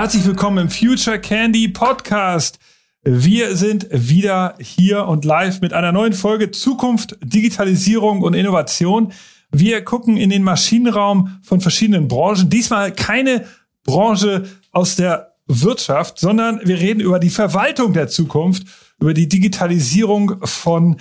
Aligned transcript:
Herzlich 0.00 0.24
willkommen 0.24 0.56
im 0.56 0.70
Future 0.70 1.18
Candy 1.18 1.68
Podcast. 1.68 2.58
Wir 3.02 3.54
sind 3.54 3.86
wieder 3.92 4.54
hier 4.58 5.04
und 5.04 5.26
live 5.26 5.60
mit 5.60 5.74
einer 5.74 5.92
neuen 5.92 6.14
Folge 6.14 6.50
Zukunft, 6.50 7.18
Digitalisierung 7.22 8.22
und 8.22 8.32
Innovation. 8.32 9.12
Wir 9.52 9.84
gucken 9.84 10.16
in 10.16 10.30
den 10.30 10.42
Maschinenraum 10.42 11.38
von 11.42 11.60
verschiedenen 11.60 12.08
Branchen. 12.08 12.48
Diesmal 12.48 12.92
keine 12.92 13.44
Branche 13.84 14.44
aus 14.72 14.96
der 14.96 15.34
Wirtschaft, 15.46 16.18
sondern 16.18 16.62
wir 16.64 16.80
reden 16.80 17.00
über 17.00 17.18
die 17.18 17.28
Verwaltung 17.28 17.92
der 17.92 18.08
Zukunft, 18.08 18.62
über 19.00 19.12
die 19.12 19.28
Digitalisierung 19.28 20.36
von 20.44 20.96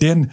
den 0.00 0.30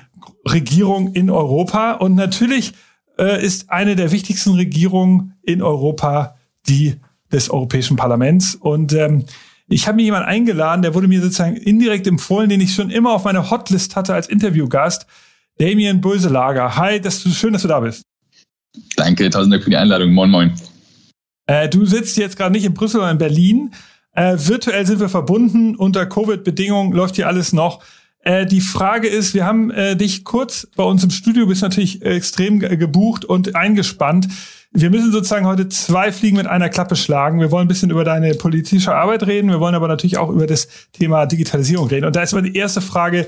Regierungen 0.47 1.15
in 1.15 1.31
Europa. 1.31 1.93
Und 1.93 2.13
natürlich 2.13 2.73
äh, 3.17 3.43
ist 3.43 3.71
eine 3.71 3.95
der 3.95 4.11
wichtigsten 4.11 4.53
Regierungen 4.53 5.33
in 5.41 5.63
Europa 5.63 6.35
die 6.69 6.99
des 7.31 7.49
Europäischen 7.49 7.97
Parlaments. 7.97 8.55
Und 8.55 8.93
ähm, 8.93 9.25
ich 9.67 9.87
habe 9.87 9.97
mir 9.97 10.03
jemanden 10.03 10.27
eingeladen, 10.27 10.81
der 10.81 10.93
wurde 10.93 11.07
mir 11.07 11.21
sozusagen 11.21 11.55
indirekt 11.55 12.07
empfohlen, 12.07 12.49
den 12.49 12.61
ich 12.61 12.73
schon 12.73 12.89
immer 12.89 13.11
auf 13.13 13.23
meiner 13.23 13.49
Hotlist 13.49 13.95
hatte 13.95 14.13
als 14.13 14.27
Interviewgast. 14.27 15.05
Damien 15.57 16.01
Böselager. 16.01 16.75
Hi, 16.75 16.99
das 16.99 17.25
ist 17.25 17.37
schön, 17.37 17.53
dass 17.53 17.61
du 17.61 17.67
da 17.67 17.79
bist. 17.79 18.03
Danke, 18.95 19.29
tausend 19.29 19.53
Dank 19.53 19.63
für 19.63 19.69
die 19.69 19.77
Einladung. 19.77 20.11
Moin, 20.13 20.29
moin. 20.29 20.53
Äh, 21.47 21.69
du 21.69 21.85
sitzt 21.85 22.17
jetzt 22.17 22.37
gerade 22.37 22.51
nicht 22.51 22.65
in 22.65 22.73
Brüssel, 22.73 22.99
sondern 22.99 23.15
in 23.15 23.17
Berlin. 23.17 23.71
Äh, 24.13 24.37
virtuell 24.37 24.85
sind 24.85 24.99
wir 24.99 25.09
verbunden. 25.09 25.75
Unter 25.75 26.05
Covid-Bedingungen 26.05 26.93
läuft 26.93 27.15
hier 27.15 27.27
alles 27.27 27.53
noch. 27.53 27.83
Äh, 28.23 28.45
die 28.45 28.61
Frage 28.61 29.07
ist, 29.07 29.33
wir 29.33 29.45
haben 29.45 29.71
äh, 29.71 29.95
dich 29.95 30.23
kurz 30.23 30.67
bei 30.75 30.83
uns 30.83 31.03
im 31.03 31.09
Studio, 31.09 31.47
bist 31.47 31.61
natürlich 31.61 32.01
extrem 32.03 32.59
gebucht 32.59 33.25
und 33.25 33.55
eingespannt. 33.55 34.27
Wir 34.73 34.89
müssen 34.89 35.11
sozusagen 35.11 35.45
heute 35.45 35.67
zwei 35.67 36.13
Fliegen 36.13 36.37
mit 36.37 36.47
einer 36.47 36.69
Klappe 36.69 36.95
schlagen. 36.95 37.41
Wir 37.41 37.51
wollen 37.51 37.65
ein 37.65 37.67
bisschen 37.67 37.89
über 37.89 38.05
deine 38.05 38.33
politische 38.35 38.95
Arbeit 38.95 39.27
reden. 39.27 39.49
Wir 39.49 39.59
wollen 39.59 39.75
aber 39.75 39.89
natürlich 39.89 40.17
auch 40.17 40.29
über 40.29 40.47
das 40.47 40.69
Thema 40.93 41.25
Digitalisierung 41.25 41.87
reden. 41.87 42.05
Und 42.05 42.15
da 42.15 42.21
ist 42.21 42.31
mal 42.31 42.41
die 42.41 42.55
erste 42.55 42.79
Frage. 42.79 43.27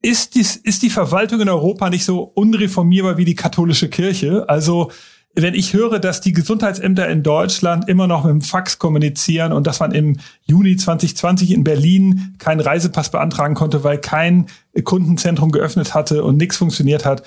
Ist, 0.00 0.36
dies, 0.36 0.56
ist 0.56 0.82
die 0.82 0.90
Verwaltung 0.90 1.40
in 1.40 1.48
Europa 1.48 1.90
nicht 1.90 2.04
so 2.04 2.20
unreformierbar 2.22 3.16
wie 3.16 3.24
die 3.24 3.34
katholische 3.34 3.90
Kirche? 3.90 4.48
Also, 4.48 4.92
wenn 5.34 5.54
ich 5.54 5.74
höre, 5.74 5.98
dass 5.98 6.20
die 6.20 6.32
Gesundheitsämter 6.32 7.08
in 7.08 7.22
Deutschland 7.22 7.88
immer 7.88 8.06
noch 8.06 8.24
mit 8.24 8.32
dem 8.32 8.40
Fax 8.40 8.78
kommunizieren 8.78 9.52
und 9.52 9.66
dass 9.66 9.80
man 9.80 9.92
im 9.92 10.18
Juni 10.42 10.76
2020 10.76 11.50
in 11.50 11.64
Berlin 11.64 12.34
keinen 12.38 12.60
Reisepass 12.60 13.10
beantragen 13.10 13.54
konnte, 13.54 13.84
weil 13.84 13.98
kein 13.98 14.46
Kundenzentrum 14.84 15.50
geöffnet 15.50 15.94
hatte 15.94 16.22
und 16.24 16.36
nichts 16.36 16.56
funktioniert 16.56 17.04
hat, 17.04 17.24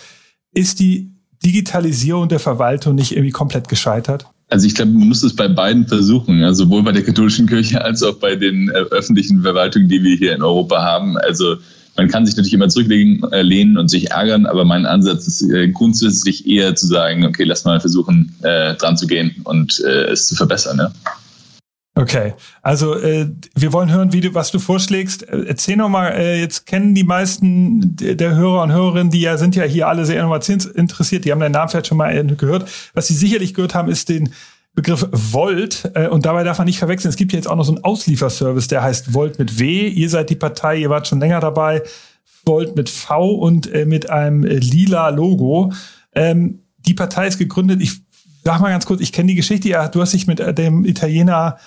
ist 0.53 0.79
die 0.79 1.12
Digitalisierung 1.45 2.29
der 2.29 2.39
Verwaltung 2.39 2.95
nicht 2.95 3.11
irgendwie 3.11 3.31
komplett 3.31 3.67
gescheitert? 3.67 4.25
Also 4.49 4.67
ich 4.67 4.75
glaube, 4.75 4.91
man 4.91 5.07
muss 5.07 5.23
es 5.23 5.35
bei 5.35 5.47
beiden 5.47 5.87
versuchen, 5.87 6.43
also 6.43 6.65
sowohl 6.65 6.83
bei 6.83 6.91
der 6.91 7.03
katholischen 7.03 7.47
Kirche 7.47 7.83
als 7.83 8.03
auch 8.03 8.15
bei 8.15 8.35
den 8.35 8.69
äh, 8.69 8.73
öffentlichen 8.73 9.41
Verwaltungen, 9.41 9.89
die 9.89 10.03
wir 10.03 10.15
hier 10.15 10.35
in 10.35 10.43
Europa 10.43 10.81
haben. 10.81 11.17
Also 11.17 11.55
man 11.95 12.07
kann 12.07 12.25
sich 12.25 12.35
natürlich 12.35 12.53
immer 12.53 12.69
zurücklehnen 12.69 13.23
äh, 13.31 13.79
und 13.79 13.87
sich 13.87 14.11
ärgern, 14.11 14.45
aber 14.45 14.65
mein 14.65 14.85
Ansatz 14.85 15.27
ist 15.27 15.41
äh, 15.43 15.69
grundsätzlich 15.69 16.47
eher 16.47 16.75
zu 16.75 16.87
sagen, 16.87 17.25
okay, 17.25 17.43
lass 17.43 17.65
mal 17.65 17.79
versuchen, 17.79 18.35
äh, 18.41 18.75
dran 18.75 18.97
zu 18.97 19.07
gehen 19.07 19.35
und 19.43 19.79
äh, 19.85 20.11
es 20.11 20.27
zu 20.27 20.35
verbessern. 20.35 20.77
Ne? 20.77 20.91
Okay, 21.95 22.33
also 22.63 22.95
äh, 22.95 23.29
wir 23.53 23.71
wollen 23.71 23.91
hören, 23.91 24.13
wie 24.13 24.21
du, 24.21 24.33
was 24.33 24.49
du 24.49 24.57
vorschlägst. 24.57 25.29
Äh, 25.29 25.45
erzähl 25.47 25.75
noch 25.75 25.89
mal, 25.89 26.09
äh, 26.09 26.39
jetzt 26.39 26.65
kennen 26.65 26.95
die 26.95 27.03
meisten 27.03 27.95
der 27.95 28.35
Hörer 28.35 28.63
und 28.63 28.71
Hörerinnen, 28.71 29.11
die 29.11 29.21
ja 29.21 29.37
sind 29.37 29.55
ja 29.55 29.63
hier 29.63 29.87
alle 29.87 30.05
sehr 30.05 30.19
innovationsinteressiert, 30.19 31.23
die 31.23 31.31
haben 31.31 31.39
deinen 31.39 31.51
Namen 31.51 31.69
vielleicht 31.69 31.87
schon 31.87 31.97
mal 31.99 32.15
äh, 32.15 32.23
gehört. 32.23 32.67
Was 32.95 33.07
sie 33.07 33.13
sicherlich 33.13 33.53
gehört 33.53 33.75
haben, 33.75 33.89
ist 33.89 34.09
den 34.09 34.33
Begriff 34.73 35.07
Volt 35.11 35.91
äh, 35.93 36.07
und 36.07 36.25
dabei 36.25 36.43
darf 36.43 36.57
man 36.57 36.65
nicht 36.65 36.79
verwechseln. 36.79 37.09
Es 37.09 37.15
gibt 37.15 37.31
ja 37.31 37.37
jetzt 37.37 37.47
auch 37.47 37.55
noch 37.55 37.63
so 37.63 37.75
einen 37.75 37.83
Auslieferservice, 37.83 38.67
der 38.67 38.81
heißt 38.81 39.13
Volt 39.13 39.37
mit 39.37 39.59
W. 39.59 39.87
Ihr 39.87 40.09
seid 40.09 40.31
die 40.31 40.35
Partei, 40.35 40.77
ihr 40.77 40.89
wart 40.89 41.07
schon 41.07 41.19
länger 41.19 41.39
dabei. 41.41 41.83
Volt 42.43 42.75
mit 42.75 42.89
V 42.89 43.35
und 43.35 43.71
äh, 43.71 43.85
mit 43.85 44.09
einem 44.09 44.43
äh, 44.43 44.55
lila 44.55 45.09
Logo. 45.09 45.71
Ähm, 46.15 46.63
die 46.79 46.95
Partei 46.95 47.27
ist 47.27 47.37
gegründet. 47.37 47.81
Ich 47.81 48.01
sag 48.43 48.61
mal 48.61 48.71
ganz 48.71 48.87
kurz, 48.87 48.99
ich 48.99 49.11
kenne 49.11 49.27
die 49.27 49.35
Geschichte. 49.35 49.69
Ja, 49.69 49.87
du 49.87 50.01
hast 50.01 50.13
dich 50.13 50.25
mit 50.25 50.39
äh, 50.39 50.55
dem 50.55 50.85
Italiener 50.85 51.57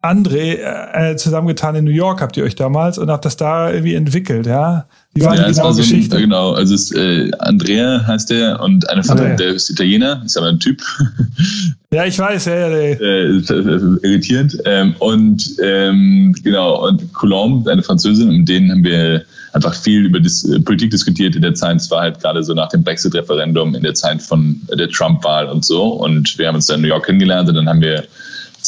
André 0.00 0.58
äh, 0.92 1.16
zusammengetan 1.16 1.74
in 1.74 1.84
New 1.84 1.90
York 1.90 2.20
habt 2.20 2.36
ihr 2.36 2.44
euch 2.44 2.54
damals 2.54 2.98
und 2.98 3.10
habt 3.10 3.24
das 3.24 3.36
da 3.36 3.72
irgendwie 3.72 3.94
entwickelt, 3.94 4.46
ja? 4.46 4.86
Wie 5.12 5.22
war 5.24 5.34
ja, 5.34 5.48
die 5.48 5.54
genaue 5.54 5.72
so 5.72 5.80
Geschichte? 5.80 6.16
Ein, 6.16 6.22
genau, 6.22 6.52
also 6.52 6.74
es, 6.74 6.92
äh, 6.92 7.32
Andrea 7.40 8.06
heißt 8.06 8.30
der 8.30 8.60
und 8.60 8.88
eine 8.88 9.02
von 9.02 9.16
der 9.16 9.40
ist 9.40 9.68
Italiener, 9.70 10.22
ist 10.24 10.36
aber 10.36 10.48
ein 10.48 10.60
Typ. 10.60 10.82
Ja, 11.90 12.04
ich 12.04 12.18
weiß, 12.18 12.44
ja, 12.44 12.54
ja. 12.54 12.68
Äh, 12.68 13.40
irritierend. 14.02 14.58
Ähm, 14.66 14.94
und 14.98 15.56
ähm, 15.62 16.36
genau, 16.44 16.86
und 16.86 17.14
Coulomb, 17.14 17.66
eine 17.66 17.82
Französin, 17.82 18.28
und 18.28 18.44
denen 18.46 18.70
haben 18.70 18.84
wir 18.84 19.24
einfach 19.54 19.74
viel 19.74 20.04
über 20.04 20.20
das, 20.20 20.44
äh, 20.44 20.60
Politik 20.60 20.90
diskutiert 20.90 21.34
in 21.34 21.40
der 21.40 21.54
Zeit. 21.54 21.76
Es 21.76 21.90
war 21.90 22.02
halt 22.02 22.20
gerade 22.20 22.42
so 22.42 22.52
nach 22.52 22.68
dem 22.68 22.82
Brexit-Referendum, 22.82 23.74
in 23.74 23.82
der 23.82 23.94
Zeit 23.94 24.20
von 24.20 24.60
der 24.70 24.90
Trump-Wahl 24.90 25.48
und 25.48 25.64
so. 25.64 25.82
Und 25.94 26.38
wir 26.38 26.48
haben 26.48 26.56
uns 26.56 26.66
dann 26.66 26.76
in 26.76 26.82
New 26.82 26.88
York 26.88 27.06
kennengelernt 27.06 27.48
und 27.48 27.54
dann 27.54 27.70
haben 27.70 27.80
wir 27.80 28.04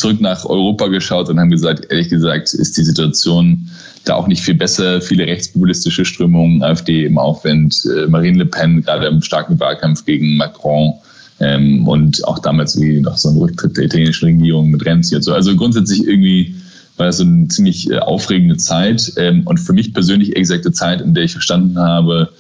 zurück 0.01 0.21
nach 0.21 0.45
Europa 0.45 0.89
geschaut 0.89 1.29
und 1.29 1.39
haben 1.39 1.51
gesagt, 1.51 1.87
ehrlich 1.91 2.09
gesagt, 2.09 2.55
ist 2.55 2.77
die 2.77 2.83
Situation 2.83 3.69
da 4.05 4.15
auch 4.15 4.27
nicht 4.27 4.43
viel 4.43 4.55
besser. 4.55 5.01
Viele 5.01 5.27
rechtspopulistische 5.27 6.05
Strömungen, 6.05 6.63
AfD 6.63 7.05
im 7.05 7.19
Aufwind, 7.19 7.85
äh, 7.85 8.07
Marine 8.07 8.39
Le 8.39 8.47
Pen 8.47 8.83
gerade 8.83 9.07
im 9.07 9.23
starken 9.23 9.61
Wahlkampf 9.61 10.05
gegen 10.05 10.37
Macron 10.37 10.95
ähm, 11.41 11.87
und 11.87 12.27
auch 12.27 12.39
damals 12.39 12.81
wie 12.81 13.01
noch 13.01 13.19
so 13.19 13.29
ein 13.29 13.37
Rücktritt 13.37 13.77
der 13.77 13.85
italienischen 13.85 14.25
Regierung 14.27 14.71
mit 14.71 14.85
Renzi 14.85 15.17
und 15.17 15.23
so. 15.23 15.35
Also 15.35 15.55
grundsätzlich 15.55 16.07
irgendwie 16.07 16.55
war 16.97 17.07
das 17.07 17.19
so 17.19 17.25
eine 17.25 17.49
ziemlich 17.49 17.91
äh, 17.91 17.99
aufregende 17.99 18.57
Zeit 18.57 19.13
ähm, 19.17 19.43
und 19.45 19.59
für 19.59 19.75
mich 19.75 19.93
persönlich 19.93 20.35
exakte 20.35 20.73
Zeit, 20.73 21.01
in 21.01 21.15
der 21.15 21.25
ich 21.25 21.33
verstanden 21.33 21.79
habe, 21.79 22.31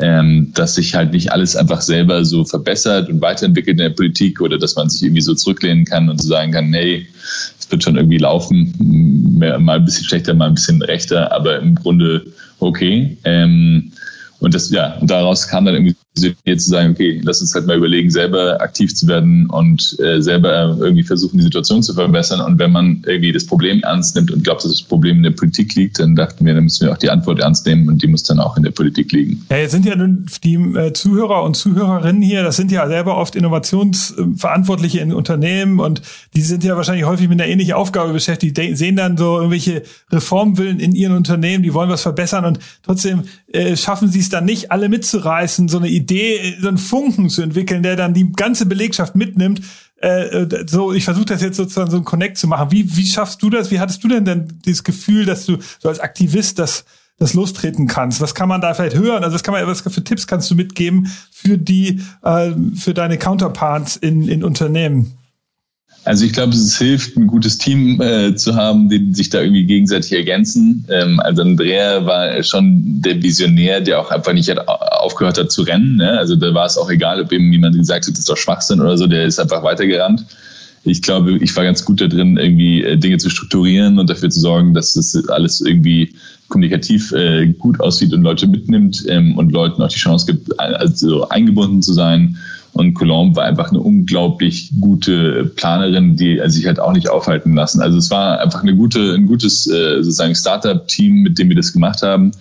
ähm, 0.00 0.50
dass 0.54 0.74
sich 0.74 0.94
halt 0.94 1.12
nicht 1.12 1.30
alles 1.30 1.54
einfach 1.54 1.80
selber 1.80 2.24
so 2.24 2.44
verbessert 2.44 3.08
und 3.08 3.20
weiterentwickelt 3.20 3.78
in 3.78 3.84
der 3.84 3.90
Politik 3.90 4.40
oder 4.40 4.58
dass 4.58 4.74
man 4.74 4.88
sich 4.88 5.02
irgendwie 5.02 5.20
so 5.20 5.34
zurücklehnen 5.34 5.84
kann 5.84 6.08
und 6.08 6.20
so 6.20 6.28
sagen 6.28 6.52
kann, 6.52 6.70
nee, 6.70 7.06
es 7.58 7.70
wird 7.70 7.84
schon 7.84 7.96
irgendwie 7.96 8.18
laufen, 8.18 8.74
mal 9.38 9.76
ein 9.76 9.84
bisschen 9.84 10.04
schlechter, 10.04 10.34
mal 10.34 10.48
ein 10.48 10.54
bisschen 10.54 10.82
rechter, 10.82 11.30
aber 11.32 11.60
im 11.60 11.74
Grunde 11.76 12.24
okay. 12.58 13.16
Ähm, 13.24 13.92
und 14.40 14.54
das, 14.54 14.70
ja, 14.70 14.94
und 15.00 15.10
daraus 15.10 15.46
kam 15.46 15.64
dann 15.64 15.74
irgendwie 15.74 15.94
jetzt 16.44 16.64
zu 16.64 16.70
sagen, 16.70 16.92
okay, 16.92 17.20
lass 17.24 17.40
uns 17.40 17.54
halt 17.54 17.66
mal 17.66 17.76
überlegen, 17.76 18.10
selber 18.10 18.60
aktiv 18.60 18.94
zu 18.94 19.06
werden 19.08 19.48
und 19.50 19.96
äh, 20.00 20.20
selber 20.20 20.76
irgendwie 20.80 21.02
versuchen, 21.02 21.38
die 21.38 21.44
Situation 21.44 21.82
zu 21.82 21.94
verbessern. 21.94 22.40
Und 22.40 22.58
wenn 22.58 22.72
man 22.72 23.02
irgendwie 23.06 23.32
das 23.32 23.46
Problem 23.46 23.80
ernst 23.82 24.14
nimmt 24.14 24.30
und 24.30 24.44
glaubt, 24.44 24.64
dass 24.64 24.70
das 24.70 24.82
Problem 24.82 25.18
in 25.18 25.22
der 25.24 25.30
Politik 25.30 25.74
liegt, 25.74 25.98
dann 25.98 26.14
dachten 26.14 26.44
wir, 26.44 26.54
dann 26.54 26.64
müssen 26.64 26.86
wir 26.86 26.92
auch 26.92 26.98
die 26.98 27.10
Antwort 27.10 27.40
ernst 27.40 27.66
nehmen 27.66 27.88
und 27.88 28.02
die 28.02 28.06
muss 28.06 28.22
dann 28.22 28.38
auch 28.38 28.56
in 28.56 28.62
der 28.62 28.70
Politik 28.70 29.12
liegen. 29.12 29.44
Ja, 29.50 29.56
jetzt 29.56 29.72
sind 29.72 29.86
ja 29.86 29.96
nun 29.96 30.26
die 30.44 30.54
äh, 30.54 30.92
Zuhörer 30.92 31.42
und 31.42 31.56
Zuhörerinnen 31.56 32.22
hier, 32.22 32.42
das 32.42 32.56
sind 32.56 32.70
ja 32.70 32.86
selber 32.86 33.16
oft 33.16 33.34
Innovationsverantwortliche 33.34 35.00
in 35.00 35.12
Unternehmen 35.12 35.80
und 35.80 36.02
die 36.34 36.42
sind 36.42 36.62
ja 36.62 36.76
wahrscheinlich 36.76 37.06
häufig 37.06 37.28
mit 37.28 37.40
einer 37.40 37.50
ähnlichen 37.50 37.74
Aufgabe 37.74 38.12
beschäftigt. 38.12 38.56
Sehen 38.56 38.96
dann 38.96 39.16
so 39.16 39.36
irgendwelche 39.36 39.82
Reformwillen 40.10 40.78
in 40.78 40.94
ihren 40.94 41.16
Unternehmen, 41.16 41.62
die 41.64 41.74
wollen 41.74 41.90
was 41.90 42.02
verbessern 42.02 42.44
und 42.44 42.58
trotzdem 42.82 43.24
äh, 43.54 43.76
schaffen 43.76 44.08
sie 44.08 44.20
es 44.20 44.28
dann 44.28 44.44
nicht, 44.44 44.70
alle 44.70 44.88
mitzureißen, 44.88 45.68
so 45.68 45.78
eine 45.78 45.88
Idee 45.88 46.04
Idee, 46.14 46.56
so 46.60 46.68
einen 46.68 46.78
Funken 46.78 47.28
zu 47.30 47.42
entwickeln, 47.42 47.82
der 47.82 47.96
dann 47.96 48.14
die 48.14 48.32
ganze 48.32 48.66
Belegschaft 48.66 49.14
mitnimmt. 49.14 49.62
Äh, 50.00 50.26
äh 50.26 50.66
so, 50.66 50.92
ich 50.92 51.04
versuche 51.04 51.26
das 51.26 51.42
jetzt 51.42 51.56
sozusagen 51.56 51.90
so 51.90 51.96
ein 51.96 52.04
Connect 52.04 52.36
zu 52.36 52.46
machen. 52.46 52.70
Wie, 52.70 52.96
wie 52.96 53.06
schaffst 53.06 53.42
du 53.42 53.50
das? 53.50 53.70
Wie 53.70 53.80
hattest 53.80 54.02
du 54.04 54.08
denn 54.08 54.24
denn 54.24 54.60
dieses 54.64 54.84
Gefühl, 54.84 55.24
dass 55.24 55.46
du 55.46 55.58
so 55.78 55.88
als 55.88 56.00
Aktivist 56.00 56.58
das, 56.58 56.84
das 57.18 57.34
lostreten 57.34 57.86
kannst? 57.86 58.20
Was 58.20 58.34
kann 58.34 58.48
man 58.48 58.60
da 58.60 58.74
vielleicht 58.74 58.96
hören? 58.96 59.24
Also 59.24 59.34
was 59.34 59.42
kann 59.42 59.54
man, 59.54 59.66
was 59.66 59.80
für 59.80 60.04
Tipps 60.04 60.26
kannst 60.26 60.50
du 60.50 60.54
mitgeben 60.54 61.10
für 61.30 61.58
die, 61.58 62.00
äh, 62.22 62.52
für 62.76 62.94
deine 62.94 63.18
Counterparts 63.18 63.96
in, 63.96 64.28
in 64.28 64.44
Unternehmen? 64.44 65.18
Also 66.04 66.26
ich 66.26 66.34
glaube, 66.34 66.52
es 66.52 66.76
hilft, 66.76 67.16
ein 67.16 67.26
gutes 67.26 67.56
Team 67.56 68.00
äh, 68.00 68.34
zu 68.34 68.54
haben, 68.54 68.90
die 68.90 69.14
sich 69.14 69.30
da 69.30 69.40
irgendwie 69.40 69.64
gegenseitig 69.64 70.12
ergänzen. 70.12 70.84
Ähm, 70.90 71.18
also 71.20 71.40
Andrea 71.40 72.04
war 72.04 72.42
schon 72.42 73.00
der 73.00 73.22
Visionär, 73.22 73.80
der 73.80 74.00
auch 74.00 74.10
einfach 74.10 74.34
nicht 74.34 74.50
hat, 74.50 74.68
aufgehört 74.68 75.38
hat 75.38 75.50
zu 75.50 75.62
rennen. 75.62 75.96
Ne? 75.96 76.10
Also 76.18 76.36
da 76.36 76.52
war 76.52 76.66
es 76.66 76.76
auch 76.76 76.90
egal, 76.90 77.22
ob 77.22 77.32
ihm 77.32 77.50
jemand 77.50 77.76
gesagt 77.76 78.06
hat, 78.06 78.12
das 78.12 78.20
ist 78.20 78.28
doch 78.28 78.36
Schwachsinn 78.36 78.80
oder 78.80 78.98
so, 78.98 79.06
der 79.06 79.24
ist 79.24 79.40
einfach 79.40 79.62
weitergerannt. 79.62 80.26
Ich 80.86 81.00
glaube, 81.00 81.38
ich 81.38 81.56
war 81.56 81.64
ganz 81.64 81.82
gut 81.82 82.02
da 82.02 82.06
drin, 82.06 82.36
irgendwie 82.36 82.82
äh, 82.82 82.98
Dinge 82.98 83.16
zu 83.16 83.30
strukturieren 83.30 83.98
und 83.98 84.10
dafür 84.10 84.28
zu 84.28 84.40
sorgen, 84.40 84.74
dass 84.74 84.92
das 84.92 85.16
alles 85.30 85.62
irgendwie 85.62 86.12
kommunikativ 86.48 87.12
äh, 87.12 87.46
gut 87.46 87.80
aussieht 87.80 88.12
und 88.12 88.22
Leute 88.22 88.46
mitnimmt 88.46 89.04
ähm, 89.08 89.38
und 89.38 89.52
Leuten 89.52 89.80
auch 89.80 89.88
die 89.88 89.98
Chance 89.98 90.26
gibt, 90.26 90.60
also 90.60 91.26
eingebunden 91.30 91.80
zu 91.80 91.94
sein 91.94 92.36
und 92.74 92.94
Colombe 92.94 93.36
war 93.36 93.44
einfach 93.44 93.70
eine 93.70 93.80
unglaublich 93.80 94.72
gute 94.80 95.44
Planerin, 95.56 96.16
die 96.16 96.40
sich 96.46 96.66
halt 96.66 96.80
auch 96.80 96.92
nicht 96.92 97.08
aufhalten 97.08 97.54
lassen. 97.54 97.80
Also 97.80 97.98
es 97.98 98.10
war 98.10 98.40
einfach 98.40 98.62
eine 98.62 98.74
gute, 98.74 99.14
ein 99.14 99.26
gutes 99.26 99.68
äh, 99.68 100.02
sozusagen 100.02 100.34
Startup-Team, 100.34 101.22
mit 101.22 101.38
dem 101.38 101.48
wir 101.48 101.56
das 101.56 101.72
gemacht 101.72 102.02
haben. 102.02 102.32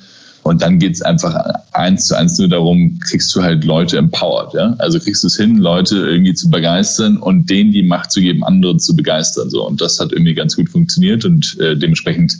Und 0.41 0.62
dann 0.62 0.80
geht's 0.80 1.03
einfach 1.03 1.35
eins 1.71 2.07
zu 2.07 2.18
eins 2.18 2.38
nur 2.39 2.50
darum, 2.50 3.00
kriegst 3.00 3.33
du 3.35 3.44
halt 3.44 3.63
Leute 3.63 3.97
empowered, 3.97 4.53
ja? 4.53 4.75
Also 4.80 5.00
kriegst 5.00 5.24
du 5.24 5.27
es 5.27 5.38
hin, 5.38 5.57
Leute 5.57 5.97
irgendwie 5.97 6.33
zu 6.33 6.50
begeistern 6.50 7.18
und 7.18 7.50
denen 7.50 7.71
die 7.71 7.83
Macht 7.83 8.12
zu 8.12 8.19
geben, 8.19 8.44
andere 8.44 8.75
zu 8.77 8.95
begeistern. 8.95 9.51
So. 9.51 9.65
Und 9.65 9.81
das 9.81 10.00
hat 10.00 10.12
irgendwie 10.12 10.33
ganz 10.33 10.56
gut 10.56 10.68
funktioniert 10.68 11.24
und 11.25 11.57
äh, 11.59 11.77
dementsprechend 11.77 12.39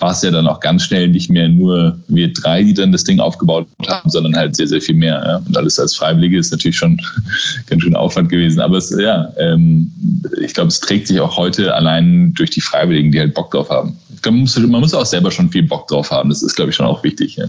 war 0.00 0.12
es 0.12 0.22
ja 0.22 0.30
dann 0.30 0.46
auch 0.46 0.60
ganz 0.60 0.84
schnell 0.84 1.08
nicht 1.08 1.30
mehr 1.30 1.48
nur 1.48 1.98
wir 2.08 2.32
drei, 2.32 2.62
die 2.62 2.74
dann 2.74 2.90
das 2.90 3.04
Ding 3.04 3.20
aufgebaut 3.20 3.68
haben, 3.86 4.08
sondern 4.08 4.34
halt 4.34 4.56
sehr, 4.56 4.66
sehr 4.66 4.80
viel 4.80 4.94
mehr. 4.94 5.22
Ja? 5.24 5.36
Und 5.36 5.56
alles 5.56 5.78
als 5.78 5.94
Freiwillige 5.94 6.38
ist 6.38 6.50
natürlich 6.50 6.78
schon 6.78 7.00
ganz 7.66 7.82
schön 7.82 7.94
Aufwand 7.94 8.30
gewesen. 8.30 8.60
Aber 8.60 8.78
es, 8.78 8.90
ja, 8.98 9.30
ähm, 9.38 9.92
ich 10.40 10.54
glaube, 10.54 10.68
es 10.68 10.80
trägt 10.80 11.06
sich 11.06 11.20
auch 11.20 11.36
heute 11.36 11.74
allein 11.74 12.32
durch 12.34 12.50
die 12.50 12.62
Freiwilligen, 12.62 13.12
die 13.12 13.20
halt 13.20 13.34
Bock 13.34 13.50
drauf 13.50 13.68
haben. 13.68 13.96
Ich 14.14 14.22
glaube, 14.22 14.36
man 14.36 14.42
muss, 14.42 14.58
man 14.58 14.80
muss 14.80 14.94
auch 14.94 15.06
selber 15.06 15.30
schon 15.30 15.50
viel 15.50 15.64
Bock 15.64 15.86
drauf 15.88 16.10
haben. 16.10 16.30
Das 16.30 16.42
ist, 16.42 16.56
glaube 16.56 16.70
ich, 16.70 16.76
schon 16.76 16.86
auch 16.86 17.04
wichtig. 17.04 17.36
Ja, 17.36 17.46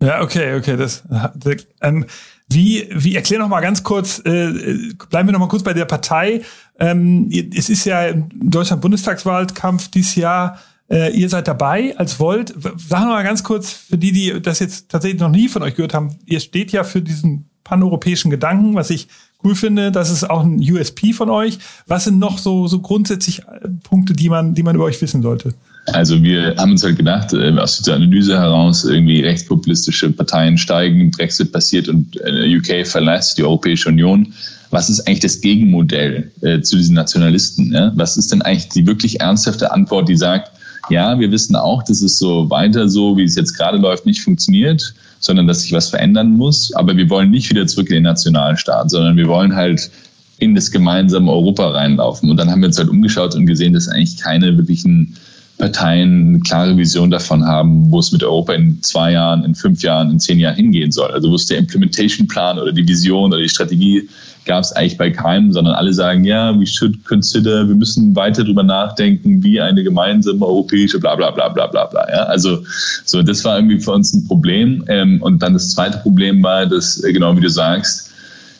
ja 0.00 0.22
okay, 0.22 0.54
okay. 0.56 0.76
Das, 0.76 1.02
das 1.34 1.66
ähm, 1.82 2.06
wie, 2.48 2.88
wie 2.92 3.14
erklär 3.14 3.40
noch 3.40 3.48
mal 3.48 3.60
ganz 3.60 3.82
kurz, 3.82 4.20
äh, 4.24 4.94
bleiben 5.10 5.28
wir 5.28 5.32
noch 5.32 5.40
mal 5.40 5.48
kurz 5.48 5.62
bei 5.62 5.74
der 5.74 5.84
Partei. 5.84 6.42
Ähm, 6.78 7.28
es 7.54 7.68
ist 7.68 7.84
ja 7.84 8.06
im 8.06 8.28
Deutschland 8.32 8.80
Bundestagswahlkampf 8.80 9.88
dieses 9.90 10.14
Jahr 10.14 10.58
äh, 10.90 11.12
ihr 11.12 11.28
seid 11.28 11.48
dabei 11.48 11.96
als 11.96 12.18
Volt. 12.18 12.54
Sag 12.76 13.00
noch 13.00 13.08
mal 13.08 13.24
ganz 13.24 13.44
kurz 13.44 13.72
für 13.72 13.98
die, 13.98 14.12
die 14.12 14.40
das 14.40 14.58
jetzt 14.58 14.88
tatsächlich 14.88 15.20
noch 15.20 15.30
nie 15.30 15.48
von 15.48 15.62
euch 15.62 15.74
gehört 15.74 15.94
haben. 15.94 16.16
Ihr 16.26 16.40
steht 16.40 16.72
ja 16.72 16.84
für 16.84 17.02
diesen 17.02 17.50
paneuropäischen 17.64 18.30
Gedanken, 18.30 18.74
was 18.74 18.90
ich 18.90 19.08
cool 19.44 19.54
finde. 19.54 19.92
Das 19.92 20.10
ist 20.10 20.28
auch 20.28 20.42
ein 20.42 20.58
USP 20.58 21.12
von 21.12 21.30
euch. 21.30 21.58
Was 21.86 22.04
sind 22.04 22.18
noch 22.18 22.38
so, 22.38 22.66
so 22.66 22.80
grundsätzlich 22.80 23.40
äh, 23.40 23.68
Punkte, 23.82 24.14
die 24.14 24.28
man, 24.28 24.54
die 24.54 24.62
man 24.62 24.74
über 24.74 24.84
euch 24.84 25.00
wissen 25.00 25.22
sollte? 25.22 25.54
Also 25.92 26.22
wir 26.22 26.54
haben 26.56 26.72
uns 26.72 26.84
halt 26.84 26.96
gedacht, 26.96 27.32
äh, 27.32 27.50
aus 27.58 27.78
dieser 27.78 27.94
Analyse 27.94 28.38
heraus, 28.38 28.84
irgendwie 28.84 29.20
rechtspopulistische 29.20 30.10
Parteien 30.10 30.58
steigen, 30.58 31.10
Brexit 31.10 31.52
passiert 31.52 31.88
und 31.88 32.18
äh, 32.24 32.56
UK 32.56 32.86
verlässt 32.86 33.38
die 33.38 33.44
Europäische 33.44 33.88
Union. 33.88 34.32
Was 34.70 34.90
ist 34.90 35.06
eigentlich 35.06 35.20
das 35.20 35.40
Gegenmodell 35.40 36.30
äh, 36.42 36.60
zu 36.60 36.76
diesen 36.76 36.94
Nationalisten? 36.94 37.72
Ja? 37.72 37.92
Was 37.96 38.16
ist 38.16 38.32
denn 38.32 38.42
eigentlich 38.42 38.68
die 38.68 38.86
wirklich 38.86 39.20
ernsthafte 39.20 39.72
Antwort, 39.72 40.08
die 40.08 40.16
sagt, 40.16 40.52
ja, 40.90 41.18
wir 41.18 41.30
wissen 41.30 41.56
auch, 41.56 41.82
dass 41.82 42.02
es 42.02 42.18
so 42.18 42.48
weiter 42.50 42.88
so, 42.88 43.16
wie 43.16 43.24
es 43.24 43.36
jetzt 43.36 43.54
gerade 43.54 43.78
läuft, 43.78 44.06
nicht 44.06 44.20
funktioniert, 44.20 44.94
sondern 45.20 45.46
dass 45.46 45.62
sich 45.62 45.72
was 45.72 45.90
verändern 45.90 46.32
muss. 46.32 46.72
Aber 46.74 46.96
wir 46.96 47.08
wollen 47.10 47.30
nicht 47.30 47.50
wieder 47.50 47.66
zurück 47.66 47.88
in 47.88 47.96
den 47.96 48.02
Nationalstaat, 48.04 48.90
sondern 48.90 49.16
wir 49.16 49.28
wollen 49.28 49.54
halt 49.54 49.90
in 50.38 50.54
das 50.54 50.70
gemeinsame 50.70 51.30
Europa 51.30 51.68
reinlaufen. 51.68 52.30
Und 52.30 52.36
dann 52.36 52.50
haben 52.50 52.60
wir 52.60 52.68
uns 52.68 52.78
halt 52.78 52.88
umgeschaut 52.88 53.34
und 53.34 53.46
gesehen, 53.46 53.72
dass 53.72 53.88
eigentlich 53.88 54.16
keine 54.18 54.56
wirklichen 54.56 55.16
Parteien 55.58 56.28
eine 56.28 56.40
klare 56.40 56.76
Vision 56.76 57.10
davon 57.10 57.44
haben, 57.44 57.90
wo 57.90 57.98
es 57.98 58.12
mit 58.12 58.22
Europa 58.22 58.52
in 58.52 58.80
zwei 58.82 59.12
Jahren, 59.12 59.44
in 59.44 59.56
fünf 59.56 59.82
Jahren, 59.82 60.10
in 60.10 60.20
zehn 60.20 60.38
Jahren 60.38 60.54
hingehen 60.54 60.92
soll. 60.92 61.10
Also 61.10 61.30
wo 61.30 61.34
es 61.34 61.46
der 61.46 61.58
Implementation 61.58 62.28
Plan 62.28 62.58
oder 62.58 62.72
die 62.72 62.86
Vision 62.86 63.32
oder 63.32 63.42
die 63.42 63.48
Strategie 63.48 64.08
gab 64.48 64.64
es 64.64 64.72
eigentlich 64.72 64.98
bei 64.98 65.10
keinem, 65.10 65.52
sondern 65.52 65.74
alle 65.74 65.92
sagen, 65.92 66.24
ja, 66.24 66.58
we 66.58 66.66
should 66.66 67.04
consider, 67.04 67.68
wir 67.68 67.76
müssen 67.76 68.16
weiter 68.16 68.42
darüber 68.42 68.64
nachdenken, 68.64 69.42
wie 69.44 69.60
eine 69.60 69.84
gemeinsame 69.84 70.44
europäische 70.44 70.98
bla 70.98 71.14
bla 71.14 71.30
bla 71.30 71.48
bla 71.48 71.68
bla 71.68 71.84
bla. 71.84 72.08
Ja? 72.10 72.22
Also 72.24 72.64
so, 73.04 73.22
das 73.22 73.44
war 73.44 73.58
irgendwie 73.58 73.78
für 73.78 73.92
uns 73.92 74.12
ein 74.12 74.26
Problem. 74.26 74.82
Ähm, 74.88 75.22
und 75.22 75.40
dann 75.40 75.52
das 75.52 75.70
zweite 75.70 75.98
Problem 75.98 76.42
war, 76.42 76.66
dass, 76.66 77.04
äh, 77.04 77.12
genau 77.12 77.36
wie 77.36 77.42
du 77.42 77.50
sagst, 77.50 78.10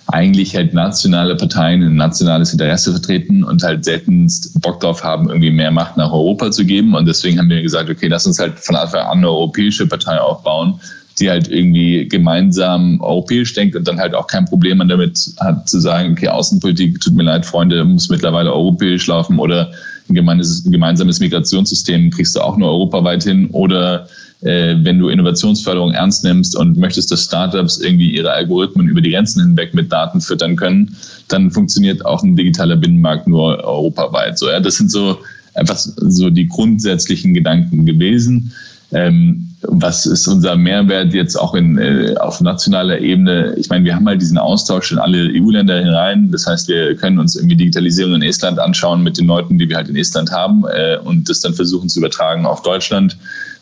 eigentlich 0.08 0.54
halt 0.54 0.72
nationale 0.72 1.36
Parteien 1.36 1.82
ein 1.82 1.96
nationales 1.96 2.52
Interesse 2.52 2.92
vertreten 2.92 3.44
und 3.44 3.62
halt 3.62 3.84
seltenst 3.84 4.60
Bock 4.62 4.80
drauf 4.80 5.02
haben, 5.02 5.28
irgendwie 5.28 5.50
mehr 5.50 5.70
Macht 5.70 5.96
nach 5.96 6.12
Europa 6.12 6.50
zu 6.50 6.64
geben. 6.64 6.94
Und 6.94 7.06
deswegen 7.06 7.38
haben 7.38 7.50
wir 7.50 7.60
gesagt, 7.62 7.90
okay, 7.90 8.08
lass 8.08 8.26
uns 8.26 8.38
halt 8.38 8.58
von 8.58 8.76
Anfang 8.76 9.02
an 9.02 9.18
eine 9.18 9.28
europäische 9.28 9.86
Partei 9.86 10.18
aufbauen, 10.18 10.80
die 11.20 11.30
halt 11.30 11.48
irgendwie 11.48 12.08
gemeinsam 12.08 13.00
europäisch 13.00 13.52
denkt 13.52 13.76
und 13.76 13.86
dann 13.86 13.98
halt 13.98 14.14
auch 14.14 14.26
kein 14.26 14.44
Problem 14.44 14.80
damit 14.88 15.30
hat 15.38 15.68
zu 15.68 15.80
sagen, 15.80 16.12
okay, 16.12 16.28
Außenpolitik, 16.28 17.00
tut 17.00 17.14
mir 17.14 17.24
leid, 17.24 17.46
Freunde, 17.46 17.84
muss 17.84 18.08
mittlerweile 18.08 18.52
europäisch 18.52 19.06
laufen 19.06 19.38
oder 19.38 19.70
ein 20.08 20.14
gemeinsames 20.14 21.20
Migrationssystem 21.20 22.10
kriegst 22.10 22.34
du 22.34 22.40
auch 22.40 22.56
nur 22.56 22.70
europaweit 22.70 23.24
hin 23.24 23.48
oder 23.50 24.08
äh, 24.40 24.76
wenn 24.82 24.98
du 24.98 25.08
Innovationsförderung 25.08 25.92
ernst 25.92 26.24
nimmst 26.24 26.56
und 26.56 26.76
möchtest, 26.76 27.10
dass 27.10 27.24
Startups 27.24 27.78
irgendwie 27.78 28.14
ihre 28.14 28.30
Algorithmen 28.30 28.88
über 28.88 29.00
die 29.00 29.10
Grenzen 29.10 29.42
hinweg 29.42 29.74
mit 29.74 29.92
Daten 29.92 30.20
füttern 30.20 30.56
können, 30.56 30.96
dann 31.28 31.50
funktioniert 31.50 32.04
auch 32.06 32.22
ein 32.22 32.36
digitaler 32.36 32.76
Binnenmarkt 32.76 33.26
nur 33.26 33.62
europaweit. 33.64 34.38
So, 34.38 34.48
ja, 34.48 34.60
das 34.60 34.76
sind 34.76 34.90
so 34.90 35.18
einfach 35.54 35.76
so 35.76 36.30
die 36.30 36.46
grundsätzlichen 36.46 37.34
Gedanken 37.34 37.84
gewesen. 37.84 38.52
Ähm, 38.92 39.48
was 39.62 40.06
ist 40.06 40.26
unser 40.28 40.56
Mehrwert 40.56 41.12
jetzt 41.12 41.36
auch 41.36 41.54
in, 41.54 41.78
äh, 41.78 42.14
auf 42.20 42.40
nationaler 42.40 42.98
Ebene? 42.98 43.54
Ich 43.58 43.68
meine, 43.68 43.84
wir 43.84 43.94
haben 43.94 44.06
halt 44.06 44.22
diesen 44.22 44.38
Austausch 44.38 44.92
in 44.92 44.98
alle 44.98 45.30
EU-Länder 45.34 45.78
hinein. 45.78 46.30
Das 46.30 46.46
heißt, 46.46 46.68
wir 46.68 46.94
können 46.96 47.18
uns 47.18 47.36
irgendwie 47.36 47.56
Digitalisierung 47.56 48.14
in 48.14 48.22
Estland 48.22 48.58
anschauen 48.58 49.02
mit 49.02 49.18
den 49.18 49.26
Leuten, 49.26 49.58
die 49.58 49.68
wir 49.68 49.76
halt 49.76 49.88
in 49.88 49.96
Estland 49.96 50.30
haben 50.30 50.64
äh, 50.66 50.98
und 51.04 51.28
das 51.28 51.40
dann 51.40 51.54
versuchen 51.54 51.88
zu 51.88 51.98
übertragen 51.98 52.46
auf 52.46 52.62
Deutschland 52.62 53.18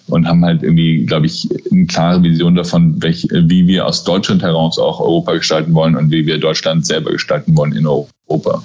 und 0.09 0.29
haben 0.29 0.45
halt 0.45 0.63
irgendwie, 0.63 1.05
glaube 1.05 1.27
ich, 1.27 1.49
eine 1.73 1.87
klare 1.87 2.23
Vision 2.23 2.55
davon, 2.55 3.03
welch, 3.03 3.27
wie 3.31 3.67
wir 3.67 3.87
aus 3.87 4.05
Deutschland 4.05 4.43
heraus 4.43 4.79
auch 4.79 5.01
Europa 5.01 5.35
gestalten 5.35 5.75
wollen 5.75 5.97
und 5.97 6.11
wie 6.11 6.27
wir 6.27 6.39
Deutschland 6.39 6.87
selber 6.87 7.11
gestalten 7.11 7.57
wollen 7.57 7.73
in 7.73 7.87
Europa. 7.87 8.63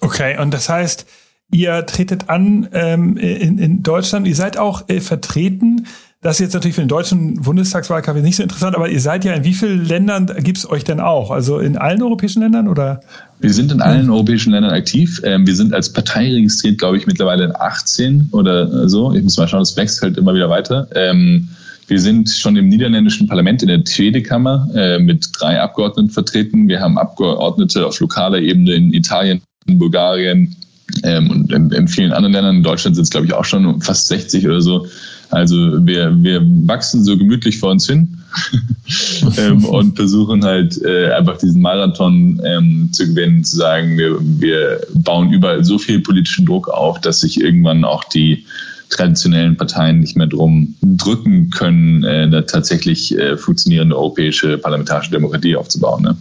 Okay, 0.00 0.38
und 0.38 0.52
das 0.52 0.68
heißt, 0.68 1.06
Ihr 1.52 1.84
tretet 1.84 2.30
an 2.30 2.68
ähm, 2.72 3.16
in, 3.18 3.58
in 3.58 3.82
Deutschland. 3.82 4.26
Ihr 4.26 4.34
seid 4.34 4.56
auch 4.56 4.88
äh, 4.88 5.00
vertreten. 5.00 5.86
Das 6.22 6.36
ist 6.36 6.40
jetzt 6.40 6.54
natürlich 6.54 6.76
für 6.76 6.82
den 6.82 6.88
deutschen 6.88 7.42
Bundestagswahlkampf 7.42 8.22
nicht 8.22 8.36
so 8.36 8.42
interessant, 8.42 8.74
aber 8.74 8.88
ihr 8.88 9.00
seid 9.00 9.24
ja 9.24 9.34
in 9.34 9.44
wie 9.44 9.52
vielen 9.52 9.84
Ländern 9.84 10.30
gibt's 10.38 10.68
euch 10.70 10.82
denn 10.82 10.98
auch? 10.98 11.30
Also 11.30 11.58
in 11.58 11.76
allen 11.76 12.00
europäischen 12.00 12.40
Ländern 12.40 12.68
oder? 12.68 13.00
Wir 13.40 13.52
sind 13.52 13.70
in 13.70 13.82
allen 13.82 14.08
europäischen 14.08 14.52
Ländern 14.52 14.72
aktiv. 14.72 15.20
Ähm, 15.24 15.46
wir 15.46 15.54
sind 15.54 15.74
als 15.74 15.92
Partei 15.92 16.32
registriert, 16.32 16.78
glaube 16.78 16.96
ich, 16.96 17.06
mittlerweile 17.06 17.44
in 17.44 17.52
18 17.54 18.28
oder 18.32 18.88
so. 18.88 19.12
Ich 19.12 19.22
muss 19.22 19.36
mal 19.36 19.46
schauen, 19.46 19.60
das 19.60 19.76
wächst 19.76 20.00
halt 20.00 20.16
immer 20.16 20.34
wieder 20.34 20.48
weiter. 20.48 20.88
Ähm, 20.94 21.50
wir 21.88 22.00
sind 22.00 22.30
schon 22.30 22.56
im 22.56 22.70
niederländischen 22.70 23.26
Parlament 23.26 23.62
in 23.62 23.68
der 23.68 23.84
Tweede-Kammer 23.84 24.70
äh, 24.74 24.98
mit 24.98 25.28
drei 25.38 25.60
Abgeordneten 25.60 26.08
vertreten. 26.08 26.66
Wir 26.66 26.80
haben 26.80 26.96
Abgeordnete 26.96 27.86
auf 27.86 28.00
lokaler 28.00 28.38
Ebene 28.38 28.72
in 28.72 28.94
Italien, 28.94 29.42
in 29.66 29.78
Bulgarien, 29.78 30.56
ähm, 31.02 31.30
und 31.30 31.52
in, 31.52 31.70
in, 31.70 31.88
vielen 31.88 32.12
anderen 32.12 32.32
Ländern, 32.32 32.56
in 32.56 32.62
Deutschland 32.62 32.96
sind 32.96 33.04
es, 33.04 33.10
glaube 33.10 33.26
ich, 33.26 33.32
auch 33.32 33.44
schon 33.44 33.80
fast 33.80 34.08
60 34.08 34.46
oder 34.46 34.60
so. 34.60 34.86
Also 35.30 35.56
wir, 35.86 36.14
wir 36.22 36.42
wachsen 36.66 37.02
so 37.02 37.16
gemütlich 37.16 37.58
vor 37.58 37.70
uns 37.70 37.86
hin 37.86 38.18
ähm, 39.38 39.64
und 39.64 39.96
versuchen 39.96 40.44
halt 40.44 40.80
äh, 40.82 41.10
einfach 41.12 41.38
diesen 41.38 41.62
Marathon 41.62 42.40
ähm, 42.44 42.90
zu 42.92 43.06
gewinnen, 43.06 43.42
zu 43.42 43.56
sagen, 43.56 43.96
wir, 43.96 44.18
wir 44.20 44.80
bauen 44.94 45.32
überall 45.32 45.64
so 45.64 45.78
viel 45.78 46.00
politischen 46.00 46.44
Druck 46.44 46.68
auf, 46.68 47.00
dass 47.00 47.20
sich 47.20 47.40
irgendwann 47.40 47.84
auch 47.84 48.04
die 48.04 48.44
traditionellen 48.90 49.56
Parteien 49.56 50.00
nicht 50.00 50.16
mehr 50.16 50.26
drum 50.26 50.74
drücken 50.82 51.48
können, 51.48 52.04
äh, 52.04 52.24
eine 52.24 52.44
tatsächlich 52.44 53.18
äh, 53.18 53.38
funktionierende 53.38 53.96
europäische 53.96 54.58
parlamentarische 54.58 55.12
Demokratie 55.12 55.56
aufzubauen. 55.56 56.02
Ne? 56.02 56.16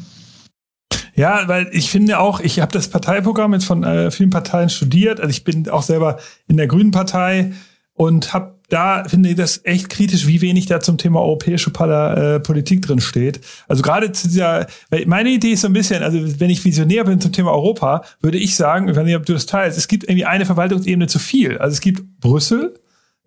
Ja, 1.21 1.47
weil 1.47 1.69
ich 1.71 1.91
finde 1.91 2.17
auch, 2.17 2.39
ich 2.39 2.61
habe 2.61 2.71
das 2.71 2.87
Parteiprogramm 2.87 3.53
jetzt 3.53 3.65
von 3.65 3.83
äh, 3.83 4.09
vielen 4.09 4.31
Parteien 4.31 4.69
studiert. 4.69 5.19
Also 5.19 5.29
ich 5.29 5.43
bin 5.43 5.69
auch 5.69 5.83
selber 5.83 6.17
in 6.47 6.57
der 6.57 6.65
Grünen 6.65 6.89
Partei 6.89 7.51
und 7.93 8.33
habe 8.33 8.55
da 8.69 9.03
finde 9.03 9.29
ich 9.29 9.35
das 9.35 9.63
echt 9.63 9.89
kritisch, 9.89 10.25
wie 10.25 10.41
wenig 10.41 10.65
da 10.65 10.79
zum 10.79 10.97
Thema 10.97 11.19
europäische 11.21 11.69
Pala, 11.69 12.37
äh, 12.37 12.39
Politik 12.39 12.81
drin 12.81 13.01
steht. 13.01 13.39
Also 13.67 13.83
gerade 13.83 14.11
zu 14.13 14.29
dieser, 14.29 14.65
weil 14.89 15.05
meine 15.05 15.29
Idee 15.29 15.51
ist 15.51 15.61
so 15.61 15.67
ein 15.67 15.73
bisschen, 15.73 16.01
also 16.01 16.17
wenn 16.39 16.49
ich 16.49 16.65
Visionär 16.65 17.03
bin 17.03 17.21
zum 17.21 17.33
Thema 17.33 17.51
Europa, 17.51 18.03
würde 18.21 18.39
ich 18.39 18.55
sagen, 18.55 18.89
ich 18.89 18.95
weiß 18.95 19.05
nicht, 19.05 19.15
ob 19.15 19.27
du 19.27 19.33
das 19.33 19.45
teilst, 19.45 19.77
es 19.77 19.87
gibt 19.87 20.05
irgendwie 20.05 20.25
eine 20.25 20.47
Verwaltungsebene 20.47 21.05
zu 21.05 21.19
viel. 21.19 21.59
Also 21.59 21.73
es 21.73 21.81
gibt 21.81 22.01
Brüssel, 22.19 22.73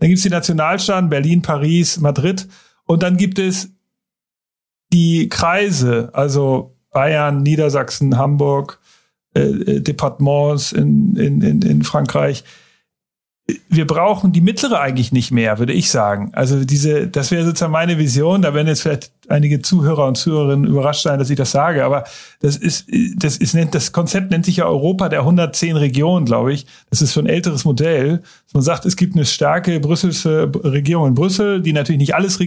dann 0.01 0.09
gibt 0.09 0.17
es 0.17 0.25
die 0.25 0.31
Nationalstaaten, 0.31 1.11
Berlin, 1.11 1.43
Paris, 1.43 2.01
Madrid 2.01 2.49
und 2.87 3.05
dann 3.05 3.17
gibt 3.17 3.39
es 3.39 3.71
die 4.93 5.29
Kreise, 5.29 6.11
also 6.13 6.74
Bayern, 6.95 7.43
Niedersachsen, 7.43 8.17
Hamburg, 8.17 8.81
äh, 9.35 9.41
äh, 9.41 9.81
Departements 9.81 10.73
in, 10.73 11.17
in, 11.17 11.43
in, 11.43 11.61
in 11.61 11.83
Frankreich. 11.83 12.45
Wir 13.69 13.87
brauchen 13.87 14.33
die 14.33 14.41
mittlere 14.41 14.81
eigentlich 14.81 15.13
nicht 15.13 15.31
mehr, 15.31 15.59
würde 15.59 15.75
ich 15.75 15.91
sagen. 15.91 16.31
Also 16.33 16.65
diese, 16.65 17.09
das 17.09 17.31
wäre 17.31 17.45
sozusagen 17.45 17.73
meine 17.73 17.99
Vision. 17.99 18.41
Da 18.41 18.55
werden 18.55 18.69
jetzt 18.69 18.81
vielleicht 18.81 19.13
einige 19.29 19.61
Zuhörer 19.61 20.07
und 20.07 20.17
Zuhörerinnen 20.17 20.65
überrascht 20.65 21.03
sein, 21.03 21.19
dass 21.19 21.29
ich 21.29 21.37
das 21.37 21.51
sage. 21.51 21.85
Aber 21.85 22.05
das 22.41 22.57
ist, 22.57 22.87
das 23.17 23.37
ist, 23.37 23.55
das 23.73 23.93
Konzept 23.93 24.31
nennt 24.31 24.47
sich 24.47 24.59
ja 24.59 24.67
Europa 24.67 25.11
der 25.11 25.21
110 25.21 25.77
Regionen, 25.77 26.25
glaube 26.25 26.55
ich. 26.55 26.65
Das 26.89 27.03
ist 27.03 27.13
so 27.13 27.21
ein 27.21 27.27
älteres 27.27 27.67
Modell. 27.67 28.23
Man 28.55 28.63
sagt, 28.63 28.87
es 28.87 28.97
gibt 28.97 29.15
eine 29.15 29.27
starke 29.27 29.79
Brüsselsche 29.79 30.51
Regierung 30.63 31.09
in 31.09 31.15
Brüssel, 31.15 31.61
die 31.61 31.75
natürlich 31.75 31.99
nicht 31.99 32.15
alles 32.15 32.39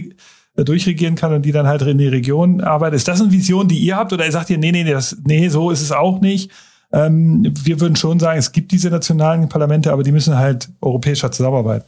durchregieren 0.64 1.14
kann 1.14 1.32
und 1.32 1.42
die 1.42 1.52
dann 1.52 1.66
halt 1.66 1.82
in 1.82 1.98
die 1.98 2.08
Region 2.08 2.60
arbeitet. 2.60 2.96
Ist 2.96 3.08
das 3.08 3.20
eine 3.20 3.32
Vision, 3.32 3.68
die 3.68 3.78
ihr 3.78 3.96
habt 3.96 4.12
oder 4.12 4.30
sagt 4.30 4.50
ihr, 4.50 4.58
nee, 4.58 4.72
nee, 4.72 4.84
das, 4.84 5.16
nee, 5.24 5.48
so 5.48 5.70
ist 5.70 5.82
es 5.82 5.92
auch 5.92 6.20
nicht? 6.20 6.50
Ähm, 6.92 7.52
wir 7.64 7.80
würden 7.80 7.96
schon 7.96 8.18
sagen, 8.18 8.38
es 8.38 8.52
gibt 8.52 8.72
diese 8.72 8.90
nationalen 8.90 9.48
Parlamente, 9.48 9.92
aber 9.92 10.02
die 10.02 10.12
müssen 10.12 10.36
halt 10.36 10.68
europäischer 10.80 11.30
zusammenarbeiten. 11.30 11.84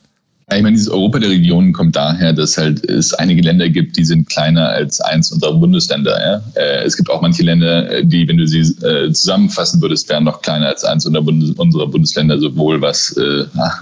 Ich 0.53 0.63
meine, 0.63 0.77
dieses 0.77 0.91
Europa 0.91 1.21
der 1.21 1.31
Regionen 1.31 1.73
kommt 1.73 1.95
daher, 1.95 2.33
dass 2.33 2.59
halt 2.59 2.85
es 2.91 3.15
einige 3.15 3.41
Länder 3.41 3.69
gibt, 3.69 3.97
die 3.97 4.05
sind 4.05 4.29
kleiner 4.29 4.69
als 4.69 5.01
eins 5.01 5.31
unserer 5.31 5.55
Bundesländer. 5.55 6.21
Ja? 6.21 6.43
Äh, 6.61 6.85
es 6.85 6.97
gibt 6.97 7.09
auch 7.09 7.23
manche 7.23 7.45
Länder, 7.45 7.89
äh, 7.89 8.05
die, 8.05 8.27
wenn 8.27 8.37
du 8.37 8.47
sie 8.49 8.61
äh, 8.85 9.13
zusammenfassen 9.13 9.81
würdest, 9.81 10.09
wären 10.09 10.25
noch 10.25 10.43
kleiner 10.43 10.67
als 10.67 10.83
eins 10.85 11.07
unserer, 11.07 11.23
Bundesländer, 11.23 12.39
sowohl 12.39 12.81
was 12.81 13.15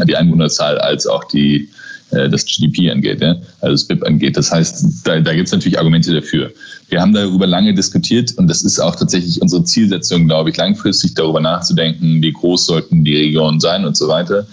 die 0.07 0.17
Einwohnerzahl 0.17 0.79
als 0.79 1.07
auch 1.07 1.25
die, 1.25 1.69
das 2.11 2.45
GDP 2.45 2.91
angeht, 2.91 3.21
ja? 3.21 3.37
also 3.61 3.73
das 3.73 3.85
BIP 3.85 4.05
angeht. 4.05 4.37
Das 4.37 4.51
heißt, 4.51 4.85
da, 5.05 5.21
da 5.21 5.35
gibt 5.35 5.47
es 5.47 5.53
natürlich 5.53 5.79
Argumente 5.79 6.15
dafür. 6.15 6.51
Wir 6.89 7.01
haben 7.01 7.13
darüber 7.13 7.47
lange 7.47 7.75
diskutiert 7.75 8.33
und 8.39 8.49
das 8.49 8.63
ist 8.63 8.79
auch 8.79 8.97
tatsächlich 8.97 9.43
unsere 9.43 9.63
Zielsetzung, 9.65 10.27
glaube 10.27 10.51
ich, 10.51 10.57
langfristig 10.57 11.15
darüber 11.15 11.41
nachzudenken, 11.41 12.23
wie 12.23 12.33
groß 12.33 12.65
sollten 12.65 13.05
die 13.05 13.17
Regionen 13.17 13.61
sein 13.61 13.85
und 13.85 13.97
so 13.97 14.09
weiter. 14.09 14.47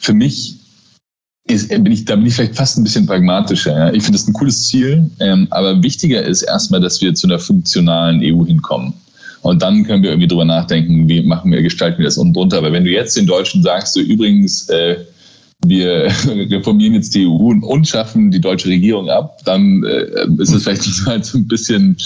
Für 0.00 0.12
mich 0.12 0.56
ist, 1.46 1.68
bin 1.68 1.86
ich, 1.86 2.04
da 2.04 2.16
bin 2.16 2.26
ich 2.26 2.34
vielleicht 2.34 2.56
fast 2.56 2.78
ein 2.78 2.84
bisschen 2.84 3.06
pragmatischer. 3.06 3.76
Ja. 3.76 3.92
Ich 3.92 4.02
finde 4.02 4.18
das 4.18 4.26
ein 4.26 4.32
cooles 4.32 4.66
Ziel, 4.66 5.08
ähm, 5.20 5.46
aber 5.50 5.82
wichtiger 5.82 6.22
ist 6.22 6.42
erstmal, 6.42 6.80
dass 6.80 7.00
wir 7.00 7.14
zu 7.14 7.26
einer 7.26 7.38
funktionalen 7.38 8.20
EU 8.22 8.44
hinkommen. 8.44 8.92
Und 9.42 9.62
dann 9.62 9.84
können 9.84 10.02
wir 10.02 10.10
irgendwie 10.10 10.28
drüber 10.28 10.44
nachdenken, 10.44 11.08
wie 11.08 11.22
machen 11.22 11.52
wir, 11.52 11.62
gestalten 11.62 11.98
wir 11.98 12.06
das 12.06 12.18
unten 12.18 12.34
drunter. 12.34 12.58
Aber 12.58 12.72
wenn 12.72 12.84
du 12.84 12.90
jetzt 12.90 13.16
den 13.16 13.26
Deutschen 13.26 13.62
sagst, 13.62 13.94
du 13.94 14.00
übrigens, 14.00 14.68
äh, 14.68 14.96
wir 15.66 16.04
reformieren 16.50 16.94
jetzt 16.94 17.14
die 17.14 17.26
EU 17.26 17.52
und 17.60 17.88
schaffen 17.88 18.30
die 18.30 18.40
deutsche 18.40 18.68
Regierung 18.68 19.10
ab, 19.10 19.40
dann 19.44 19.84
äh, 19.84 20.26
ist 20.40 20.54
es 20.54 20.62
vielleicht 20.62 20.84
halt 21.06 21.24
so 21.24 21.38
ein 21.38 21.48
bisschen, 21.48 21.96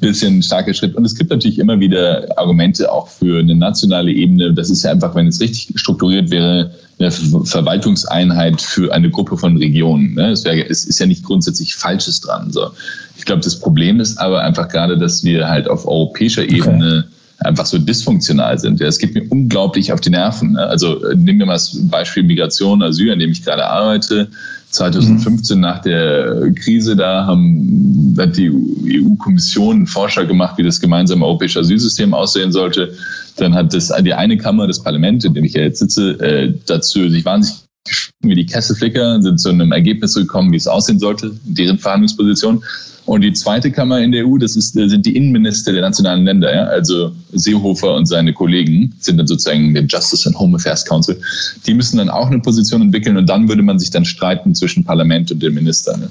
bisschen 0.00 0.42
starker 0.42 0.74
Schritt. 0.74 0.96
Und 0.96 1.04
es 1.04 1.14
gibt 1.14 1.30
natürlich 1.30 1.58
immer 1.58 1.78
wieder 1.78 2.26
Argumente 2.36 2.90
auch 2.90 3.08
für 3.08 3.38
eine 3.38 3.54
nationale 3.54 4.10
Ebene. 4.10 4.52
Das 4.52 4.70
ist 4.70 4.82
ja 4.82 4.90
einfach, 4.90 5.14
wenn 5.14 5.28
es 5.28 5.40
richtig 5.40 5.78
strukturiert 5.78 6.30
wäre, 6.30 6.72
eine 6.98 7.10
Verwaltungseinheit 7.10 8.60
für 8.60 8.92
eine 8.92 9.10
Gruppe 9.10 9.36
von 9.36 9.56
Regionen. 9.56 10.14
Ne? 10.14 10.30
Es, 10.30 10.44
wäre, 10.44 10.66
es 10.68 10.84
ist 10.84 10.98
ja 10.98 11.06
nicht 11.06 11.22
grundsätzlich 11.22 11.74
Falsches 11.74 12.20
dran. 12.20 12.50
So. 12.50 12.70
Ich 13.16 13.24
glaube, 13.24 13.42
das 13.42 13.60
Problem 13.60 14.00
ist 14.00 14.18
aber 14.18 14.42
einfach 14.42 14.68
gerade, 14.68 14.98
dass 14.98 15.22
wir 15.22 15.46
halt 15.46 15.68
auf 15.68 15.86
europäischer 15.86 16.42
Ebene 16.42 17.04
okay 17.06 17.15
einfach 17.40 17.66
so 17.66 17.78
dysfunktional 17.78 18.58
sind. 18.58 18.80
Es 18.80 18.98
geht 18.98 19.14
mir 19.14 19.24
unglaublich 19.28 19.92
auf 19.92 20.00
die 20.00 20.10
Nerven. 20.10 20.52
Ne? 20.52 20.66
Also 20.66 21.04
äh, 21.04 21.14
nehmen 21.14 21.40
wir 21.40 21.46
mal 21.46 21.54
das 21.54 21.78
Beispiel 21.88 22.22
Migration, 22.22 22.82
Asyl, 22.82 23.12
an 23.12 23.18
dem 23.18 23.30
ich 23.30 23.44
gerade 23.44 23.66
arbeite. 23.66 24.28
2015 24.70 25.56
mhm. 25.56 25.62
nach 25.62 25.80
der 25.80 26.52
Krise, 26.54 26.96
da 26.96 27.24
haben, 27.26 28.14
hat 28.18 28.36
die 28.36 28.50
EU-Kommission 28.50 29.76
einen 29.76 29.86
Vorschlag 29.86 30.26
gemacht, 30.28 30.58
wie 30.58 30.62
das 30.62 30.80
gemeinsame 30.80 31.24
europäische 31.24 31.60
Asylsystem 31.60 32.12
aussehen 32.12 32.52
sollte. 32.52 32.92
Dann 33.36 33.54
hat 33.54 33.72
das 33.72 33.92
die 34.00 34.14
eine 34.14 34.36
Kammer, 34.36 34.66
das 34.66 34.82
Parlament, 34.82 35.24
in 35.24 35.34
dem 35.34 35.44
ich 35.44 35.54
ja 35.54 35.62
jetzt 35.62 35.78
sitze, 35.78 36.18
äh, 36.20 36.52
dazu 36.66 37.08
sich 37.08 37.24
wahnsinnig 37.24 37.65
wie 38.20 38.34
die 38.34 38.46
Kesselflicker, 38.46 39.20
sind 39.22 39.40
zu 39.40 39.50
einem 39.50 39.72
Ergebnis 39.72 40.14
gekommen, 40.14 40.52
wie 40.52 40.56
es 40.56 40.66
aussehen 40.66 40.98
sollte, 40.98 41.32
deren 41.44 41.78
Verhandlungsposition. 41.78 42.62
Und 43.06 43.20
die 43.20 43.32
zweite 43.32 43.70
Kammer 43.70 44.00
in 44.00 44.10
der 44.10 44.26
EU, 44.26 44.36
das 44.36 44.56
ist, 44.56 44.72
sind 44.72 45.06
die 45.06 45.16
Innenminister 45.16 45.72
der 45.72 45.82
nationalen 45.82 46.24
Länder. 46.24 46.52
Ja? 46.52 46.64
Also 46.64 47.12
Seehofer 47.32 47.94
und 47.94 48.06
seine 48.06 48.32
Kollegen 48.32 48.92
sind 48.98 49.16
dann 49.16 49.28
sozusagen 49.28 49.72
der 49.74 49.84
Justice 49.84 50.28
and 50.28 50.36
Home 50.36 50.56
Affairs 50.56 50.84
Council. 50.84 51.16
Die 51.66 51.74
müssen 51.74 51.98
dann 51.98 52.10
auch 52.10 52.26
eine 52.26 52.40
Position 52.40 52.82
entwickeln 52.82 53.16
und 53.16 53.26
dann 53.28 53.48
würde 53.48 53.62
man 53.62 53.78
sich 53.78 53.90
dann 53.90 54.04
streiten 54.04 54.56
zwischen 54.56 54.84
Parlament 54.84 55.30
und 55.30 55.40
den 55.40 55.54
Ministern. 55.54 56.00
Ne? 56.00 56.08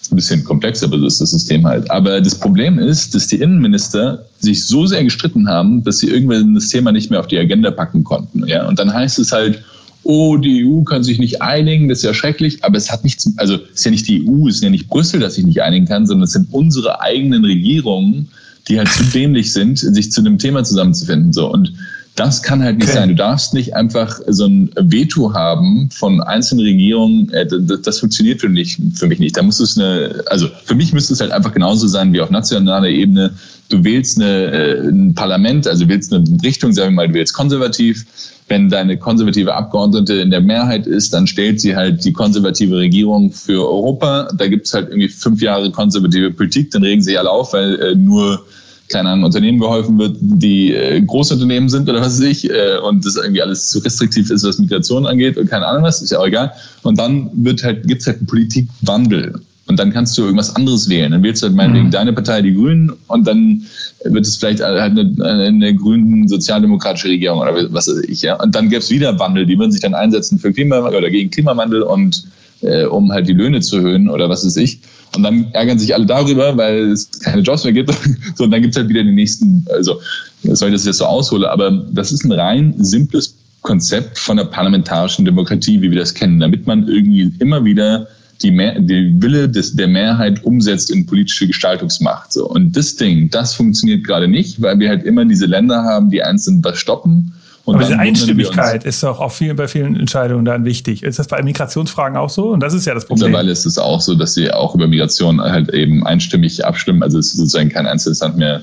Ist 0.00 0.12
ein 0.12 0.16
bisschen 0.16 0.42
komplex, 0.42 0.82
aber 0.82 0.98
so 0.98 1.06
ist 1.06 1.20
das 1.20 1.30
System 1.30 1.64
halt. 1.64 1.88
Aber 1.92 2.20
das 2.20 2.34
Problem 2.34 2.80
ist, 2.80 3.14
dass 3.14 3.28
die 3.28 3.36
Innenminister 3.36 4.24
sich 4.40 4.66
so 4.66 4.84
sehr 4.86 5.04
gestritten 5.04 5.48
haben, 5.48 5.84
dass 5.84 5.98
sie 5.98 6.08
irgendwann 6.08 6.54
das 6.56 6.66
Thema 6.68 6.90
nicht 6.90 7.08
mehr 7.08 7.20
auf 7.20 7.28
die 7.28 7.38
Agenda 7.38 7.70
packen 7.70 8.02
konnten. 8.02 8.48
Ja? 8.48 8.66
Und 8.66 8.80
dann 8.80 8.92
heißt 8.92 9.20
es 9.20 9.30
halt, 9.30 9.62
oh, 10.04 10.36
die 10.36 10.64
EU 10.66 10.82
kann 10.82 11.04
sich 11.04 11.18
nicht 11.18 11.42
einigen, 11.42 11.88
das 11.88 11.98
ist 11.98 12.04
ja 12.04 12.14
schrecklich, 12.14 12.64
aber 12.64 12.76
es 12.76 12.90
hat 12.90 13.04
nichts, 13.04 13.32
also 13.36 13.54
es 13.54 13.80
ist 13.80 13.84
ja 13.84 13.90
nicht 13.90 14.08
die 14.08 14.28
EU, 14.28 14.48
es 14.48 14.56
ist 14.56 14.64
ja 14.64 14.70
nicht 14.70 14.88
Brüssel, 14.88 15.20
das 15.20 15.34
sich 15.34 15.44
nicht 15.44 15.62
einigen 15.62 15.86
kann, 15.86 16.06
sondern 16.06 16.24
es 16.24 16.32
sind 16.32 16.48
unsere 16.50 17.00
eigenen 17.00 17.44
Regierungen, 17.44 18.28
die 18.68 18.78
halt 18.78 18.88
zu 18.88 19.04
dämlich 19.04 19.52
sind, 19.52 19.78
sich 19.78 20.12
zu 20.12 20.20
einem 20.20 20.38
Thema 20.38 20.64
zusammenzufinden. 20.64 21.32
So. 21.32 21.50
Und 21.50 21.72
das 22.14 22.42
kann 22.42 22.62
halt 22.62 22.76
nicht 22.78 22.88
okay. 22.88 22.98
sein. 22.98 23.08
Du 23.08 23.14
darfst 23.14 23.54
nicht 23.54 23.74
einfach 23.74 24.20
so 24.26 24.46
ein 24.46 24.70
Veto 24.76 25.32
haben 25.32 25.88
von 25.90 26.20
einzelnen 26.20 26.64
Regierungen. 26.66 27.32
Äh, 27.32 27.46
das, 27.46 27.82
das 27.82 27.98
funktioniert 28.00 28.40
für 28.40 28.50
mich, 28.50 28.78
für 28.94 29.06
mich 29.06 29.18
nicht. 29.18 29.36
Da 29.36 29.42
muss 29.42 29.60
es 29.60 29.78
eine, 29.78 30.22
also 30.26 30.48
für 30.64 30.74
mich 30.74 30.92
müsste 30.92 31.14
es 31.14 31.20
halt 31.20 31.32
einfach 31.32 31.52
genauso 31.52 31.86
sein 31.86 32.12
wie 32.12 32.20
auf 32.20 32.30
nationaler 32.30 32.88
Ebene. 32.88 33.32
Du 33.70 33.82
wählst 33.82 34.20
eine, 34.20 34.52
äh, 34.52 34.88
ein 34.88 35.14
Parlament, 35.14 35.66
also 35.66 35.88
wählst 35.88 36.12
eine 36.12 36.24
Richtung, 36.42 36.72
sagen 36.72 36.90
wir 36.90 36.96
mal, 36.96 37.08
du 37.08 37.14
wählst 37.14 37.32
konservativ. 37.32 38.04
Wenn 38.52 38.68
deine 38.68 38.98
konservative 38.98 39.54
Abgeordnete 39.54 40.12
in 40.16 40.30
der 40.30 40.42
Mehrheit 40.42 40.86
ist, 40.86 41.14
dann 41.14 41.26
stellt 41.26 41.58
sie 41.58 41.74
halt 41.74 42.04
die 42.04 42.12
konservative 42.12 42.76
Regierung 42.76 43.32
für 43.32 43.66
Europa. 43.66 44.28
Da 44.36 44.46
gibt 44.46 44.66
es 44.66 44.74
halt 44.74 44.90
irgendwie 44.90 45.08
fünf 45.08 45.40
Jahre 45.40 45.70
konservative 45.70 46.30
Politik, 46.32 46.70
dann 46.70 46.82
regen 46.82 47.00
sie 47.00 47.16
alle 47.16 47.30
auf, 47.30 47.54
weil 47.54 47.80
äh, 47.80 47.94
nur 47.94 48.44
keine 48.90 49.08
Ahnung, 49.08 49.24
Unternehmen 49.24 49.58
geholfen 49.58 49.98
wird, 49.98 50.18
die 50.20 50.74
äh, 50.74 51.00
Großunternehmen 51.00 51.70
sind 51.70 51.88
oder 51.88 52.02
was 52.02 52.20
weiß 52.20 52.26
ich, 52.26 52.50
äh, 52.50 52.76
und 52.86 53.06
das 53.06 53.16
irgendwie 53.16 53.40
alles 53.40 53.70
zu 53.70 53.78
restriktiv 53.78 54.30
ist, 54.30 54.44
was 54.44 54.58
Migration 54.58 55.06
angeht 55.06 55.38
und 55.38 55.48
keine 55.48 55.66
Ahnung 55.66 55.84
was, 55.84 56.02
ist 56.02 56.10
ja 56.10 56.18
auch 56.18 56.26
egal. 56.26 56.52
Und 56.82 56.98
dann 56.98 57.30
wird 57.32 57.64
halt, 57.64 57.88
gibt's 57.88 58.06
halt 58.06 58.18
einen 58.18 58.26
Politikwandel. 58.26 59.40
Und 59.66 59.78
dann 59.78 59.92
kannst 59.92 60.18
du 60.18 60.22
irgendwas 60.22 60.54
anderes 60.56 60.88
wählen. 60.88 61.12
Dann 61.12 61.22
wählst 61.22 61.42
du 61.42 61.46
halt 61.46 61.56
meinetwegen 61.56 61.86
mhm. 61.86 61.92
deine 61.92 62.12
Partei, 62.12 62.42
die 62.42 62.52
Grünen, 62.52 62.92
und 63.06 63.26
dann 63.26 63.64
wird 64.04 64.26
es 64.26 64.36
vielleicht 64.36 64.60
halt 64.60 64.98
eine, 64.98 65.24
eine 65.24 65.74
grünen 65.74 66.26
sozialdemokratische 66.26 67.08
Regierung 67.08 67.38
oder 67.38 67.72
was 67.72 67.88
weiß 67.88 68.02
ich, 68.08 68.22
ja. 68.22 68.40
Und 68.42 68.54
dann 68.54 68.68
gäbe 68.68 68.80
es 68.80 68.90
wieder 68.90 69.18
Wandel, 69.18 69.46
die 69.46 69.58
würden 69.58 69.70
sich 69.70 69.80
dann 69.80 69.94
einsetzen 69.94 70.38
für 70.38 70.52
Klima 70.52 70.80
oder 70.80 71.10
gegen 71.10 71.30
Klimawandel 71.30 71.82
und 71.82 72.24
äh, 72.62 72.84
um 72.84 73.12
halt 73.12 73.28
die 73.28 73.32
Löhne 73.32 73.60
zu 73.60 73.76
erhöhen 73.76 74.08
oder 74.08 74.28
was 74.28 74.44
weiß 74.44 74.56
ich. 74.56 74.80
Und 75.14 75.22
dann 75.22 75.46
ärgern 75.52 75.78
sich 75.78 75.94
alle 75.94 76.06
darüber, 76.06 76.56
weil 76.56 76.90
es 76.90 77.10
keine 77.20 77.42
Jobs 77.42 77.64
mehr 77.64 77.72
gibt. 77.72 77.92
so, 78.34 78.44
und 78.44 78.50
dann 78.50 78.62
gibt 78.62 78.74
es 78.74 78.78
halt 78.78 78.88
wieder 78.88 79.04
die 79.04 79.12
nächsten, 79.12 79.64
also 79.72 80.00
soll 80.42 80.68
ich 80.68 80.74
das 80.74 80.86
jetzt 80.86 80.98
so 80.98 81.04
aushole, 81.04 81.50
aber 81.50 81.70
das 81.92 82.12
ist 82.12 82.24
ein 82.24 82.32
rein 82.32 82.74
simples 82.78 83.36
Konzept 83.60 84.18
von 84.18 84.36
der 84.36 84.44
parlamentarischen 84.44 85.24
Demokratie, 85.24 85.80
wie 85.80 85.90
wir 85.90 85.98
das 85.98 86.14
kennen, 86.14 86.40
damit 86.40 86.66
man 86.66 86.88
irgendwie 86.88 87.32
immer 87.38 87.64
wieder 87.64 88.08
die, 88.42 88.50
Mehr, 88.50 88.78
die 88.80 89.14
Wille 89.22 89.48
des, 89.48 89.74
der 89.74 89.88
Mehrheit 89.88 90.44
umsetzt 90.44 90.90
in 90.90 91.06
politische 91.06 91.46
Gestaltungsmacht. 91.46 92.32
So. 92.32 92.48
Und 92.48 92.76
das 92.76 92.96
Ding, 92.96 93.30
das 93.30 93.54
funktioniert 93.54 94.04
gerade 94.04 94.28
nicht, 94.28 94.60
weil 94.60 94.78
wir 94.78 94.88
halt 94.88 95.04
immer 95.04 95.24
diese 95.24 95.46
Länder 95.46 95.84
haben, 95.84 96.10
die 96.10 96.22
einzeln 96.22 96.62
was 96.62 96.78
stoppen 96.78 97.32
und 97.64 97.76
Aber 97.76 97.84
diese 97.84 97.98
Einstimmigkeit 97.98 98.84
ist 98.84 99.02
doch 99.04 99.20
auch 99.20 99.30
vielen, 99.30 99.54
bei 99.54 99.68
vielen 99.68 99.94
Entscheidungen 99.94 100.44
dann 100.44 100.64
wichtig. 100.64 101.04
Ist 101.04 101.20
das 101.20 101.28
bei 101.28 101.42
Migrationsfragen 101.42 102.16
auch 102.16 102.30
so? 102.30 102.50
Und 102.50 102.60
das 102.60 102.74
ist 102.74 102.86
ja 102.86 102.94
das 102.94 103.04
Problem. 103.04 103.28
Mittlerweile 103.28 103.52
ist 103.52 103.66
es 103.66 103.78
auch 103.78 104.00
so, 104.00 104.16
dass 104.16 104.34
sie 104.34 104.50
auch 104.50 104.74
über 104.74 104.88
Migration 104.88 105.40
halt 105.40 105.72
eben 105.72 106.04
einstimmig 106.04 106.64
abstimmen. 106.64 107.04
Also 107.04 107.18
es 107.18 107.28
ist 107.28 107.36
sozusagen 107.36 107.68
kein 107.68 107.86
einzelnes 107.86 108.18
Land 108.18 108.36
mehr 108.36 108.62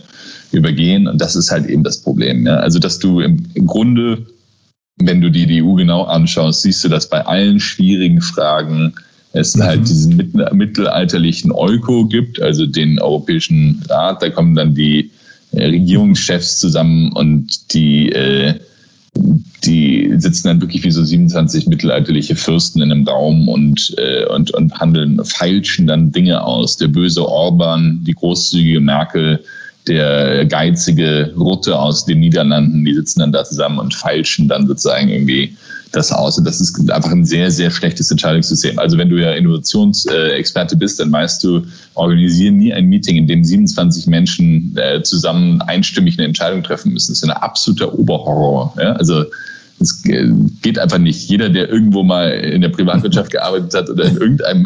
übergehen. 0.51 1.07
Und 1.07 1.21
das 1.21 1.37
ist 1.37 1.49
halt 1.49 1.67
eben 1.67 1.83
das 1.83 2.01
Problem. 2.01 2.45
Ja? 2.45 2.57
Also 2.57 2.77
dass 2.77 2.99
du 2.99 3.21
im, 3.21 3.45
im 3.53 3.67
Grunde, 3.67 4.25
wenn 4.97 5.21
du 5.21 5.31
dir 5.31 5.47
die 5.47 5.63
EU 5.63 5.75
genau 5.75 6.03
anschaust, 6.03 6.63
siehst 6.63 6.83
du, 6.83 6.89
dass 6.89 7.09
bei 7.09 7.25
allen 7.25 7.61
schwierigen 7.61 8.19
Fragen 8.19 8.93
es 9.33 9.55
mhm. 9.55 9.63
halt 9.63 9.89
diesen 9.89 10.31
mittelalterlichen 10.53 11.51
Euko 11.51 12.05
gibt, 12.05 12.41
also 12.41 12.65
den 12.65 12.99
Europäischen 12.99 13.83
Rat. 13.89 14.21
Da 14.21 14.29
kommen 14.29 14.55
dann 14.55 14.73
die 14.73 15.11
äh, 15.51 15.65
Regierungschefs 15.65 16.59
zusammen 16.59 17.11
und 17.13 17.73
die 17.73 18.11
äh, 18.11 18.55
die 19.65 20.13
sitzen 20.17 20.47
dann 20.47 20.61
wirklich 20.61 20.83
wie 20.83 20.91
so 20.91 21.03
27 21.03 21.67
mittelalterliche 21.67 22.35
Fürsten 22.35 22.81
in 22.81 22.91
einem 22.91 23.07
Raum 23.07 23.47
und, 23.49 23.93
äh, 23.97 24.25
und, 24.27 24.51
und 24.51 24.79
handeln, 24.79 25.23
feilschen 25.25 25.87
dann 25.87 26.11
Dinge 26.11 26.41
aus. 26.41 26.77
Der 26.77 26.87
böse 26.87 27.27
Orban, 27.27 28.01
die 28.05 28.13
großzügige 28.13 28.79
Merkel, 28.79 29.43
der 29.87 30.45
geizige 30.45 31.33
Rutte 31.37 31.77
aus 31.77 32.05
den 32.05 32.19
Niederlanden, 32.19 32.85
die 32.85 32.93
sitzen 32.93 33.19
dann 33.19 33.31
da 33.31 33.43
zusammen 33.43 33.79
und 33.79 33.93
feilschen 33.93 34.47
dann 34.47 34.67
sozusagen 34.67 35.09
irgendwie 35.09 35.55
das 35.91 36.11
aus. 36.11 36.37
Und 36.37 36.45
das 36.45 36.61
ist 36.61 36.77
einfach 36.91 37.11
ein 37.11 37.25
sehr, 37.25 37.49
sehr 37.51 37.71
schlechtes 37.71 38.11
Entscheidungssystem. 38.11 38.77
Also 38.77 38.97
wenn 38.97 39.09
du 39.09 39.17
ja 39.17 39.31
Innovationsexperte 39.31 40.75
bist, 40.75 40.99
dann 40.99 41.11
weißt 41.11 41.43
du, 41.43 41.63
organisieren 41.95 42.57
nie 42.57 42.73
ein 42.73 42.85
Meeting, 42.85 43.17
in 43.17 43.27
dem 43.27 43.43
27 43.43 44.07
Menschen 44.07 44.75
äh, 44.77 45.01
zusammen 45.03 45.61
einstimmig 45.63 46.17
eine 46.17 46.27
Entscheidung 46.27 46.63
treffen 46.63 46.93
müssen. 46.93 47.11
Das 47.11 47.23
ist 47.23 47.29
ein 47.29 47.31
absoluter 47.31 47.97
Oberhorror. 47.97 48.73
Ja? 48.77 48.93
Also 48.93 49.25
es 49.79 50.03
geht 50.03 50.77
einfach 50.77 50.97
nicht. 50.97 51.29
Jeder, 51.29 51.49
der 51.49 51.69
irgendwo 51.69 52.03
mal 52.03 52.29
in 52.31 52.61
der 52.61 52.69
Privatwirtschaft 52.69 53.31
gearbeitet 53.31 53.73
hat 53.73 53.89
oder 53.89 54.05
in, 54.05 54.17
irgendeinem, 54.17 54.65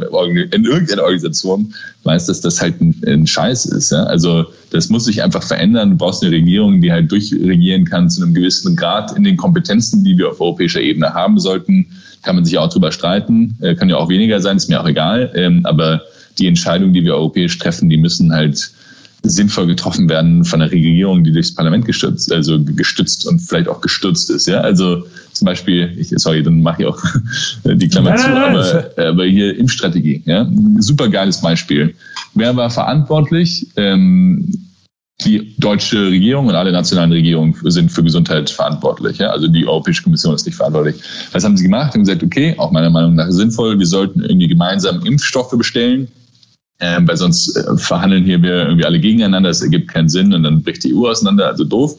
in 0.52 0.66
irgendeiner 0.66 1.04
Organisation, 1.04 1.74
weiß, 2.04 2.26
dass 2.26 2.42
das 2.42 2.60
halt 2.60 2.82
ein, 2.82 2.96
ein 3.06 3.28
Scheiß 3.28 3.66
ist. 3.66 3.92
Ja? 3.92 4.04
Also 4.04 4.46
das 4.72 4.90
muss 4.90 5.06
sich 5.06 5.22
einfach 5.22 5.44
verändern. 5.44 5.92
Du 5.92 5.98
brauchst 5.98 6.24
eine 6.24 6.32
Regierung, 6.32 6.82
die 6.82 6.92
halt 6.92 7.12
durchregieren 7.12 7.86
kann 7.86 8.10
zu 8.10 8.24
einem 8.24 8.34
gewissen 8.34 8.76
Grad 8.76 9.16
in 9.16 9.24
den 9.24 9.38
Kompetenzen, 9.38 10.04
die 10.04 10.18
wir 10.18 10.30
auf 10.30 10.42
europäischer 10.42 10.82
Ebene 10.82 11.14
haben 11.14 11.40
sollten. 11.40 11.86
Kann 12.24 12.36
man 12.36 12.46
sich 12.46 12.58
auch 12.58 12.70
drüber 12.70 12.92
streiten. 12.92 13.56
Äh, 13.62 13.76
kann 13.76 13.90
ja 13.90 13.98
auch 13.98 14.10
weniger 14.10 14.40
sein, 14.42 14.58
ist 14.58 14.70
mir 14.70 14.82
auch 14.82 14.88
egal. 14.88 15.32
Ähm, 15.36 15.66
aber 15.66 16.02
die 16.40 16.48
Entscheidungen, 16.48 16.94
die 16.94 17.04
wir 17.04 17.14
europäisch 17.14 17.58
treffen, 17.60 17.90
die 17.90 17.98
müssen 17.98 18.34
halt 18.34 18.72
sinnvoll 19.24 19.68
getroffen 19.68 20.10
werden 20.10 20.44
von 20.44 20.60
der 20.60 20.72
Regierung, 20.72 21.24
die 21.24 21.32
durchs 21.32 21.56
Parlament 21.56 21.86
gestützt, 21.86 22.32
also 22.32 22.62
gestützt 22.62 23.26
und 23.26 23.40
vielleicht 23.40 23.70
auch 23.70 23.80
gestürzt 23.80 24.30
ist. 24.30 24.48
Ja, 24.48 24.60
also 24.60 25.06
zum 25.32 25.46
Beispiel, 25.46 25.94
ich, 25.98 26.12
sorry, 26.18 26.44
dann 26.44 26.62
mache 26.62 26.84
ich 26.84 26.88
auch 26.88 27.02
die 27.64 27.88
Klammer 27.88 28.12
nein, 28.12 28.20
zu, 28.20 28.30
nein, 28.30 28.54
nein, 28.54 28.84
aber, 28.96 29.08
aber 29.08 29.26
hier 29.26 29.58
Impfstrategie, 29.58 30.22
ja, 30.26 30.50
super 30.80 31.08
geiles 31.08 31.42
Beispiel. 31.42 31.96
Wer 32.34 32.56
war 32.56 32.70
verantwortlich? 32.70 33.68
Ähm, 33.78 34.52
die 35.22 35.56
deutsche 35.58 36.08
Regierung 36.08 36.48
und 36.48 36.56
alle 36.56 36.72
nationalen 36.72 37.12
Regierungen 37.12 37.56
sind 37.64 37.92
für 37.92 38.04
Gesundheit 38.04 38.50
verantwortlich. 38.50 39.20
Ja? 39.20 39.30
Also 39.30 39.48
die 39.48 39.66
Europäische 39.66 40.04
Kommission 40.04 40.36
ist 40.36 40.46
nicht 40.46 40.56
verantwortlich. 40.56 40.96
Was 41.32 41.44
haben 41.44 41.56
sie 41.56 41.64
gemacht? 41.64 41.94
Haben 41.94 42.02
gesagt, 42.02 42.24
okay, 42.24 42.56
auch 42.58 42.72
meiner 42.72 42.90
Meinung 42.90 43.16
nach 43.16 43.30
sinnvoll, 43.30 43.80
wir 43.80 43.86
sollten 43.86 44.22
irgendwie 44.22 44.48
gemeinsam 44.48 45.06
Impfstoffe 45.06 45.56
bestellen, 45.58 46.08
äh, 46.84 47.00
weil 47.08 47.18
sonst 47.18 47.56
äh, 47.56 47.78
verhandeln 47.78 48.26
hier 48.26 48.42
wir 48.42 48.66
irgendwie 48.66 48.86
alle 48.86 49.00
gegeneinander, 49.00 49.50
das 49.50 49.62
ergibt 49.62 49.88
keinen 49.88 50.10
Sinn 50.10 50.34
und 50.34 50.44
dann 50.44 50.62
bricht 50.62 50.84
die 50.84 50.94
EU 50.94 51.08
auseinander, 51.08 51.48
also 51.48 51.64
doof. 51.64 51.96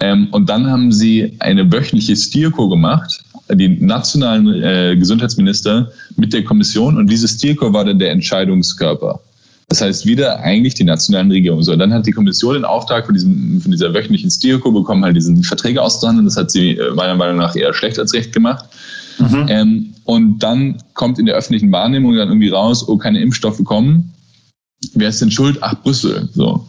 Ähm, 0.00 0.28
und 0.32 0.48
dann 0.48 0.70
haben 0.70 0.92
sie 0.92 1.34
eine 1.38 1.70
wöchentliche 1.72 2.16
Stierko 2.16 2.68
gemacht, 2.68 3.22
die 3.50 3.68
nationalen 3.68 4.62
äh, 4.62 4.96
Gesundheitsminister 4.96 5.90
mit 6.16 6.32
der 6.32 6.44
Kommission 6.44 6.98
und 6.98 7.08
diese 7.08 7.28
Stierko 7.28 7.72
war 7.72 7.84
dann 7.84 7.98
der 7.98 8.10
Entscheidungskörper. 8.10 9.20
Das 9.68 9.80
heißt, 9.80 10.04
wieder 10.04 10.40
eigentlich 10.40 10.74
die 10.74 10.84
nationalen 10.84 11.30
Regierungen. 11.30 11.62
So, 11.62 11.74
dann 11.74 11.94
hat 11.94 12.06
die 12.06 12.10
Kommission 12.10 12.54
den 12.54 12.64
Auftrag 12.66 13.06
von, 13.06 13.14
diesem, 13.14 13.60
von 13.62 13.70
dieser 13.70 13.94
wöchentlichen 13.94 14.30
Stierko 14.30 14.70
bekommen, 14.70 15.02
halt 15.02 15.16
diesen 15.16 15.42
Verträge 15.42 15.80
auszuhandeln. 15.80 16.26
Das 16.26 16.36
hat 16.36 16.50
sie 16.50 16.72
äh, 16.72 16.90
meiner 16.94 17.14
Meinung 17.14 17.38
nach 17.38 17.56
eher 17.56 17.72
schlecht 17.72 17.98
als 17.98 18.12
recht 18.12 18.32
gemacht. 18.32 18.66
Mhm. 19.30 19.46
Ähm, 19.48 19.94
und 20.04 20.38
dann 20.40 20.78
kommt 20.94 21.18
in 21.18 21.26
der 21.26 21.36
öffentlichen 21.36 21.70
Wahrnehmung 21.70 22.16
dann 22.16 22.28
irgendwie 22.28 22.48
raus, 22.48 22.86
oh, 22.88 22.96
keine 22.96 23.20
Impfstoffe 23.20 23.62
kommen. 23.64 24.12
Wer 24.94 25.08
ist 25.08 25.20
denn 25.20 25.30
schuld? 25.30 25.58
Ach, 25.60 25.74
Brüssel. 25.82 26.28
So. 26.34 26.66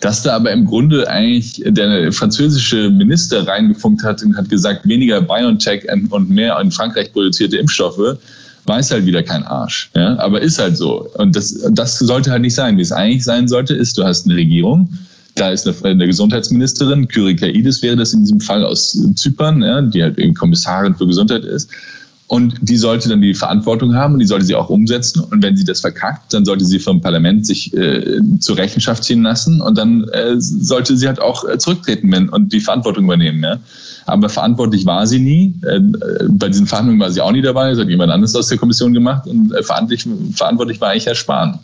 Dass 0.00 0.22
da 0.22 0.36
aber 0.36 0.52
im 0.52 0.66
Grunde 0.66 1.08
eigentlich 1.08 1.62
der 1.64 2.12
französische 2.12 2.90
Minister 2.90 3.46
reingefunkt 3.46 4.02
hat 4.04 4.22
und 4.22 4.36
hat 4.36 4.48
gesagt, 4.48 4.86
weniger 4.86 5.20
BioNTech 5.20 5.86
und 6.10 6.30
mehr 6.30 6.58
in 6.60 6.70
Frankreich 6.70 7.12
produzierte 7.12 7.56
Impfstoffe, 7.56 8.18
weiß 8.66 8.90
halt 8.90 9.06
wieder 9.06 9.22
kein 9.22 9.42
Arsch. 9.44 9.90
Ja? 9.94 10.18
Aber 10.18 10.40
ist 10.40 10.58
halt 10.58 10.76
so. 10.76 11.08
Und 11.14 11.34
das, 11.34 11.58
das 11.70 11.98
sollte 11.98 12.30
halt 12.30 12.42
nicht 12.42 12.54
sein. 12.54 12.76
Wie 12.76 12.82
es 12.82 12.92
eigentlich 12.92 13.24
sein 13.24 13.48
sollte, 13.48 13.74
ist, 13.74 13.96
du 13.96 14.04
hast 14.04 14.26
eine 14.26 14.36
Regierung, 14.36 14.92
da 15.34 15.50
ist 15.50 15.66
eine, 15.66 15.76
eine 15.84 16.06
Gesundheitsministerin, 16.06 17.08
Kyrikaidis 17.08 17.82
wäre 17.82 17.96
das 17.96 18.12
in 18.12 18.20
diesem 18.20 18.40
Fall 18.40 18.64
aus 18.64 18.98
Zypern, 19.16 19.62
ja, 19.62 19.82
die 19.82 20.02
halt 20.02 20.16
Kommissarin 20.36 20.94
für 20.94 21.06
Gesundheit 21.06 21.44
ist. 21.44 21.70
Und 22.26 22.54
die 22.62 22.78
sollte 22.78 23.10
dann 23.10 23.20
die 23.20 23.34
Verantwortung 23.34 23.94
haben 23.94 24.14
und 24.14 24.20
die 24.20 24.26
sollte 24.26 24.46
sie 24.46 24.54
auch 24.54 24.70
umsetzen. 24.70 25.20
Und 25.20 25.42
wenn 25.42 25.56
sie 25.56 25.64
das 25.64 25.80
verkackt, 25.80 26.32
dann 26.32 26.44
sollte 26.44 26.64
sie 26.64 26.78
vom 26.78 27.00
Parlament 27.00 27.46
sich 27.46 27.74
äh, 27.74 28.18
zur 28.40 28.56
Rechenschaft 28.56 29.04
ziehen 29.04 29.22
lassen 29.22 29.60
und 29.60 29.76
dann 29.76 30.04
äh, 30.08 30.34
sollte 30.38 30.96
sie 30.96 31.06
halt 31.06 31.20
auch 31.20 31.46
äh, 31.46 31.58
zurücktreten 31.58 32.10
wenn, 32.10 32.30
und 32.30 32.52
die 32.52 32.60
Verantwortung 32.60 33.04
übernehmen. 33.04 33.42
Ja? 33.42 33.58
Aber 34.06 34.30
verantwortlich 34.30 34.86
war 34.86 35.06
sie 35.06 35.18
nie. 35.18 35.54
Äh, 35.66 35.80
bei 36.28 36.48
diesen 36.48 36.66
Verhandlungen 36.66 37.00
war 37.00 37.10
sie 37.10 37.20
auch 37.20 37.32
nie 37.32 37.42
dabei. 37.42 37.70
Das 37.70 37.78
hat 37.78 37.88
jemand 37.88 38.10
anderes 38.10 38.34
aus 38.34 38.48
der 38.48 38.56
Kommission 38.56 38.94
gemacht. 38.94 39.26
Und 39.26 39.54
äh, 39.54 39.62
verantwortlich, 39.62 40.08
verantwortlich 40.34 40.80
war 40.80 40.90
eigentlich 40.90 41.06
Herr 41.06 41.14
Spahn. 41.14 41.58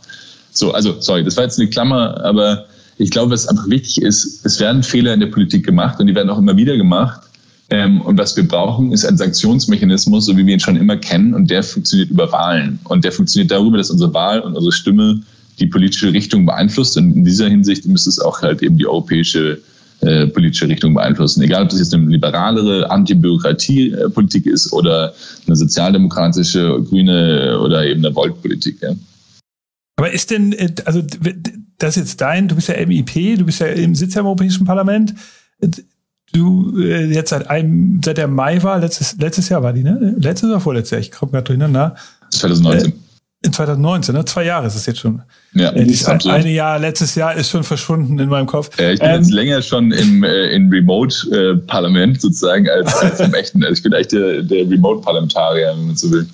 So, 0.52 0.72
also, 0.72 0.96
sorry, 1.00 1.24
das 1.24 1.36
war 1.36 1.44
jetzt 1.44 1.58
eine 1.58 1.70
Klammer, 1.70 2.22
aber 2.22 2.66
ich 3.00 3.10
glaube, 3.10 3.32
was 3.32 3.48
einfach 3.48 3.68
wichtig 3.68 4.02
ist, 4.02 4.44
es 4.44 4.60
werden 4.60 4.82
Fehler 4.82 5.14
in 5.14 5.20
der 5.20 5.28
Politik 5.28 5.64
gemacht 5.64 5.98
und 5.98 6.06
die 6.06 6.14
werden 6.14 6.28
auch 6.28 6.38
immer 6.38 6.56
wieder 6.56 6.76
gemacht. 6.76 7.22
Ähm, 7.70 8.02
und 8.02 8.18
was 8.18 8.36
wir 8.36 8.46
brauchen, 8.46 8.92
ist 8.92 9.06
ein 9.06 9.16
Sanktionsmechanismus, 9.16 10.26
so 10.26 10.36
wie 10.36 10.44
wir 10.44 10.52
ihn 10.52 10.60
schon 10.60 10.76
immer 10.76 10.96
kennen. 10.96 11.32
Und 11.32 11.50
der 11.50 11.62
funktioniert 11.62 12.10
über 12.10 12.30
Wahlen. 12.30 12.78
Und 12.84 13.04
der 13.04 13.12
funktioniert 13.12 13.50
darüber, 13.50 13.78
dass 13.78 13.90
unsere 13.90 14.12
Wahl 14.12 14.40
und 14.40 14.54
unsere 14.54 14.72
Stimme 14.72 15.22
die 15.58 15.66
politische 15.66 16.12
Richtung 16.12 16.44
beeinflusst. 16.44 16.96
Und 16.98 17.16
in 17.16 17.24
dieser 17.24 17.48
Hinsicht 17.48 17.86
müsste 17.86 18.10
es 18.10 18.20
auch 18.20 18.42
halt 18.42 18.62
eben 18.62 18.76
die 18.76 18.86
europäische 18.86 19.60
äh, 20.00 20.26
politische 20.26 20.68
Richtung 20.68 20.92
beeinflussen. 20.92 21.42
Egal, 21.42 21.62
ob 21.62 21.68
das 21.70 21.78
jetzt 21.78 21.94
eine 21.94 22.06
liberalere 22.06 22.90
Anti-Bürokratie-Politik 22.90 24.46
ist 24.46 24.72
oder 24.74 25.14
eine 25.46 25.56
sozialdemokratische, 25.56 26.84
grüne 26.88 27.58
oder 27.60 27.86
eben 27.86 28.04
eine 28.04 28.14
Volt-Politik. 28.14 28.78
Ja. 28.82 28.90
Aber 30.00 30.12
ist 30.12 30.30
denn, 30.30 30.52
äh, 30.52 30.72
also 30.86 31.02
das 31.76 31.96
ist 31.96 32.02
jetzt 32.02 32.20
dein, 32.22 32.48
du 32.48 32.54
bist 32.54 32.68
ja 32.68 32.86
MIP, 32.86 33.38
du 33.38 33.44
bist 33.44 33.60
ja 33.60 33.66
im 33.66 33.94
Sitz 33.94 34.16
im 34.16 34.24
Europäischen 34.24 34.64
Parlament. 34.64 35.14
Du 36.32 36.80
äh, 36.80 37.04
jetzt 37.12 37.28
seit 37.30 37.50
einem, 37.50 38.00
seit 38.02 38.16
der 38.16 38.26
Mai 38.26 38.62
war, 38.62 38.78
letztes, 38.78 39.16
letztes 39.18 39.50
Jahr 39.50 39.62
war 39.62 39.74
die, 39.74 39.82
ne? 39.82 40.14
Letztes 40.18 40.48
oder 40.48 40.58
vorletztes 40.58 40.92
Jahr? 40.92 41.00
Ich 41.00 41.10
komme 41.10 41.32
gerade 41.32 41.44
durcheinander. 41.44 41.96
2019. 42.30 42.92
Äh, 42.92 42.94
in 43.42 43.52
2019, 43.52 44.14
ne? 44.14 44.24
Zwei 44.24 44.44
Jahre 44.44 44.68
ist 44.68 44.74
es 44.74 44.86
jetzt 44.86 45.00
schon. 45.00 45.20
Ja, 45.52 45.70
äh, 45.72 45.84
das 45.84 46.06
ein, 46.06 46.20
eine 46.30 46.50
Jahr, 46.50 46.78
letztes 46.78 47.14
Jahr 47.14 47.34
ist 47.34 47.50
schon 47.50 47.64
verschwunden 47.64 48.18
in 48.18 48.30
meinem 48.30 48.46
Kopf. 48.46 48.78
Äh, 48.78 48.94
ich 48.94 49.00
bin 49.00 49.10
ähm, 49.10 49.16
jetzt 49.16 49.32
länger 49.32 49.60
schon 49.60 49.92
im, 49.92 50.24
äh, 50.24 50.54
im 50.54 50.70
Remote-Parlament 50.70 52.16
äh, 52.16 52.20
sozusagen 52.20 52.70
als, 52.70 52.94
als 52.94 53.20
im 53.20 53.34
echten. 53.34 53.62
Also 53.64 53.74
ich 53.74 53.82
bin 53.82 53.92
echt 53.92 54.12
der, 54.12 54.42
der 54.42 54.70
Remote-Parlamentarier, 54.70 55.74
wenn 55.76 55.88
man 55.88 55.96
so 55.96 56.10
will. 56.10 56.26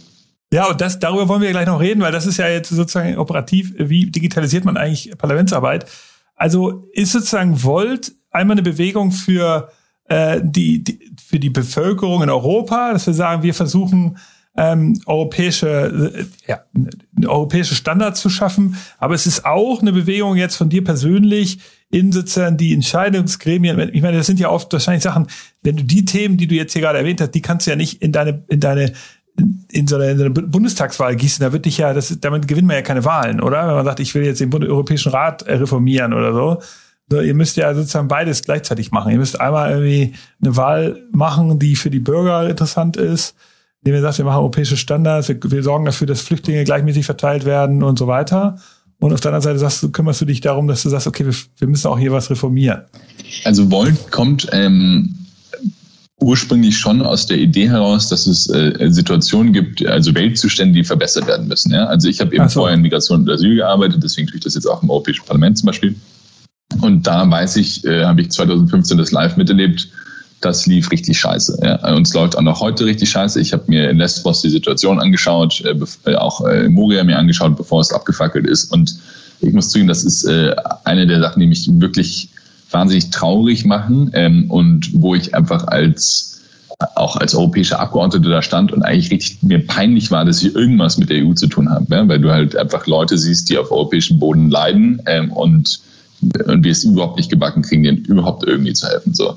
Ja, 0.53 0.71
und 0.71 0.81
das, 0.81 0.99
darüber 0.99 1.29
wollen 1.29 1.43
wir 1.43 1.51
gleich 1.51 1.67
noch 1.67 1.81
reden, 1.81 2.01
weil 2.01 2.13
das 2.13 2.27
ist 2.27 2.37
ja 2.37 2.49
jetzt 2.49 2.69
sozusagen 2.69 3.19
operativ, 3.19 3.75
wie 3.79 4.11
digitalisiert 4.11 4.65
man 4.65 4.77
eigentlich 4.77 5.13
Parlamentsarbeit? 5.19 5.87
Also 6.37 6.89
ist 6.93 7.13
sozusagen 7.13 7.63
Volt 7.63 8.13
einmal 8.31 8.55
eine 8.55 8.63
Bewegung 8.63 9.11
für 9.11 9.71
äh, 10.05 10.41
die, 10.43 10.85
die, 10.85 11.11
für 11.25 11.41
die 11.41 11.51
Bevölkerung 11.51 12.23
in 12.23 12.31
Europa, 12.31 12.93
dass 12.93 13.07
wir 13.07 13.15
sagen, 13.15 13.43
wir 13.43 13.55
versuchen 13.55 14.19
ähm, 14.57 15.01
europäische, 15.07 15.69
äh, 16.15 16.51
ja, 16.51 16.61
europäische 17.27 17.75
Standards 17.75 18.21
zu 18.21 18.31
schaffen. 18.31 18.77
Aber 18.99 19.15
es 19.15 19.27
ist 19.27 19.45
auch 19.45 19.81
eine 19.81 19.93
Bewegung 19.93 20.37
jetzt 20.37 20.57
von 20.57 20.69
dir 20.69 20.83
persönlich 20.83 21.59
in 21.91 22.11
sozusagen 22.11 22.57
die 22.57 22.73
Entscheidungsgremien. 22.73 23.91
Ich 23.93 24.03
meine, 24.03 24.17
das 24.17 24.27
sind 24.27 24.41
ja 24.41 24.51
oft 24.51 24.73
wahrscheinlich 24.73 25.03
Sachen, 25.03 25.27
wenn 25.63 25.77
du 25.77 25.85
die 25.85 26.05
Themen, 26.05 26.37
die 26.37 26.47
du 26.47 26.55
jetzt 26.55 26.73
hier 26.73 26.83
gerade 26.83 26.99
erwähnt 26.99 27.21
hast, 27.21 27.33
die 27.33 27.43
kannst 27.43 27.67
du 27.67 27.71
ja 27.71 27.77
nicht 27.77 28.03
in 28.03 28.13
deine, 28.13 28.45
in 28.49 28.61
deine 28.61 28.93
in 29.71 29.87
so, 29.87 29.97
eine, 29.97 30.11
in 30.11 30.19
so 30.19 30.25
eine 30.25 30.31
Bundestagswahl 30.31 31.17
gießen, 31.17 31.45
da 31.45 31.53
wird 31.53 31.67
dich 31.67 31.79
ja, 31.79 31.93
das, 31.93 32.19
damit 32.21 32.49
gewinnt 32.49 32.67
man 32.67 32.77
ja 32.77 32.83
keine 32.83 33.05
Wahlen, 33.05 33.41
oder? 33.41 33.67
Wenn 33.67 33.75
man 33.75 33.85
sagt, 33.85 34.01
ich 34.01 34.15
will 34.15 34.25
jetzt 34.25 34.41
den 34.41 34.53
Europäischen 34.53 35.11
Rat 35.11 35.47
reformieren 35.47 36.13
oder 36.13 36.33
so. 36.33 36.63
So, 37.09 37.21
ihr 37.21 37.35
müsst 37.35 37.57
ja 37.57 37.73
sozusagen 37.73 38.09
beides 38.09 38.43
gleichzeitig 38.43 38.91
machen. 38.91 39.13
Ihr 39.13 39.19
müsst 39.19 39.41
einmal 39.41 39.71
irgendwie 39.71 40.15
eine 40.43 40.57
Wahl 40.57 41.03
machen, 41.13 41.59
die 41.59 41.77
für 41.77 41.91
die 41.91 42.01
Bürger 42.01 42.49
interessant 42.49 42.97
ist, 42.97 43.37
indem 43.83 43.95
ihr 43.95 44.01
sagt, 44.01 44.19
wir 44.19 44.25
machen 44.25 44.39
europäische 44.39 44.77
Standards, 44.77 45.29
wir, 45.29 45.39
wir 45.41 45.63
sorgen 45.63 45.85
dafür, 45.85 46.09
dass 46.09 46.23
Flüchtlinge 46.23 46.65
gleichmäßig 46.65 47.07
verteilt 47.07 47.45
werden 47.45 47.85
und 47.85 47.99
so 47.99 48.09
weiter. 48.09 48.59
Und 48.99 49.13
auf 49.13 49.21
der 49.21 49.31
anderen 49.31 49.43
Seite 49.43 49.59
sagst 49.59 49.83
du, 49.83 49.93
kümmerst 49.93 50.23
du 50.23 50.25
dich 50.25 50.41
darum, 50.41 50.67
dass 50.67 50.83
du 50.83 50.89
sagst, 50.89 51.07
okay, 51.07 51.27
wir, 51.27 51.35
wir 51.59 51.69
müssen 51.69 51.87
auch 51.89 51.99
hier 51.99 52.13
was 52.13 52.31
reformieren. 52.31 52.83
Also 53.45 53.71
Volt 53.71 54.11
kommt 54.11 54.49
ähm, 54.53 55.26
ursprünglich 56.21 56.79
schon 56.79 57.03
aus 57.03 57.27
der 57.27 57.39
Idee 57.39 57.69
heraus, 57.69 58.09
dass 58.09 58.27
es 58.27 58.49
äh, 58.49 58.91
Situationen 58.91 59.53
gibt, 59.53 59.85
also 59.87 60.15
Weltzustände, 60.15 60.75
die 60.75 60.85
verbessert 60.85 61.27
werden 61.27 61.47
müssen. 61.47 61.73
Ja? 61.73 61.87
Also 61.87 62.09
ich 62.09 62.21
habe 62.21 62.35
eben 62.35 62.49
so. 62.49 62.61
vorher 62.61 62.75
in 62.75 62.83
Migration 62.83 63.21
und 63.21 63.31
Asyl 63.31 63.57
gearbeitet, 63.57 64.03
deswegen 64.03 64.27
tue 64.27 64.37
ich 64.37 64.45
das 64.45 64.55
jetzt 64.55 64.67
auch 64.67 64.83
im 64.83 64.91
Europäischen 64.91 65.25
Parlament 65.27 65.59
zum 65.59 65.67
Beispiel. 65.67 65.95
Und 66.81 67.07
da 67.07 67.31
weiß 67.31 67.57
ich, 67.57 67.85
äh, 67.85 68.05
habe 68.05 68.23
ich 68.23 68.31
2015 68.31 68.99
das 68.99 69.13
live 69.13 69.37
miterlebt, 69.37 69.89
das 70.41 70.67
lief 70.67 70.91
richtig 70.91 71.19
scheiße. 71.19 71.59
Ja. 71.63 71.95
Und 71.95 72.07
es 72.07 72.15
läuft 72.15 72.37
auch 72.37 72.43
noch 72.43 72.61
heute 72.61 72.87
richtig 72.87 73.11
scheiße. 73.11 73.41
Ich 73.41 73.53
habe 73.53 73.65
mir 73.67 73.91
in 73.91 73.99
Lesbos 73.99 74.43
die 74.43 74.51
Situation 74.51 74.99
angeschaut, 74.99 75.63
äh, 75.65 75.75
äh 76.11 76.15
auch 76.17 76.45
äh, 76.47 76.69
Moria 76.69 77.05
mir 77.05 77.19
angeschaut, 77.19 77.57
bevor 77.57 77.81
es 77.81 77.93
abgefackelt 77.93 78.47
ist. 78.47 78.73
Und 78.73 78.97
ich 79.41 79.53
muss 79.53 79.69
zugeben, 79.69 79.89
das 79.89 80.03
ist 80.03 80.25
äh, 80.25 80.55
eine 80.85 81.07
der 81.07 81.21
Sachen, 81.21 81.41
die 81.41 81.47
mich 81.47 81.69
wirklich 81.71 82.31
wahnsinnig 82.71 83.11
traurig 83.11 83.65
machen 83.65 84.11
ähm, 84.15 84.51
und 84.51 84.91
wo 84.95 85.15
ich 85.15 85.35
einfach 85.35 85.67
als 85.69 86.33
auch 86.95 87.17
als 87.17 87.35
europäischer 87.35 87.81
Abgeordneter 87.81 88.29
da 88.29 88.43
stand 88.43 88.71
und 88.71 88.83
eigentlich 88.83 89.11
richtig 89.11 89.43
mir 89.43 89.67
peinlich 89.67 90.11
war, 90.11 90.27
dass 90.27 90.43
ich 90.43 90.55
irgendwas 90.55 90.99
mit 90.99 91.09
der 91.09 91.25
EU 91.25 91.33
zu 91.33 91.47
tun 91.47 91.71
habe, 91.71 91.87
ja? 91.95 92.07
weil 92.07 92.21
du 92.21 92.31
halt 92.31 92.55
einfach 92.55 92.87
Leute 92.87 93.17
siehst, 93.17 93.49
die 93.49 93.57
auf 93.57 93.71
europäischem 93.71 94.19
Boden 94.19 94.51
leiden 94.51 95.01
ähm, 95.07 95.33
und 95.33 95.81
und 96.47 96.65
wir 96.65 96.73
es 96.73 96.85
überhaupt 96.85 97.19
nicht 97.19 97.31
gebacken 97.31 97.63
kriegen, 97.63 97.83
denen 97.83 97.99
überhaupt 97.99 98.45
irgendwie 98.45 98.73
zu 98.73 98.87
helfen. 98.89 99.15
So, 99.15 99.37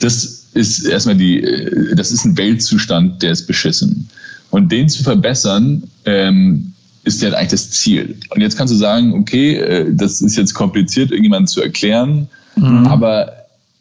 das 0.00 0.46
ist 0.54 0.84
erstmal 0.84 1.16
die, 1.16 1.42
äh, 1.42 1.94
das 1.94 2.10
ist 2.10 2.24
ein 2.24 2.36
Weltzustand, 2.36 3.22
der 3.22 3.32
ist 3.32 3.46
beschissen. 3.46 4.08
Und 4.50 4.70
den 4.72 4.88
zu 4.88 5.02
verbessern, 5.02 5.84
ähm, 6.04 6.72
ist 7.04 7.22
ja 7.22 7.32
eigentlich 7.32 7.50
das 7.50 7.70
Ziel. 7.70 8.16
Und 8.30 8.40
jetzt 8.40 8.58
kannst 8.58 8.74
du 8.74 8.78
sagen, 8.78 9.14
okay, 9.14 9.56
äh, 9.56 9.94
das 9.94 10.20
ist 10.20 10.36
jetzt 10.36 10.54
kompliziert, 10.54 11.10
irgendjemandem 11.10 11.46
zu 11.46 11.62
erklären, 11.62 12.28
mhm. 12.56 12.86
aber 12.86 13.32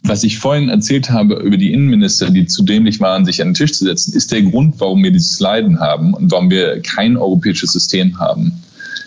was 0.03 0.23
ich 0.23 0.37
vorhin 0.37 0.69
erzählt 0.69 1.09
habe 1.09 1.35
über 1.35 1.57
die 1.57 1.73
Innenminister, 1.73 2.29
die 2.29 2.45
zu 2.45 2.63
dämlich 2.63 2.99
waren, 2.99 3.25
sich 3.25 3.41
an 3.41 3.49
den 3.49 3.53
Tisch 3.55 3.73
zu 3.73 3.85
setzen, 3.85 4.13
ist 4.13 4.31
der 4.31 4.43
Grund, 4.43 4.75
warum 4.77 5.03
wir 5.03 5.11
dieses 5.11 5.39
Leiden 5.39 5.79
haben 5.79 6.13
und 6.13 6.31
warum 6.31 6.51
wir 6.51 6.79
kein 6.81 7.17
europäisches 7.17 7.71
System 7.71 8.19
haben. 8.19 8.51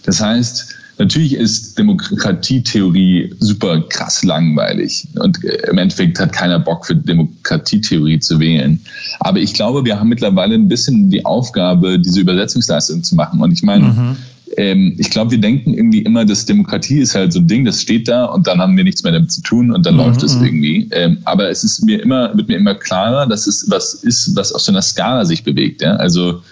Das 0.04 0.20
heißt, 0.20 0.74
Natürlich 0.98 1.35
ist 1.35 1.78
Demokratietheorie 1.78 3.33
super 3.38 3.81
krass 3.88 4.24
langweilig 4.24 5.07
und 5.20 5.38
im 5.44 5.78
Endeffekt 5.78 6.18
hat 6.18 6.33
keiner 6.33 6.59
Bock 6.59 6.87
für 6.87 6.96
Demokratietheorie 6.96 8.18
zu 8.18 8.40
wählen. 8.40 8.81
Aber 9.20 9.38
ich 9.38 9.54
glaube, 9.54 9.85
wir 9.85 9.98
haben 9.98 10.09
mittlerweile 10.09 10.57
ein 10.57 10.68
bisschen 10.68 11.09
die 11.09 11.24
Aufgabe, 11.24 12.00
diese 12.00 12.20
Übersetzungsleistung 12.20 13.04
zu 13.04 13.14
machen. 13.14 13.40
Und 13.40 13.52
ich 13.52 13.62
meine, 13.62 13.85
mhm. 13.85 14.16
Ähm, 14.56 14.94
ich 14.98 15.11
glaube, 15.11 15.32
wir 15.32 15.38
denken 15.38 15.74
irgendwie 15.74 16.02
immer, 16.02 16.24
dass 16.24 16.44
Demokratie 16.44 16.98
ist 16.98 17.14
halt 17.14 17.32
so 17.32 17.40
ein 17.40 17.46
Ding, 17.46 17.64
das 17.64 17.82
steht 17.82 18.08
da 18.08 18.24
und 18.24 18.46
dann 18.46 18.61
haben 18.61 18.76
wir 18.76 18.84
nichts 18.84 19.02
mehr 19.02 19.12
damit 19.12 19.32
zu 19.32 19.42
tun 19.42 19.70
und 19.70 19.84
dann 19.84 19.94
mhm. 19.94 20.00
läuft 20.00 20.22
es 20.22 20.34
irgendwie. 20.34 20.88
Ähm, 20.92 21.18
aber 21.24 21.50
es 21.50 21.64
ist 21.64 21.84
mir 21.84 22.02
immer, 22.02 22.37
wird 22.37 22.48
mir 22.48 22.56
immer 22.56 22.74
klarer, 22.74 23.26
dass 23.26 23.46
es 23.46 23.68
was 23.70 23.94
ist, 23.94 24.34
was 24.37 24.52
auf 24.52 24.62
so 24.62 24.72
einer 24.72 24.82
Skala 24.82 25.24
sich 25.24 25.44
bewegt. 25.44 25.82
Ja? 25.82 25.96
Also 25.96 26.42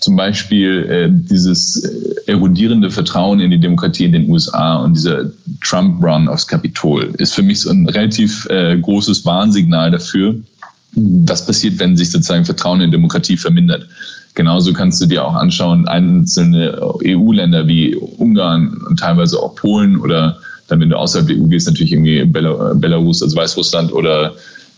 zum 0.00 0.16
Beispiel 0.16 0.84
äh, 0.90 1.08
dieses 1.10 1.84
äh, 1.84 2.32
erodierende 2.32 2.90
Vertrauen 2.90 3.40
in 3.40 3.50
die 3.50 3.60
Demokratie 3.60 4.04
in 4.04 4.12
den 4.12 4.28
USA 4.30 4.76
und 4.76 4.94
dieser 4.96 5.30
Trump-Run 5.62 6.28
aufs 6.28 6.46
Kapitol 6.46 7.14
ist 7.18 7.34
für 7.34 7.42
mich 7.42 7.60
so 7.60 7.70
ein 7.70 7.88
relativ 7.88 8.46
äh, 8.50 8.76
großes 8.78 9.24
Warnsignal 9.24 9.92
dafür, 9.92 10.34
was 10.94 11.46
passiert, 11.46 11.78
wenn 11.78 11.96
sich 11.96 12.10
sozusagen 12.10 12.44
Vertrauen 12.44 12.80
in 12.80 12.90
Demokratie 12.90 13.36
vermindert. 13.36 13.86
Genauso 14.34 14.72
kannst 14.72 15.00
du 15.02 15.06
dir 15.06 15.24
auch 15.24 15.34
anschauen, 15.34 15.86
einzelne 15.86 16.80
EU-Länder 17.04 17.66
wie 17.66 17.94
Ungarn 17.94 18.78
und 18.88 18.98
teilweise 18.98 19.38
auch 19.38 19.54
Polen 19.54 20.00
oder 20.00 20.38
dann, 20.68 20.80
wenn 20.80 20.88
du 20.88 20.96
außerhalb 20.96 21.28
der 21.28 21.36
EU 21.36 21.48
gehst, 21.48 21.66
natürlich 21.66 21.92
irgendwie 21.92 22.24
Belarus, 22.24 23.22
also 23.22 23.36
Weißrussland 23.36 23.92
oder 23.92 24.34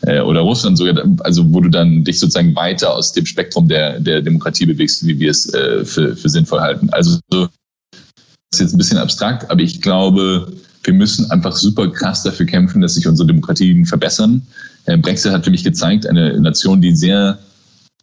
äh, 0.07 0.21
oder 0.21 0.41
Russland 0.41 0.77
sogar, 0.77 1.05
also 1.21 1.45
wo 1.53 1.61
du 1.61 1.69
dann 1.69 2.05
dich 2.05 2.19
sozusagen 2.19 2.55
weiter 2.57 2.95
aus 2.95 3.13
dem 3.13 3.27
Spektrum 3.27 3.69
der, 3.69 4.01
der 4.01 4.21
Demokratie 4.23 4.67
bewegst, 4.67 5.07
wie 5.07 5.19
wir 5.19 5.31
es 5.31 5.53
äh, 5.55 5.85
für, 5.85 6.17
für 6.17 6.29
sinnvoll 6.29 6.61
halten. 6.61 6.89
Also 6.91 7.19
das 7.31 7.49
ist 8.53 8.61
jetzt 8.61 8.75
ein 8.75 8.79
bisschen 8.79 8.99
abstrakt, 8.99 9.51
aber 9.51 9.61
ich 9.61 9.81
glaube, 9.81 10.53
wir 10.83 10.95
müssen 10.95 11.31
einfach 11.31 11.57
super 11.57 11.89
krass 11.91 12.23
dafür 12.23 12.47
kämpfen, 12.47 12.81
dass 12.81 12.95
sich 12.95 13.07
unsere 13.07 13.27
Demokratien 13.27 13.87
verbessern. 13.87 14.43
Äh, 14.87 14.99
Brexit 14.99 15.33
hat 15.33 15.45
für 15.45 15.51
mich 15.51 15.65
gezeigt, 15.65 16.07
eine 16.07 16.39
Nation, 16.41 16.81
die 16.81 16.95
sehr 16.95 17.39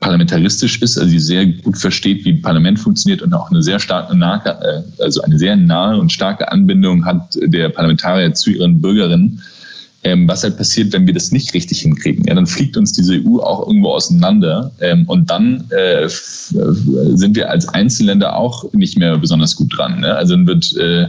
parlamentaristisch 0.01 0.81
ist, 0.81 0.97
also 0.97 1.09
die 1.09 1.19
sehr 1.19 1.45
gut 1.45 1.77
versteht, 1.77 2.25
wie 2.25 2.33
ein 2.33 2.41
Parlament 2.41 2.79
funktioniert 2.79 3.21
und 3.21 3.33
auch 3.33 3.49
eine 3.49 3.63
sehr 3.63 3.79
starke, 3.79 4.17
nahe, 4.17 4.83
also 4.99 5.21
eine 5.21 5.37
sehr 5.37 5.55
nahe 5.55 5.97
und 5.97 6.11
starke 6.11 6.51
Anbindung 6.51 7.05
hat 7.05 7.37
der 7.41 7.69
Parlamentarier 7.69 8.33
zu 8.33 8.51
ihren 8.51 8.81
Bürgerinnen 8.81 9.41
ähm, 10.03 10.27
was 10.27 10.43
halt 10.43 10.57
passiert, 10.57 10.93
wenn 10.93 11.05
wir 11.05 11.13
das 11.13 11.31
nicht 11.31 11.53
richtig 11.53 11.81
hinkriegen. 11.81 12.25
Ja, 12.25 12.33
dann 12.33 12.47
fliegt 12.47 12.75
uns 12.75 12.93
diese 12.93 13.15
EU 13.15 13.39
auch 13.39 13.67
irgendwo 13.67 13.89
auseinander 13.89 14.71
ähm, 14.79 15.03
und 15.07 15.29
dann 15.29 15.65
äh, 15.69 16.07
sind 16.07 17.35
wir 17.35 17.49
als 17.49 17.67
Einzelländer 17.67 18.35
auch 18.35 18.71
nicht 18.73 18.97
mehr 18.97 19.17
besonders 19.17 19.55
gut 19.55 19.77
dran. 19.77 19.99
Ne? 19.99 20.15
Also 20.15 20.35
dann 20.35 20.47
wird 20.47 20.75
äh, 20.77 21.07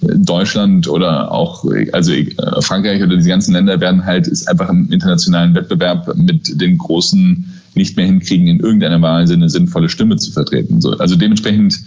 Deutschland 0.00 0.88
oder 0.88 1.30
auch 1.30 1.64
also 1.92 2.12
äh, 2.12 2.34
Frankreich 2.60 3.02
oder 3.02 3.16
diese 3.16 3.28
ganzen 3.28 3.54
Länder 3.54 3.80
werden 3.80 4.04
halt 4.04 4.26
ist 4.26 4.48
einfach 4.48 4.68
im 4.68 4.90
internationalen 4.90 5.54
Wettbewerb 5.54 6.12
mit 6.16 6.60
den 6.60 6.78
großen 6.78 7.61
nicht 7.74 7.96
mehr 7.96 8.06
hinkriegen, 8.06 8.48
in 8.48 8.60
irgendeiner 8.60 9.00
Weise 9.00 9.34
eine 9.34 9.48
sinnvolle 9.48 9.88
Stimme 9.88 10.16
zu 10.16 10.32
vertreten. 10.32 10.80
So, 10.80 10.92
also 10.92 11.16
dementsprechend 11.16 11.80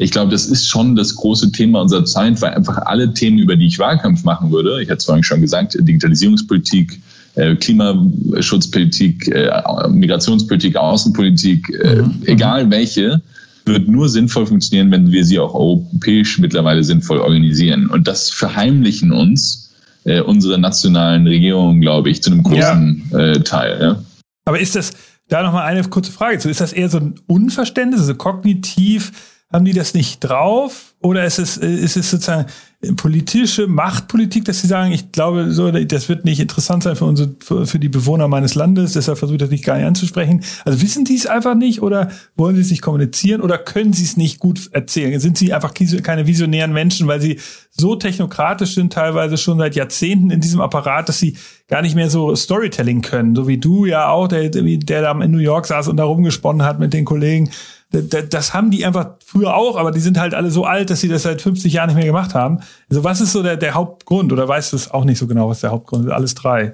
ich 0.00 0.12
glaube, 0.12 0.32
das 0.32 0.46
ist 0.46 0.66
schon 0.66 0.96
das 0.96 1.14
große 1.14 1.52
Thema 1.52 1.82
unserer 1.82 2.06
Zeit, 2.06 2.40
weil 2.40 2.54
einfach 2.54 2.78
alle 2.86 3.12
Themen, 3.12 3.38
über 3.38 3.54
die 3.54 3.66
ich 3.66 3.78
Wahlkampf 3.78 4.24
machen 4.24 4.50
würde, 4.50 4.82
ich 4.82 4.88
hatte 4.88 4.96
es 4.96 5.04
vorhin 5.04 5.22
schon 5.22 5.42
gesagt, 5.42 5.76
Digitalisierungspolitik, 5.78 6.98
äh, 7.34 7.54
Klimaschutzpolitik, 7.54 9.28
äh, 9.28 9.50
Migrationspolitik, 9.90 10.74
Außenpolitik, 10.76 11.68
äh, 11.84 11.96
mhm. 11.96 12.14
egal 12.24 12.70
welche, 12.70 13.20
wird 13.66 13.88
nur 13.88 14.08
sinnvoll 14.08 14.46
funktionieren, 14.46 14.90
wenn 14.90 15.12
wir 15.12 15.22
sie 15.22 15.38
auch 15.38 15.54
europäisch 15.54 16.38
mittlerweile 16.38 16.82
sinnvoll 16.82 17.18
organisieren. 17.18 17.86
Und 17.88 18.08
das 18.08 18.30
verheimlichen 18.30 19.12
uns 19.12 19.66
unsere 20.24 20.58
nationalen 20.58 21.26
Regierungen, 21.26 21.82
glaube 21.82 22.08
ich, 22.08 22.22
zu 22.22 22.30
einem 22.30 22.42
großen 22.42 23.02
ja. 23.12 23.38
Teil. 23.40 23.78
Ja. 23.82 24.02
Aber 24.46 24.58
ist 24.58 24.74
das, 24.74 24.92
da 25.30 25.42
nochmal 25.42 25.64
eine 25.64 25.82
kurze 25.84 26.12
Frage 26.12 26.38
zu, 26.38 26.50
ist 26.50 26.60
das 26.60 26.72
eher 26.72 26.88
so 26.88 26.98
ein 26.98 27.14
Unverständnis, 27.26 28.00
also 28.00 28.14
kognitiv, 28.14 29.12
haben 29.52 29.64
die 29.64 29.72
das 29.72 29.94
nicht 29.94 30.20
drauf? 30.20 30.94
Oder 31.00 31.24
ist 31.24 31.38
es, 31.38 31.56
ist 31.56 31.96
es 31.96 32.10
sozusagen 32.10 32.46
politische 32.96 33.66
Machtpolitik, 33.66 34.46
dass 34.46 34.62
sie 34.62 34.66
sagen, 34.66 34.90
ich 34.92 35.12
glaube, 35.12 35.52
so, 35.52 35.70
das 35.70 36.08
wird 36.08 36.24
nicht 36.24 36.40
interessant 36.40 36.82
sein 36.82 36.96
für 36.96 37.04
unsere, 37.04 37.34
für, 37.40 37.78
die 37.78 37.90
Bewohner 37.90 38.26
meines 38.26 38.54
Landes, 38.54 38.94
deshalb 38.94 39.18
versuche 39.18 39.36
ich 39.36 39.40
das 39.40 39.50
nicht 39.50 39.64
gar 39.64 39.76
nicht 39.76 39.86
anzusprechen. 39.86 40.42
Also 40.64 40.80
wissen 40.80 41.04
die 41.04 41.14
es 41.14 41.26
einfach 41.26 41.54
nicht 41.54 41.82
oder 41.82 42.10
wollen 42.36 42.56
sie 42.56 42.62
es 42.62 42.70
nicht 42.70 42.80
kommunizieren 42.80 43.42
oder 43.42 43.58
können 43.58 43.92
sie 43.92 44.04
es 44.04 44.16
nicht 44.16 44.38
gut 44.38 44.70
erzählen? 44.72 45.20
Sind 45.20 45.36
sie 45.36 45.52
einfach 45.52 45.74
keine 46.02 46.26
visionären 46.26 46.72
Menschen, 46.72 47.06
weil 47.06 47.20
sie 47.20 47.38
so 47.70 47.96
technokratisch 47.96 48.74
sind, 48.74 48.94
teilweise 48.94 49.36
schon 49.36 49.58
seit 49.58 49.76
Jahrzehnten 49.76 50.30
in 50.30 50.40
diesem 50.40 50.62
Apparat, 50.62 51.10
dass 51.10 51.18
sie 51.18 51.36
gar 51.68 51.82
nicht 51.82 51.94
mehr 51.94 52.08
so 52.08 52.34
Storytelling 52.34 53.02
können, 53.02 53.36
so 53.36 53.46
wie 53.46 53.58
du 53.58 53.84
ja 53.84 54.08
auch, 54.08 54.26
der, 54.26 54.48
der 54.48 55.02
da 55.02 55.12
in 55.20 55.30
New 55.30 55.38
York 55.38 55.66
saß 55.66 55.88
und 55.88 55.98
da 55.98 56.04
rumgesponnen 56.04 56.66
hat 56.66 56.78
mit 56.78 56.94
den 56.94 57.04
Kollegen 57.04 57.50
das 57.90 58.54
haben 58.54 58.70
die 58.70 58.86
einfach 58.86 59.16
früher 59.24 59.56
auch, 59.56 59.76
aber 59.76 59.90
die 59.90 60.00
sind 60.00 60.18
halt 60.18 60.32
alle 60.32 60.50
so 60.50 60.64
alt, 60.64 60.90
dass 60.90 61.00
sie 61.00 61.08
das 61.08 61.22
seit 61.22 61.42
50 61.42 61.72
Jahren 61.72 61.88
nicht 61.88 61.96
mehr 61.96 62.06
gemacht 62.06 62.34
haben. 62.34 62.60
Also 62.88 63.02
was 63.02 63.20
ist 63.20 63.32
so 63.32 63.42
der, 63.42 63.56
der 63.56 63.74
Hauptgrund? 63.74 64.32
Oder 64.32 64.46
weißt 64.46 64.72
du 64.72 64.76
es 64.76 64.90
auch 64.90 65.04
nicht 65.04 65.18
so 65.18 65.26
genau, 65.26 65.48
was 65.48 65.60
der 65.60 65.70
Hauptgrund 65.70 66.06
ist? 66.06 66.12
Alles 66.12 66.34
drei. 66.34 66.72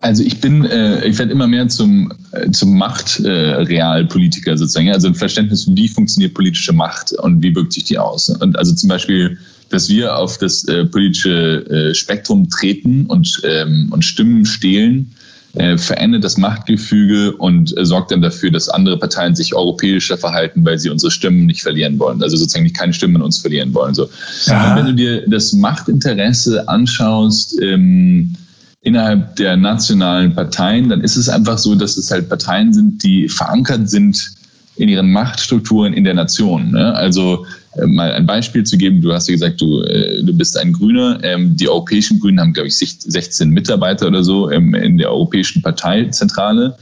Also 0.00 0.22
ich 0.22 0.40
bin, 0.40 0.64
äh, 0.64 1.04
ich 1.04 1.18
werde 1.18 1.32
immer 1.32 1.48
mehr 1.48 1.68
zum, 1.68 2.12
äh, 2.32 2.50
zum 2.52 2.78
Machtrealpolitiker 2.78 4.52
äh, 4.52 4.56
sozusagen. 4.56 4.90
Also 4.90 5.08
ein 5.08 5.14
Verständnis, 5.14 5.68
wie 5.74 5.88
funktioniert 5.88 6.34
politische 6.34 6.72
Macht 6.72 7.12
und 7.12 7.42
wie 7.42 7.54
wirkt 7.54 7.72
sich 7.72 7.84
die 7.84 7.98
aus. 7.98 8.28
Und 8.28 8.56
also 8.56 8.74
zum 8.74 8.88
Beispiel, 8.88 9.36
dass 9.70 9.88
wir 9.88 10.16
auf 10.16 10.38
das 10.38 10.64
äh, 10.68 10.84
politische 10.86 11.66
äh, 11.66 11.94
Spektrum 11.94 12.48
treten 12.48 13.06
und, 13.06 13.42
ähm, 13.44 13.88
und 13.90 14.04
Stimmen 14.04 14.46
stehlen, 14.46 15.12
äh, 15.58 15.76
verändert 15.76 16.24
das 16.24 16.36
Machtgefüge 16.36 17.36
und 17.36 17.76
äh, 17.76 17.84
sorgt 17.84 18.10
dann 18.10 18.22
dafür, 18.22 18.50
dass 18.50 18.68
andere 18.68 18.98
Parteien 18.98 19.34
sich 19.34 19.54
europäischer 19.54 20.16
verhalten, 20.16 20.64
weil 20.64 20.78
sie 20.78 20.90
unsere 20.90 21.10
Stimmen 21.10 21.46
nicht 21.46 21.62
verlieren 21.62 21.98
wollen. 21.98 22.22
Also 22.22 22.36
sozusagen 22.36 22.64
nicht 22.64 22.76
keine 22.76 22.92
Stimmen 22.92 23.16
an 23.16 23.22
uns 23.22 23.40
verlieren 23.40 23.74
wollen. 23.74 23.94
So. 23.94 24.08
Ja. 24.46 24.76
wenn 24.76 24.86
du 24.86 24.94
dir 24.94 25.28
das 25.28 25.52
Machtinteresse 25.52 26.68
anschaust, 26.68 27.60
ähm, 27.60 28.34
innerhalb 28.82 29.36
der 29.36 29.56
nationalen 29.56 30.34
Parteien, 30.34 30.88
dann 30.88 31.00
ist 31.00 31.16
es 31.16 31.28
einfach 31.28 31.58
so, 31.58 31.74
dass 31.74 31.96
es 31.96 32.10
halt 32.10 32.28
Parteien 32.28 32.72
sind, 32.72 33.02
die 33.02 33.28
verankert 33.28 33.90
sind 33.90 34.37
in 34.78 34.88
ihren 34.88 35.10
Machtstrukturen 35.10 35.92
in 35.92 36.04
der 36.04 36.14
Nation. 36.14 36.70
Ne? 36.70 36.94
Also 36.94 37.44
äh, 37.76 37.86
mal 37.86 38.12
ein 38.12 38.26
Beispiel 38.26 38.64
zu 38.64 38.78
geben, 38.78 39.00
du 39.00 39.12
hast 39.12 39.28
ja 39.28 39.34
gesagt, 39.34 39.60
du, 39.60 39.82
äh, 39.82 40.22
du 40.22 40.32
bist 40.32 40.56
ein 40.56 40.72
Grüner. 40.72 41.18
Ähm, 41.22 41.56
die 41.56 41.68
europäischen 41.68 42.20
Grünen 42.20 42.40
haben, 42.40 42.52
glaube 42.52 42.68
ich, 42.68 42.78
16 42.78 43.50
Mitarbeiter 43.50 44.06
oder 44.06 44.22
so 44.22 44.50
ähm, 44.50 44.74
in 44.74 44.96
der 44.96 45.10
Europäischen 45.10 45.62
Parteizentrale. 45.62 46.76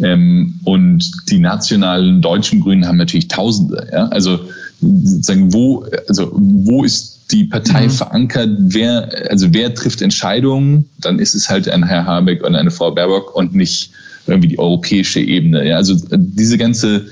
Ähm, 0.00 0.58
und 0.64 1.10
die 1.30 1.38
nationalen 1.38 2.20
deutschen 2.20 2.60
Grünen 2.60 2.86
haben 2.86 2.98
natürlich 2.98 3.28
Tausende. 3.28 3.86
Ja? 3.92 4.08
Also 4.08 4.40
sozusagen, 4.80 5.52
wo, 5.52 5.86
also 6.08 6.30
wo 6.34 6.84
ist 6.84 7.30
die 7.30 7.44
Partei 7.44 7.86
mhm. 7.86 7.90
verankert, 7.90 8.50
wer, 8.58 9.08
also 9.30 9.52
wer 9.52 9.72
trifft 9.74 10.02
Entscheidungen, 10.02 10.88
dann 11.00 11.18
ist 11.18 11.34
es 11.34 11.48
halt 11.48 11.68
ein 11.68 11.84
Herr 11.84 12.04
Habeck 12.04 12.44
und 12.44 12.54
eine 12.54 12.70
Frau 12.70 12.90
Baerbock 12.90 13.34
und 13.34 13.54
nicht 13.54 13.90
irgendwie 14.26 14.48
die 14.48 14.58
europäische 14.58 15.20
Ebene. 15.20 15.66
Ja? 15.66 15.76
Also 15.76 15.96
diese 16.10 16.58
ganze 16.58 17.06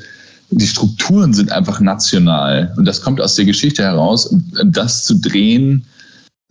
die 0.58 0.66
Strukturen 0.66 1.34
sind 1.34 1.52
einfach 1.52 1.80
national. 1.80 2.72
Und 2.76 2.84
das 2.84 3.02
kommt 3.02 3.20
aus 3.20 3.34
der 3.34 3.44
Geschichte 3.44 3.82
heraus. 3.82 4.26
Und 4.26 4.44
das 4.64 5.04
zu 5.04 5.20
drehen, 5.20 5.84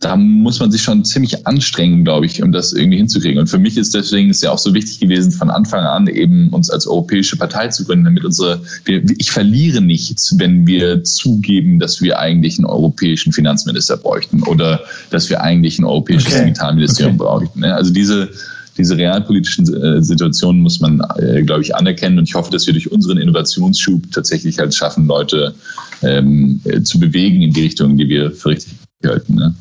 da 0.00 0.16
muss 0.16 0.60
man 0.60 0.70
sich 0.70 0.82
schon 0.82 1.04
ziemlich 1.04 1.46
anstrengen, 1.46 2.04
glaube 2.04 2.26
ich, 2.26 2.42
um 2.42 2.52
das 2.52 2.74
irgendwie 2.74 2.98
hinzukriegen. 2.98 3.38
Und 3.38 3.46
für 3.46 3.58
mich 3.58 3.78
ist 3.78 3.94
deswegen 3.94 4.28
ist 4.28 4.42
ja 4.42 4.50
auch 4.50 4.58
so 4.58 4.74
wichtig 4.74 5.00
gewesen, 5.00 5.32
von 5.32 5.48
Anfang 5.48 5.84
an 5.84 6.06
eben 6.08 6.50
uns 6.50 6.68
als 6.68 6.86
europäische 6.86 7.36
Partei 7.36 7.68
zu 7.68 7.84
gründen, 7.84 8.04
damit 8.04 8.24
unsere, 8.24 8.60
wir, 8.84 9.02
ich 9.18 9.30
verliere 9.30 9.80
nichts, 9.80 10.34
wenn 10.38 10.66
wir 10.66 11.04
zugeben, 11.04 11.78
dass 11.78 12.02
wir 12.02 12.18
eigentlich 12.18 12.58
einen 12.58 12.66
europäischen 12.66 13.32
Finanzminister 13.32 13.96
bräuchten 13.96 14.42
oder 14.42 14.80
dass 15.10 15.30
wir 15.30 15.40
eigentlich 15.40 15.78
ein 15.78 15.84
europäisches 15.84 16.34
okay. 16.34 16.44
Digitalministerium 16.44 17.18
okay. 17.18 17.24
bräuchten. 17.24 17.64
Also 17.64 17.90
diese, 17.90 18.28
diese 18.76 18.96
realpolitischen 18.96 19.72
äh, 19.82 20.02
Situationen 20.02 20.62
muss 20.62 20.80
man, 20.80 21.00
äh, 21.16 21.42
glaube 21.42 21.62
ich, 21.62 21.74
anerkennen. 21.74 22.18
Und 22.18 22.28
ich 22.28 22.34
hoffe, 22.34 22.50
dass 22.50 22.66
wir 22.66 22.72
durch 22.72 22.90
unseren 22.90 23.18
Innovationsschub 23.18 24.10
tatsächlich 24.12 24.58
halt 24.58 24.74
schaffen, 24.74 25.06
Leute 25.06 25.54
ähm, 26.02 26.60
äh, 26.64 26.82
zu 26.82 26.98
bewegen 26.98 27.42
in 27.42 27.52
die 27.52 27.62
Richtung, 27.62 27.96
die 27.96 28.08
wir 28.08 28.32
für 28.32 28.50
richtig 28.50 28.74
halten. 29.04 29.34
Ne? 29.34 29.54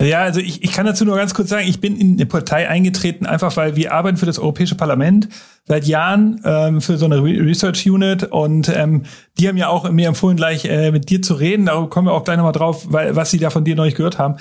Ja, 0.00 0.20
also 0.20 0.38
ich, 0.38 0.62
ich 0.62 0.70
kann 0.70 0.86
dazu 0.86 1.04
nur 1.04 1.16
ganz 1.16 1.34
kurz 1.34 1.48
sagen, 1.48 1.66
ich 1.66 1.80
bin 1.80 1.96
in 1.96 2.14
eine 2.14 2.26
Partei 2.26 2.68
eingetreten, 2.68 3.26
einfach 3.26 3.56
weil 3.56 3.74
wir 3.74 3.92
arbeiten 3.92 4.16
für 4.16 4.26
das 4.26 4.38
Europäische 4.38 4.76
Parlament 4.76 5.28
seit 5.64 5.86
Jahren 5.86 6.40
ähm, 6.44 6.80
für 6.80 6.98
so 6.98 7.06
eine 7.06 7.20
Research 7.20 7.90
Unit 7.90 8.22
und 8.22 8.68
ähm, 8.68 9.02
die 9.38 9.48
haben 9.48 9.56
ja 9.56 9.68
auch 9.68 9.90
mir 9.90 10.06
empfohlen, 10.06 10.36
gleich 10.36 10.64
äh, 10.66 10.92
mit 10.92 11.10
dir 11.10 11.20
zu 11.20 11.34
reden. 11.34 11.66
Da 11.66 11.84
kommen 11.86 12.06
wir 12.06 12.12
auch 12.12 12.22
gleich 12.22 12.36
nochmal 12.36 12.52
drauf, 12.52 12.86
weil 12.90 13.16
was 13.16 13.32
sie 13.32 13.38
da 13.38 13.50
von 13.50 13.64
dir 13.64 13.74
nicht 13.74 13.96
gehört 13.96 14.18
haben. 14.18 14.36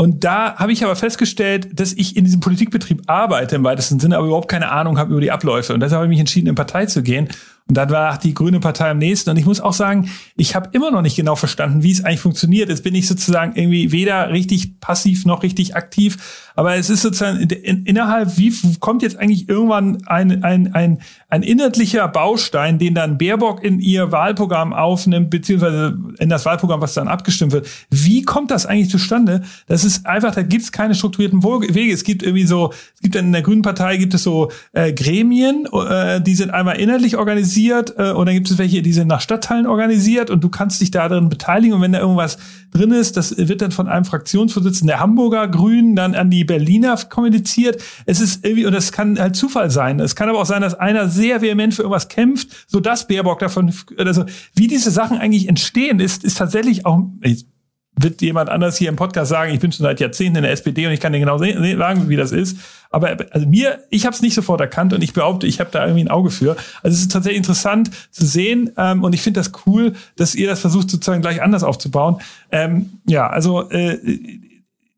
Und 0.00 0.22
da 0.22 0.54
habe 0.54 0.70
ich 0.70 0.84
aber 0.84 0.94
festgestellt, 0.94 1.80
dass 1.80 1.92
ich 1.92 2.16
in 2.16 2.24
diesem 2.24 2.38
Politikbetrieb 2.38 3.02
arbeite 3.08 3.56
im 3.56 3.64
weitesten 3.64 3.98
Sinne, 3.98 4.16
aber 4.16 4.28
überhaupt 4.28 4.48
keine 4.48 4.70
Ahnung 4.70 4.96
habe 4.96 5.10
über 5.10 5.20
die 5.20 5.32
Abläufe. 5.32 5.74
Und 5.74 5.80
deshalb 5.80 5.96
habe 5.98 6.06
ich 6.06 6.10
mich 6.10 6.20
entschieden, 6.20 6.46
in 6.46 6.54
Partei 6.54 6.86
zu 6.86 7.02
gehen. 7.02 7.28
Und 7.66 7.76
dann 7.76 7.90
war 7.90 8.16
die 8.16 8.32
Grüne 8.32 8.60
Partei 8.60 8.90
am 8.90 8.98
nächsten. 8.98 9.28
Und 9.30 9.38
ich 9.38 9.44
muss 9.44 9.60
auch 9.60 9.72
sagen, 9.72 10.08
ich 10.36 10.54
habe 10.54 10.70
immer 10.70 10.92
noch 10.92 11.02
nicht 11.02 11.16
genau 11.16 11.34
verstanden, 11.34 11.82
wie 11.82 11.90
es 11.90 12.04
eigentlich 12.04 12.20
funktioniert. 12.20 12.68
Jetzt 12.68 12.84
bin 12.84 12.94
ich 12.94 13.08
sozusagen 13.08 13.56
irgendwie 13.56 13.90
weder 13.90 14.30
richtig 14.30 14.78
passiv 14.78 15.26
noch 15.26 15.42
richtig 15.42 15.74
aktiv. 15.74 16.47
Aber 16.58 16.74
es 16.74 16.90
ist 16.90 17.02
sozusagen 17.02 17.38
in, 17.38 17.50
in, 17.50 17.84
innerhalb, 17.84 18.36
wie 18.36 18.52
kommt 18.80 19.02
jetzt 19.02 19.16
eigentlich 19.16 19.48
irgendwann 19.48 20.02
ein, 20.06 20.42
ein, 20.42 20.74
ein, 20.74 20.98
ein 21.28 21.44
inhaltlicher 21.44 22.08
Baustein, 22.08 22.80
den 22.80 22.96
dann 22.96 23.16
Baerbock 23.16 23.62
in 23.62 23.78
ihr 23.78 24.10
Wahlprogramm 24.10 24.72
aufnimmt, 24.72 25.30
beziehungsweise 25.30 25.96
in 26.18 26.28
das 26.28 26.46
Wahlprogramm, 26.46 26.80
was 26.80 26.94
dann 26.94 27.06
abgestimmt 27.06 27.52
wird. 27.52 27.68
Wie 27.90 28.22
kommt 28.22 28.50
das 28.50 28.66
eigentlich 28.66 28.90
zustande? 28.90 29.42
Das 29.68 29.84
ist 29.84 30.04
einfach, 30.04 30.34
da 30.34 30.42
gibt 30.42 30.64
es 30.64 30.72
keine 30.72 30.96
strukturierten 30.96 31.44
Wege. 31.44 31.94
Es 31.94 32.02
gibt 32.02 32.24
irgendwie 32.24 32.46
so, 32.46 32.72
es 32.96 33.02
gibt 33.02 33.14
in 33.14 33.30
der 33.30 33.42
Grünen 33.42 33.62
Partei 33.62 33.96
gibt 33.96 34.14
es 34.14 34.24
so 34.24 34.50
äh, 34.72 34.92
Gremien, 34.92 35.68
äh, 35.72 36.20
die 36.20 36.34
sind 36.34 36.50
einmal 36.50 36.80
inhaltlich 36.80 37.18
organisiert 37.18 37.94
äh, 37.98 38.10
und 38.10 38.26
dann 38.26 38.34
gibt 38.34 38.50
es 38.50 38.58
welche, 38.58 38.82
die 38.82 38.92
sind 38.92 39.06
nach 39.06 39.20
Stadtteilen 39.20 39.68
organisiert 39.68 40.28
und 40.28 40.42
du 40.42 40.48
kannst 40.48 40.80
dich 40.80 40.90
da 40.90 41.08
drin 41.08 41.28
beteiligen 41.28 41.74
und 41.74 41.82
wenn 41.82 41.92
da 41.92 42.00
irgendwas 42.00 42.36
drin 42.70 42.92
ist, 42.92 43.16
das 43.16 43.36
wird 43.36 43.62
dann 43.62 43.72
von 43.72 43.88
einem 43.88 44.04
Fraktionsvorsitzenden 44.04 44.88
der 44.88 45.00
Hamburger 45.00 45.48
Grünen 45.48 45.96
dann 45.96 46.14
an 46.14 46.30
die 46.30 46.44
Berliner 46.44 46.96
kommuniziert. 47.08 47.82
Es 48.06 48.20
ist 48.20 48.44
irgendwie, 48.44 48.66
und 48.66 48.72
das 48.72 48.92
kann 48.92 49.18
halt 49.18 49.36
Zufall 49.36 49.70
sein. 49.70 50.00
Es 50.00 50.14
kann 50.14 50.28
aber 50.28 50.40
auch 50.40 50.46
sein, 50.46 50.62
dass 50.62 50.74
einer 50.74 51.08
sehr 51.08 51.40
vehement 51.42 51.74
für 51.74 51.82
irgendwas 51.82 52.08
kämpft, 52.08 52.48
so 52.66 52.80
dass 52.80 53.08
Baerbock 53.08 53.38
davon, 53.38 53.72
also 53.96 54.24
wie 54.54 54.66
diese 54.66 54.90
Sachen 54.90 55.18
eigentlich 55.18 55.48
entstehen, 55.48 56.00
ist, 56.00 56.24
ist 56.24 56.38
tatsächlich 56.38 56.86
auch, 56.86 57.02
wird 58.00 58.22
jemand 58.22 58.48
anders 58.50 58.76
hier 58.76 58.88
im 58.88 58.96
Podcast 58.96 59.30
sagen, 59.30 59.52
ich 59.52 59.60
bin 59.60 59.72
schon 59.72 59.84
seit 59.84 60.00
Jahrzehnten 60.00 60.36
in 60.36 60.42
der 60.42 60.52
SPD 60.52 60.86
und 60.86 60.92
ich 60.92 61.00
kann 61.00 61.12
dir 61.12 61.18
genau 61.18 61.38
sagen, 61.38 62.08
wie 62.08 62.16
das 62.16 62.32
ist. 62.32 62.58
Aber 62.90 63.16
also 63.30 63.46
mir, 63.46 63.80
ich 63.90 64.06
habe 64.06 64.14
es 64.14 64.22
nicht 64.22 64.34
sofort 64.34 64.60
erkannt 64.60 64.92
und 64.92 65.02
ich 65.02 65.12
behaupte, 65.12 65.46
ich 65.46 65.60
habe 65.60 65.70
da 65.70 65.84
irgendwie 65.84 66.04
ein 66.04 66.08
Auge 66.08 66.30
für. 66.30 66.56
Also 66.82 66.94
es 66.94 67.02
ist 67.02 67.12
tatsächlich 67.12 67.38
interessant 67.38 67.90
zu 68.10 68.24
sehen 68.24 68.70
ähm, 68.76 69.04
und 69.04 69.14
ich 69.14 69.22
finde 69.22 69.40
das 69.40 69.52
cool, 69.66 69.94
dass 70.16 70.34
ihr 70.34 70.48
das 70.48 70.60
versucht 70.60 70.90
sozusagen 70.90 71.20
gleich 71.20 71.42
anders 71.42 71.64
aufzubauen. 71.64 72.20
Ähm, 72.50 73.00
ja, 73.06 73.28
also 73.28 73.68
äh, 73.70 73.98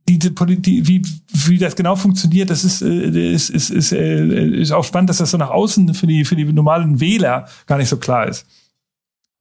diese 0.09 0.33
Politik, 0.33 0.87
wie, 0.87 1.03
wie 1.33 1.59
das 1.59 1.77
genau 1.77 1.97
funktioniert, 1.97 2.51
das 2.51 2.65
ist, 2.65 2.83
äh, 2.83 3.33
ist, 3.33 3.51
ist, 3.51 3.71
ist, 3.71 3.93
äh, 3.93 4.61
ist 4.61 4.73
auch 4.73 4.85
spannend, 4.85 5.11
dass 5.11 5.19
das 5.19 5.31
so 5.31 5.39
nach 5.39 5.51
außen 5.51 5.95
für 5.95 6.07
die, 6.07 6.25
für 6.25 6.37
die 6.37 6.45
normalen 6.45 7.01
Wähler 7.01 7.47
gar 7.67 7.79
nicht 7.79 7.89
so 7.89 7.97
klar 7.97 8.27
ist. 8.27 8.47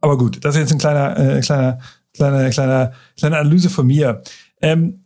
Aber 0.01 0.17
gut, 0.17 0.43
das 0.45 0.55
ist 0.55 0.61
jetzt 0.61 0.71
ein 0.71 0.77
kleiner, 0.77 1.17
äh, 1.17 1.41
kleiner, 1.41 1.79
kleiner, 2.19 2.49
kleiner, 2.49 2.91
kleine 3.17 3.37
Analyse 3.37 3.69
von 3.69 3.87
mir. 3.87 4.21
Ähm, 4.61 5.05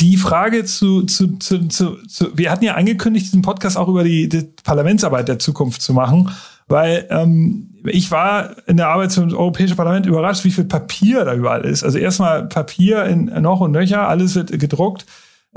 die 0.00 0.16
Frage 0.16 0.64
zu, 0.64 1.02
zu, 1.02 1.38
zu, 1.38 1.66
zu, 1.68 1.96
zu, 2.06 2.38
wir 2.38 2.50
hatten 2.50 2.64
ja 2.64 2.74
angekündigt, 2.74 3.26
diesen 3.26 3.42
Podcast 3.42 3.76
auch 3.76 3.88
über 3.88 4.04
die, 4.04 4.28
die 4.28 4.48
Parlamentsarbeit 4.62 5.26
der 5.26 5.40
Zukunft 5.40 5.82
zu 5.82 5.92
machen, 5.92 6.30
weil 6.68 7.06
ähm, 7.10 7.74
ich 7.84 8.10
war 8.10 8.56
in 8.68 8.76
der 8.76 8.88
Arbeit 8.88 9.10
zum 9.10 9.32
Europäischen 9.32 9.76
Parlament 9.76 10.06
überrascht, 10.06 10.44
wie 10.44 10.52
viel 10.52 10.64
Papier 10.64 11.24
da 11.24 11.34
überall 11.34 11.64
ist. 11.64 11.82
Also 11.82 11.98
erstmal 11.98 12.46
Papier 12.46 13.04
in 13.04 13.24
noch 13.24 13.60
und 13.60 13.72
nöcher, 13.72 14.08
alles 14.08 14.36
wird 14.36 14.52
gedruckt. 14.58 15.04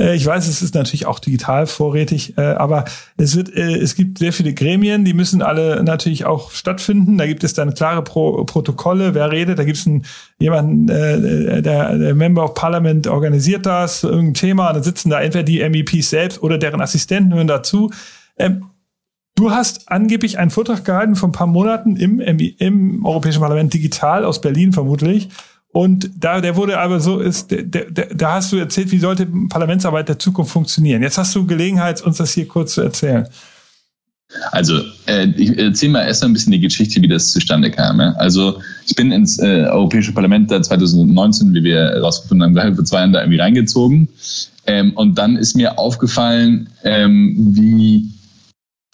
Äh, 0.01 0.15
ich 0.15 0.25
weiß, 0.25 0.47
es 0.47 0.61
ist 0.61 0.73
natürlich 0.73 1.05
auch 1.05 1.19
digital 1.19 1.67
vorrätig, 1.67 2.37
äh, 2.37 2.41
aber 2.41 2.85
es 3.17 3.35
wird, 3.35 3.55
äh, 3.55 3.77
es 3.77 3.95
gibt 3.95 4.17
sehr 4.17 4.33
viele 4.33 4.53
Gremien, 4.53 5.05
die 5.05 5.13
müssen 5.13 5.41
alle 5.41 5.83
natürlich 5.83 6.25
auch 6.25 6.51
stattfinden. 6.51 7.17
Da 7.17 7.27
gibt 7.27 7.43
es 7.43 7.53
dann 7.53 7.73
klare 7.73 8.03
Pro 8.03 8.43
Protokolle, 8.45 9.13
wer 9.13 9.31
redet. 9.31 9.59
Da 9.59 9.63
gibt 9.63 9.77
es 9.77 9.87
einen, 9.87 10.05
jemanden, 10.39 10.87
der, 10.87 11.57
der 11.61 12.15
Member 12.15 12.45
of 12.45 12.53
Parliament 12.55 13.07
organisiert 13.07 13.65
das, 13.65 14.03
irgendein 14.03 14.33
Thema. 14.33 14.73
Dann 14.73 14.83
sitzen 14.83 15.09
da 15.09 15.21
entweder 15.21 15.43
die 15.43 15.69
MEPs 15.69 16.09
selbst 16.09 16.41
oder 16.41 16.57
deren 16.57 16.81
Assistenten 16.81 17.33
hören 17.33 17.47
dazu. 17.47 17.91
Ähm, 18.37 18.65
du 19.35 19.51
hast 19.51 19.89
angeblich 19.91 20.39
einen 20.39 20.49
Vortrag 20.49 20.83
gehalten 20.85 21.15
vor 21.15 21.29
ein 21.29 21.33
paar 21.33 21.47
Monaten 21.47 21.95
im, 21.95 22.19
im 22.19 23.05
Europäischen 23.05 23.41
Parlament 23.41 23.73
digital 23.73 24.25
aus 24.25 24.41
Berlin 24.41 24.73
vermutlich. 24.73 25.29
Und 25.73 26.10
da, 26.19 26.41
der 26.41 26.55
wurde 26.55 26.77
aber 26.79 26.99
so, 26.99 27.19
ist, 27.19 27.47
da 27.49 28.34
hast 28.34 28.51
du 28.51 28.57
erzählt, 28.57 28.91
wie 28.91 28.99
sollte 28.99 29.25
Parlamentsarbeit 29.49 30.10
der 30.10 30.19
Zukunft 30.19 30.51
funktionieren. 30.51 31.01
Jetzt 31.01 31.17
hast 31.17 31.34
du 31.34 31.45
Gelegenheit, 31.45 32.01
uns 32.01 32.17
das 32.17 32.34
hier 32.34 32.47
kurz 32.47 32.73
zu 32.73 32.81
erzählen. 32.81 33.27
Also, 34.51 34.81
äh, 35.07 35.27
ich 35.38 35.57
erzähle 35.57 35.93
mal 35.93 36.05
erst 36.05 36.21
mal 36.23 36.29
ein 36.29 36.34
bisschen 36.34 36.51
die 36.53 36.60
Geschichte, 36.60 37.01
wie 37.01 37.07
das 37.07 37.31
zustande 37.31 37.69
kam. 37.69 37.99
Ja? 37.99 38.13
Also, 38.13 38.62
ich 38.86 38.95
bin 38.95 39.12
ins 39.12 39.39
äh, 39.39 39.65
Europäische 39.69 40.13
Parlament 40.13 40.51
da 40.51 40.62
2019, 40.62 41.53
wie 41.53 41.63
wir 41.63 41.77
herausgefunden 41.77 42.57
haben, 42.57 42.75
vor 42.75 42.86
zwei 42.86 42.99
Jahren 42.99 43.13
da 43.13 43.21
irgendwie 43.21 43.39
reingezogen. 43.39 44.07
Ähm, 44.67 44.93
und 44.93 45.17
dann 45.17 45.36
ist 45.36 45.55
mir 45.55 45.77
aufgefallen, 45.77 46.69
ähm, 46.84 47.36
wie 47.55 48.10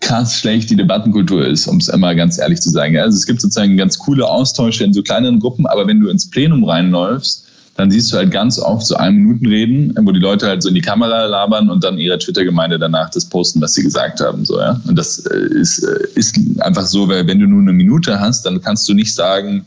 krass 0.02 0.40
schlecht 0.40 0.70
die 0.70 0.76
Debattenkultur 0.76 1.46
ist, 1.46 1.68
um 1.68 1.78
es 1.78 1.88
immer 1.88 2.14
ganz 2.16 2.38
ehrlich 2.38 2.62
zu 2.62 2.70
sagen. 2.70 2.98
Also 2.98 3.18
es 3.18 3.26
gibt 3.26 3.42
sozusagen 3.42 3.78
ganz 3.78 3.98
coole 3.98 4.28
Austausche 4.28 4.84
in 4.84 4.94
so 4.94 5.02
kleineren 5.02 5.40
Gruppen, 5.40 5.66
aber 5.66 5.88
wenn 5.88 6.00
du 6.00 6.10
ins 6.10 6.30
Plenum 6.30 6.64
reinläufst, 6.64 7.47
dann 7.78 7.92
siehst 7.92 8.12
du 8.12 8.18
halt 8.18 8.32
ganz 8.32 8.58
oft 8.58 8.86
so 8.88 8.96
ein 8.96 9.16
Minuten 9.16 9.46
reden, 9.46 9.96
wo 10.02 10.12
die 10.12 10.20
Leute 10.20 10.48
halt 10.48 10.63
so 10.63 10.70
in 10.70 10.76
die 10.76 10.82
Kamera 10.82 11.26
labern 11.26 11.70
und 11.70 11.84
dann 11.84 12.00
ihrer 12.00 12.18
Twitter-Gemeinde 12.18 12.80
danach 12.80 13.12
das 13.12 13.26
posten, 13.26 13.62
was 13.62 13.76
sie 13.76 13.84
gesagt 13.84 14.20
haben. 14.20 14.46
So, 14.46 14.60
ja? 14.60 14.82
Und 14.88 14.98
das 14.98 15.20
äh, 15.28 15.38
ist, 15.60 15.84
äh, 15.84 16.08
ist 16.16 16.40
einfach 16.60 16.88
so, 16.88 17.08
weil 17.08 17.28
wenn 17.28 17.40
du 17.40 17.46
nur 17.46 17.62
eine 17.62 17.74
Minute 17.74 18.20
hast, 18.20 18.46
dann 18.48 18.60
kannst 18.62 18.90
du 18.90 18.96
nicht 18.96 19.13
sagen, 19.13 19.63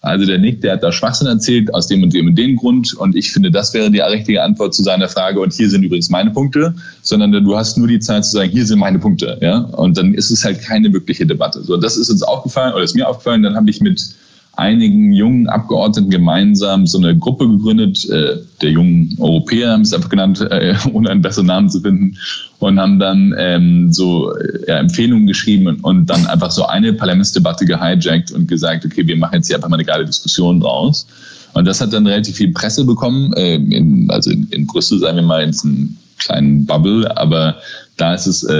also 0.00 0.24
der 0.24 0.38
Nick, 0.38 0.62
der 0.62 0.72
hat 0.72 0.82
da 0.82 0.90
Schwachsinn 0.90 1.26
erzählt, 1.26 1.72
aus 1.74 1.86
dem 1.86 2.02
und 2.02 2.14
dem 2.14 2.28
und 2.28 2.36
dem 2.36 2.56
Grund 2.56 2.94
und 2.94 3.14
ich 3.14 3.30
finde, 3.30 3.50
das 3.50 3.74
wäre 3.74 3.90
die 3.90 4.00
richtige 4.00 4.42
Antwort 4.42 4.74
zu 4.74 4.82
seiner 4.82 5.08
Frage 5.10 5.38
und 5.38 5.52
hier 5.52 5.68
sind 5.68 5.82
übrigens 5.82 6.08
meine 6.08 6.30
Punkte, 6.30 6.74
sondern 7.02 7.32
du 7.32 7.56
hast 7.56 7.76
nur 7.76 7.88
die 7.88 8.00
Zeit 8.00 8.24
zu 8.24 8.32
sagen, 8.32 8.50
hier 8.50 8.64
sind 8.64 8.78
meine 8.78 8.98
Punkte. 8.98 9.36
Ja? 9.42 9.58
Und 9.58 9.98
dann 9.98 10.14
ist 10.14 10.30
es 10.30 10.42
halt 10.44 10.62
keine 10.62 10.90
wirkliche 10.94 11.26
Debatte. 11.26 11.62
So, 11.62 11.76
das 11.76 11.98
ist 11.98 12.08
uns 12.08 12.22
aufgefallen 12.22 12.72
oder 12.72 12.84
ist 12.84 12.94
mir 12.94 13.06
aufgefallen, 13.06 13.42
dann 13.42 13.54
habe 13.54 13.68
ich 13.68 13.82
mit 13.82 14.14
einigen 14.56 15.12
jungen 15.12 15.48
Abgeordneten 15.48 16.10
gemeinsam 16.10 16.86
so 16.86 16.98
eine 16.98 17.16
Gruppe 17.16 17.48
gegründet, 17.48 18.08
äh, 18.10 18.36
der 18.60 18.70
jungen 18.70 19.16
Europäer 19.18 19.72
haben 19.72 19.82
es 19.82 19.92
einfach 19.92 20.08
genannt, 20.08 20.40
äh, 20.40 20.74
ohne 20.92 21.10
einen 21.10 21.22
besseren 21.22 21.46
Namen 21.46 21.70
zu 21.70 21.80
finden, 21.80 22.16
und 22.58 22.78
haben 22.78 22.98
dann 22.98 23.34
ähm, 23.38 23.92
so 23.92 24.32
ja, 24.68 24.78
Empfehlungen 24.78 25.26
geschrieben 25.26 25.66
und, 25.66 25.82
und 25.82 26.06
dann 26.06 26.26
einfach 26.26 26.50
so 26.50 26.66
eine 26.66 26.92
Parlamentsdebatte 26.92 27.64
gehijackt 27.64 28.32
und 28.32 28.48
gesagt, 28.48 28.84
okay, 28.84 29.06
wir 29.06 29.16
machen 29.16 29.36
jetzt 29.36 29.46
hier 29.46 29.56
einfach 29.56 29.70
mal 29.70 29.76
eine 29.76 29.84
geile 29.84 30.04
Diskussion 30.04 30.60
draus. 30.60 31.06
Und 31.54 31.64
das 31.64 31.80
hat 31.80 31.92
dann 31.92 32.06
relativ 32.06 32.36
viel 32.36 32.52
Presse 32.52 32.84
bekommen, 32.84 33.32
äh, 33.32 33.54
in, 33.54 34.10
also 34.10 34.30
in, 34.30 34.46
in 34.50 34.66
Brüssel, 34.66 35.00
sagen 35.00 35.16
wir 35.16 35.22
mal, 35.22 35.42
in 35.42 35.50
diesem 35.50 35.96
kleinen 36.18 36.66
Bubble, 36.66 37.16
aber 37.16 37.56
da 38.00 38.14
ist 38.14 38.26
es 38.26 38.42
äh, 38.44 38.54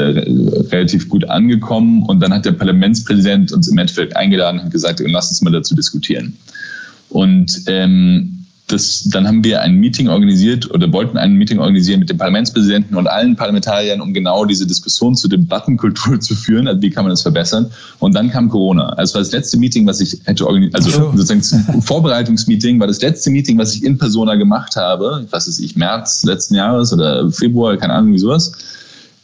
relativ 0.71 1.09
gut 1.09 1.29
angekommen 1.31 2.03
und 2.03 2.21
dann 2.21 2.33
hat 2.33 2.45
der 2.45 2.53
Parlamentspräsident 2.53 3.53
uns 3.53 3.69
im 3.69 3.79
Endeffekt 3.79 4.15
eingeladen 4.17 4.61
und 4.61 4.71
gesagt, 4.71 5.03
lass 5.05 5.31
uns 5.31 5.41
mal 5.41 5.51
dazu 5.51 5.75
diskutieren. 5.75 6.37
Und 7.09 7.63
ähm, 7.67 8.37
das, 8.69 9.05
dann 9.11 9.27
haben 9.27 9.43
wir 9.43 9.63
ein 9.63 9.77
Meeting 9.77 10.09
organisiert 10.09 10.71
oder 10.71 10.93
wollten 10.93 11.17
ein 11.17 11.35
Meeting 11.35 11.59
organisieren 11.59 12.01
mit 12.01 12.11
dem 12.11 12.19
Parlamentspräsidenten 12.19 12.97
und 12.97 13.09
allen 13.09 13.35
Parlamentariern, 13.35 14.01
um 14.01 14.15
genau 14.15 14.45
diese 14.45 14.67
Diskussion 14.67 15.17
zur 15.17 15.31
Debattenkultur 15.31 16.21
zu 16.21 16.37
führen. 16.37 16.69
Also 16.69 16.83
wie 16.83 16.91
kann 16.91 17.05
man 17.05 17.11
das 17.11 17.23
verbessern? 17.23 17.71
Und 17.99 18.15
dann 18.15 18.31
kam 18.31 18.49
Corona. 18.49 18.91
Also 18.91 19.15
war 19.15 19.23
das 19.23 19.33
letzte 19.33 19.59
Meeting, 19.59 19.87
was 19.87 20.01
ich 20.01 20.21
hätte 20.25 20.47
organisiert, 20.47 20.77
also 20.77 20.91
so. 20.91 21.13
sozusagen 21.17 21.83
Vorbereitungsmeeting 21.83 22.79
war 22.79 22.87
das 22.87 23.01
letzte 23.01 23.31
Meeting, 23.31 23.59
was 23.59 23.75
ich 23.75 23.85
in 23.85 23.99
Persona 23.99 24.35
gemacht 24.35 24.77
habe. 24.77 25.27
Was 25.31 25.49
ist 25.49 25.59
ich, 25.59 25.77
März 25.77 26.25
letzten 26.25 26.55
Jahres 26.55 26.93
oder 26.93 27.31
Februar, 27.31 27.77
keine 27.77 27.95
Ahnung, 27.95 28.13
wie 28.13 28.19
sowas. 28.19 28.53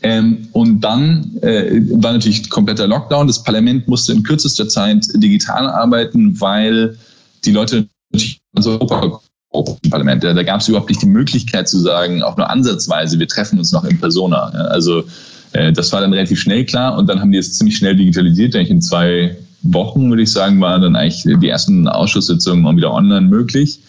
Ähm, 0.07 0.47
und 0.53 0.83
dann 0.83 1.37
äh, 1.43 1.81
war 2.01 2.13
natürlich 2.13 2.49
kompletter 2.49 2.87
Lockdown. 2.87 3.27
Das 3.27 3.43
Parlament 3.43 3.89
musste 3.89 4.13
in 4.13 4.23
kürzester 4.23 4.69
Zeit 4.69 5.05
digital 5.15 5.69
arbeiten, 5.69 6.41
weil 6.41 6.97
die 7.45 7.51
Leute 7.51 7.89
natürlich 8.13 8.41
aus 8.55 8.69
Europa 8.69 9.21
Parlament. 9.91 10.23
Da, 10.23 10.33
da 10.33 10.43
gab 10.45 10.61
es 10.61 10.69
überhaupt 10.69 10.91
nicht 10.91 11.03
die 11.03 11.09
Möglichkeit 11.09 11.69
zu 11.69 11.81
sagen, 11.81 12.23
auch 12.23 12.37
nur 12.37 12.49
ansatzweise, 12.49 13.19
wir 13.19 13.27
treffen 13.27 13.59
uns 13.59 13.73
noch 13.73 13.85
in 13.85 13.99
Persona. 13.99 14.53
Ja, 14.55 14.61
also 14.67 15.03
äh, 15.55 15.73
das 15.73 15.93
war 15.93 16.03
dann 16.03 16.13
relativ 16.13 16.39
schnell 16.39 16.65
klar 16.65 16.97
und 16.97 17.09
dann 17.09 17.19
haben 17.21 17.33
die 17.33 17.39
es 17.39 17.55
ziemlich 17.55 17.77
schnell 17.77 17.97
digitalisiert. 17.97 18.55
Eigentlich 18.55 18.71
in 18.71 18.83
zwei 18.83 19.37
Wochen, 19.63 20.09
würde 20.09 20.23
ich 20.23 20.31
sagen, 20.31 20.61
waren 20.61 20.83
dann 20.83 20.95
eigentlich 20.95 21.25
die 21.25 21.49
ersten 21.49 21.89
Ausschusssitzungen 21.89 22.65
auch 22.65 22.77
wieder 22.77 22.93
online 22.93 23.27
möglich. 23.27 23.81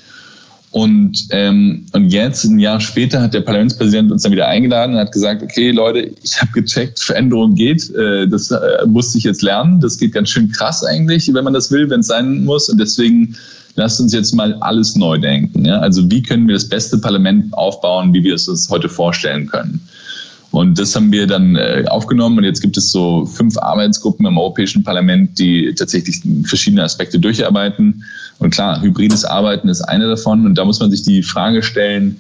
Und, 0.78 1.30
ähm, 1.32 1.88
und 1.94 2.10
jetzt, 2.10 2.44
ein 2.44 2.60
Jahr 2.60 2.80
später, 2.80 3.20
hat 3.20 3.34
der 3.34 3.42
Parlamentspräsident 3.42 4.12
uns 4.12 4.22
dann 4.22 4.32
wieder 4.32 4.48
eingeladen 4.48 4.94
und 4.94 5.00
hat 5.00 5.12
gesagt, 5.12 5.42
okay, 5.42 5.72
Leute, 5.72 6.12
ich 6.22 6.40
habe 6.40 6.52
gecheckt, 6.52 7.00
Veränderung 7.00 7.56
geht. 7.56 7.90
Äh, 7.96 8.28
das 8.28 8.52
äh, 8.52 8.86
musste 8.86 9.18
ich 9.18 9.24
jetzt 9.24 9.42
lernen. 9.42 9.80
Das 9.80 9.98
geht 9.98 10.12
ganz 10.12 10.30
schön 10.30 10.52
krass 10.52 10.84
eigentlich, 10.84 11.34
wenn 11.34 11.44
man 11.44 11.56
das 11.56 11.72
will, 11.72 11.90
wenn 11.90 12.02
es 12.02 12.08
sein 12.08 12.46
muss. 12.46 12.70
Und 12.70 12.80
deswegen 12.80 13.36
lasst 13.74 14.00
uns 14.00 14.13
jetzt 14.13 14.36
mal 14.36 14.54
alles 14.60 14.96
neu 14.96 15.18
denken. 15.18 15.66
Ja? 15.66 15.80
Also 15.80 16.12
wie 16.12 16.22
können 16.22 16.48
wir 16.48 16.54
das 16.54 16.70
beste 16.70 17.00
Parlament 17.00 17.52
aufbauen, 17.56 18.13
wie 18.13 18.24
wir 18.24 18.36
es 18.36 18.48
uns 18.48 18.70
heute 18.70 18.88
vorstellen 18.88 19.48
können. 19.48 19.82
Und 20.51 20.79
das 20.79 20.95
haben 20.95 21.12
wir 21.12 21.27
dann 21.27 21.55
äh, 21.55 21.83
aufgenommen 21.88 22.38
und 22.38 22.43
jetzt 22.43 22.62
gibt 22.62 22.77
es 22.77 22.91
so 22.91 23.25
fünf 23.25 23.57
Arbeitsgruppen 23.57 24.25
im 24.25 24.38
Europäischen 24.38 24.83
Parlament, 24.83 25.38
die 25.38 25.73
tatsächlich 25.75 26.21
verschiedene 26.43 26.83
Aspekte 26.83 27.19
durcharbeiten. 27.19 28.03
Und 28.39 28.51
klar, 28.51 28.81
hybrides 28.81 29.25
Arbeiten 29.25 29.67
ist 29.67 29.81
eine 29.81 30.07
davon 30.07 30.45
und 30.45 30.55
da 30.57 30.63
muss 30.63 30.79
man 30.79 30.91
sich 30.91 31.03
die 31.03 31.21
Frage 31.21 31.62
stellen, 31.63 32.17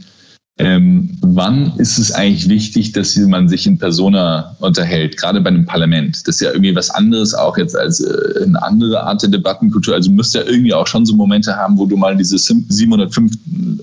ähm, 0.59 1.15
wann 1.21 1.73
ist 1.77 1.99
es 1.99 2.11
eigentlich 2.11 2.49
wichtig, 2.49 2.91
dass 2.91 3.15
man 3.15 3.47
sich 3.47 3.67
in 3.67 3.77
Persona 3.77 4.55
unterhält, 4.59 5.15
gerade 5.17 5.39
bei 5.39 5.49
einem 5.49 5.65
Parlament? 5.65 6.27
Das 6.27 6.35
ist 6.35 6.41
ja 6.41 6.49
irgendwie 6.49 6.75
was 6.75 6.89
anderes 6.89 7.35
auch 7.35 7.57
jetzt 7.59 7.77
als 7.77 7.99
äh, 7.99 8.43
eine 8.43 8.61
andere 8.63 9.03
Art 9.03 9.21
der 9.21 9.29
Debattenkultur. 9.29 9.93
Also 9.93 10.09
du 10.09 10.15
musst 10.15 10.33
ja 10.33 10.41
irgendwie 10.41 10.73
auch 10.73 10.87
schon 10.87 11.05
so 11.05 11.15
Momente 11.15 11.55
haben, 11.55 11.77
wo 11.77 11.85
du 11.85 11.95
mal 11.95 12.17
diese 12.17 12.39
705 12.39 13.33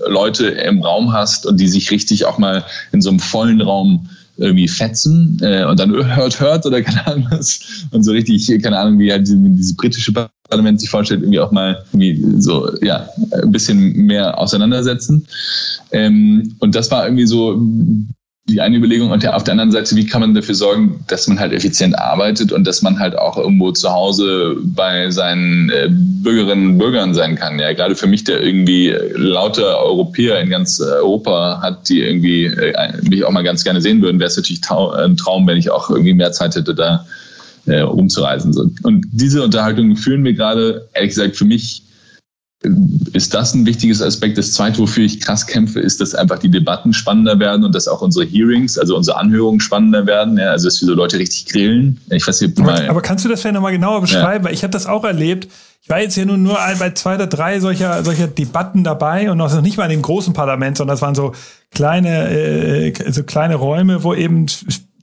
Leute 0.09 0.47
im 0.47 0.81
Raum 0.81 1.13
hast 1.13 1.45
und 1.45 1.61
die 1.61 1.69
sich 1.69 1.91
richtig 1.91 2.25
auch 2.25 2.37
mal 2.37 2.65
in 2.91 3.01
so 3.01 3.09
einem 3.09 3.19
vollen 3.19 3.61
Raum 3.61 4.09
irgendwie 4.37 4.67
fetzen 4.67 5.37
äh, 5.41 5.65
und 5.65 5.79
dann 5.79 5.91
hört, 6.15 6.39
hört 6.39 6.65
oder 6.65 6.81
keine 6.81 7.05
Ahnung 7.07 7.27
was. 7.29 7.59
Und 7.91 8.03
so 8.03 8.11
richtig, 8.11 8.47
keine 8.61 8.77
Ahnung, 8.77 8.99
wie 8.99 9.11
halt 9.11 9.23
diese, 9.27 9.37
diese 9.37 9.75
britische 9.75 10.13
Parlament 10.49 10.79
sich 10.79 10.89
vorstellt, 10.89 11.21
irgendwie 11.21 11.39
auch 11.39 11.51
mal 11.51 11.83
irgendwie 11.93 12.41
so, 12.41 12.71
ja, 12.81 13.07
ein 13.41 13.51
bisschen 13.51 13.93
mehr 14.05 14.37
auseinandersetzen. 14.37 15.25
Ähm, 15.91 16.55
und 16.59 16.75
das 16.75 16.91
war 16.91 17.05
irgendwie 17.05 17.25
so 17.25 17.61
die 18.47 18.61
eine 18.61 18.77
Überlegung 18.77 19.09
und 19.09 19.23
ja, 19.23 19.33
auf 19.33 19.43
der 19.43 19.53
anderen 19.53 19.71
Seite, 19.71 19.95
wie 19.95 20.05
kann 20.05 20.21
man 20.21 20.35
dafür 20.35 20.53
sorgen, 20.53 21.03
dass 21.07 21.27
man 21.27 21.39
halt 21.39 21.51
effizient 21.51 21.97
arbeitet 21.97 22.51
und 22.51 22.65
dass 22.67 22.83
man 22.83 22.99
halt 22.99 23.17
auch 23.17 23.37
irgendwo 23.37 23.71
zu 23.71 23.91
Hause 23.91 24.57
bei 24.63 25.09
seinen 25.09 25.71
äh, 25.71 25.89
Bürgerinnen 25.89 26.67
und 26.71 26.77
Bürgern 26.77 27.15
sein 27.15 27.35
kann. 27.35 27.57
Ja, 27.57 27.73
gerade 27.73 27.95
für 27.95 28.05
mich, 28.05 28.23
der 28.23 28.43
irgendwie 28.43 28.95
lauter 29.15 29.79
Europäer 29.79 30.39
in 30.41 30.51
ganz 30.51 30.79
Europa 30.79 31.59
hat, 31.63 31.89
die 31.89 32.01
irgendwie 32.01 32.45
äh, 32.45 32.93
mich 33.01 33.25
auch 33.25 33.31
mal 33.31 33.43
ganz 33.43 33.63
gerne 33.63 33.81
sehen 33.81 34.03
würden, 34.03 34.19
wäre 34.19 34.27
es 34.27 34.37
natürlich 34.37 34.61
ein 34.69 35.17
Traum, 35.17 35.47
wenn 35.47 35.57
ich 35.57 35.71
auch 35.71 35.89
irgendwie 35.89 36.13
mehr 36.13 36.31
Zeit 36.31 36.55
hätte, 36.55 36.75
da 36.75 37.03
äh, 37.65 37.79
rumzureisen. 37.79 38.55
Und 38.83 39.07
diese 39.11 39.43
Unterhaltung 39.43 39.95
führen 39.95 40.23
wir 40.23 40.33
gerade, 40.33 40.87
ehrlich 40.93 41.09
gesagt, 41.09 41.35
für 41.35 41.45
mich 41.45 41.81
ist 43.13 43.33
das 43.33 43.53
ein 43.53 43.65
wichtiges 43.65 44.01
Aspekt. 44.01 44.37
Das 44.37 44.51
Zweite, 44.51 44.79
wofür 44.79 45.03
ich 45.03 45.19
krass 45.21 45.45
kämpfe, 45.45 45.79
ist, 45.79 46.01
dass 46.01 46.15
einfach 46.15 46.39
die 46.39 46.49
Debatten 46.49 46.93
spannender 46.93 47.39
werden 47.39 47.63
und 47.63 47.73
dass 47.73 47.87
auch 47.87 48.01
unsere 48.01 48.25
Hearings, 48.25 48.77
also 48.77 48.95
unsere 48.95 49.17
Anhörungen 49.17 49.59
spannender 49.59 50.05
werden. 50.05 50.37
Ja, 50.37 50.51
also 50.51 50.67
dass 50.67 50.81
wir 50.81 50.87
so 50.87 50.93
Leute 50.93 51.17
richtig 51.17 51.45
grillen. 51.45 51.99
Ich 52.09 52.27
weiß 52.27 52.41
nicht, 52.41 52.59
aber, 52.59 52.89
aber 52.89 53.01
kannst 53.01 53.25
du 53.25 53.29
das 53.29 53.41
vielleicht 53.41 53.55
nochmal 53.55 53.71
genauer 53.71 54.01
beschreiben? 54.01 54.43
Ja. 54.43 54.49
Weil 54.49 54.53
ich 54.53 54.63
habe 54.63 54.71
das 54.71 54.85
auch 54.85 55.03
erlebt. 55.03 55.47
Ich 55.81 55.89
war 55.89 55.99
jetzt 56.01 56.15
ja 56.15 56.25
nur, 56.25 56.37
nur 56.37 56.57
bei 56.79 56.91
zwei 56.91 57.15
oder 57.15 57.27
drei 57.27 57.59
solcher, 57.59 58.03
solcher 58.03 58.27
Debatten 58.27 58.83
dabei 58.83 59.29
und 59.29 59.37
noch 59.37 59.61
nicht 59.61 59.77
mal 59.77 59.85
in 59.85 59.91
dem 59.91 60.01
großen 60.01 60.33
Parlament, 60.33 60.77
sondern 60.77 60.95
das 60.95 61.01
waren 61.01 61.15
so 61.15 61.33
kleine, 61.71 62.29
äh, 62.29 63.11
so 63.11 63.23
kleine 63.23 63.55
Räume, 63.55 64.03
wo 64.03 64.13
eben 64.13 64.47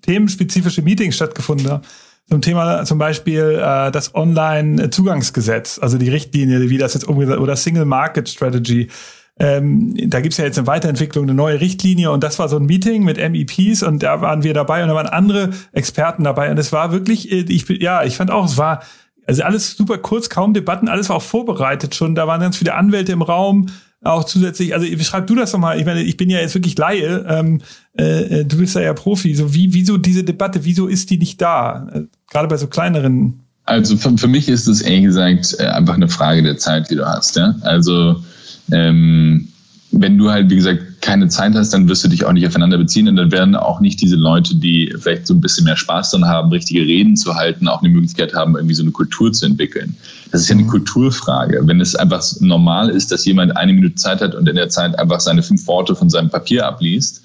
themenspezifische 0.03 0.83
Meetings 0.83 1.15
stattgefunden 1.15 1.71
haben 1.71 1.83
zum 2.29 2.41
Thema 2.41 2.85
zum 2.85 2.99
Beispiel 2.99 3.61
äh, 3.63 3.91
das 3.91 4.15
Online-Zugangsgesetz, 4.15 5.79
also 5.81 5.99
die 5.99 6.09
Richtlinie, 6.09 6.71
wie 6.71 6.79
das 6.79 6.95
jetzt 6.95 7.05
umgesetzt 7.05 7.39
oder 7.39 7.57
Single 7.57 7.85
Market 7.85 8.29
Strategy. 8.29 8.89
Ähm, 9.39 9.95
da 10.09 10.21
gibt's 10.21 10.37
ja 10.37 10.45
jetzt 10.45 10.59
eine 10.59 10.67
Weiterentwicklung, 10.67 11.25
eine 11.25 11.35
neue 11.35 11.61
Richtlinie 11.61 12.11
und 12.11 12.23
das 12.23 12.39
war 12.39 12.49
so 12.49 12.57
ein 12.57 12.67
Meeting 12.67 13.03
mit 13.05 13.17
MEPs 13.17 13.83
und 13.83 14.03
da 14.03 14.21
waren 14.21 14.43
wir 14.43 14.55
dabei 14.55 14.83
und 14.83 14.89
da 14.89 14.95
waren 14.95 15.07
andere 15.07 15.51
Experten 15.73 16.25
dabei 16.25 16.51
und 16.51 16.59
es 16.59 16.73
war 16.73 16.93
wirklich, 16.93 17.33
äh, 17.33 17.45
ich 17.49 17.69
ja, 17.69 18.05
ich 18.05 18.17
fand 18.17 18.31
auch, 18.31 18.45
es 18.45 18.59
war 18.59 18.83
also 19.27 19.43
alles 19.43 19.77
super 19.77 19.99
kurz, 19.99 20.29
kaum 20.29 20.53
Debatten, 20.53 20.89
alles 20.89 21.09
war 21.09 21.17
auch 21.17 21.23
vorbereitet 21.23 21.95
schon. 21.95 22.15
Da 22.15 22.27
waren 22.27 22.41
ganz 22.41 22.57
viele 22.57 22.75
Anwälte 22.75 23.13
im 23.13 23.23
Raum, 23.23 23.69
auch 24.03 24.25
zusätzlich, 24.25 24.75
also 24.75 24.87
beschreib 24.97 25.27
du 25.27 25.35
das 25.35 25.53
nochmal, 25.53 25.79
ich 25.79 25.87
meine, 25.87 26.03
ich 26.03 26.17
bin 26.17 26.29
ja 26.29 26.41
jetzt 26.41 26.55
wirklich 26.55 26.77
Laie, 26.77 27.25
ähm, 27.29 27.61
äh, 27.97 28.41
äh, 28.41 28.45
du 28.45 28.59
bist 28.59 28.75
ja 28.75 28.83
ja 28.83 28.95
Profi, 28.95 29.35
so 29.35 29.55
wie, 29.55 29.73
wieso 29.73 29.97
diese 29.97 30.25
Debatte, 30.25 30.65
wieso 30.65 30.89
ist 30.89 31.11
die 31.11 31.19
nicht 31.19 31.41
da? 31.41 31.89
Äh, 31.93 32.03
gerade 32.31 32.49
bei 32.49 32.57
so 32.57 32.67
kleineren. 32.67 33.41
Also 33.65 33.97
für, 33.97 34.19
für 34.19 34.29
mich 34.29 34.49
ist 34.49 34.67
es 34.67 34.81
ehrlich 34.81 35.05
gesagt 35.05 35.57
äh, 35.59 35.67
einfach 35.67 35.95
eine 35.95 36.09
Frage 36.09 36.43
der 36.43 36.59
Zeit, 36.59 36.91
die 36.91 36.97
du 36.97 37.07
hast. 37.07 37.37
Ja? 37.37 37.55
Also 37.63 38.17
ähm, 38.73 39.52
wenn 39.93 40.17
du 40.17 40.31
halt, 40.31 40.51
wie 40.51 40.57
gesagt, 40.57 41.03
keine 41.03 41.29
Zeit 41.29 41.55
hast, 41.55 41.75
dann 41.75 41.89
wirst 41.89 42.03
du 42.03 42.09
dich 42.09 42.25
auch 42.25 42.33
nicht 42.33 42.47
aufeinander 42.47 42.79
beziehen 42.79 43.09
und 43.09 43.17
dann 43.17 43.31
werden 43.31 43.55
auch 43.55 43.81
nicht 43.81 44.01
diese 44.01 44.17
Leute, 44.17 44.57
die 44.57 44.93
vielleicht 44.99 45.27
so 45.27 45.35
ein 45.35 45.41
bisschen 45.41 45.65
mehr 45.65 45.77
Spaß 45.77 46.11
daran 46.11 46.29
haben, 46.29 46.51
richtige 46.51 46.81
Reden 46.81 47.17
zu 47.17 47.35
halten, 47.35 47.69
auch 47.69 47.83
eine 47.83 47.91
Möglichkeit 47.91 48.35
haben, 48.35 48.57
irgendwie 48.57 48.75
so 48.75 48.83
eine 48.83 48.93
Kultur 48.93 49.33
zu 49.33 49.45
entwickeln. 49.45 49.95
Das 50.31 50.41
ist 50.41 50.49
ja 50.49 50.55
eine 50.55 50.65
mhm. 50.65 50.69
Kulturfrage. 50.69 51.61
Wenn 51.65 51.81
es 51.81 51.95
einfach 51.95 52.25
normal 52.41 52.89
ist, 52.89 53.13
dass 53.13 53.27
jemand 53.27 53.57
eine 53.57 53.73
Minute 53.75 53.97
Zeit 53.97 54.23
hat 54.23 54.35
und 54.35 54.49
in 54.49 54.57
der 54.57 54.71
Zeit 54.71 54.99
einfach 54.99 55.21
seine 55.21 55.43
fünf 55.43 55.67
Worte 55.67 55.95
von 55.95 56.09
seinem 56.09 56.31
Papier 56.31 56.67
abliest, 56.67 57.23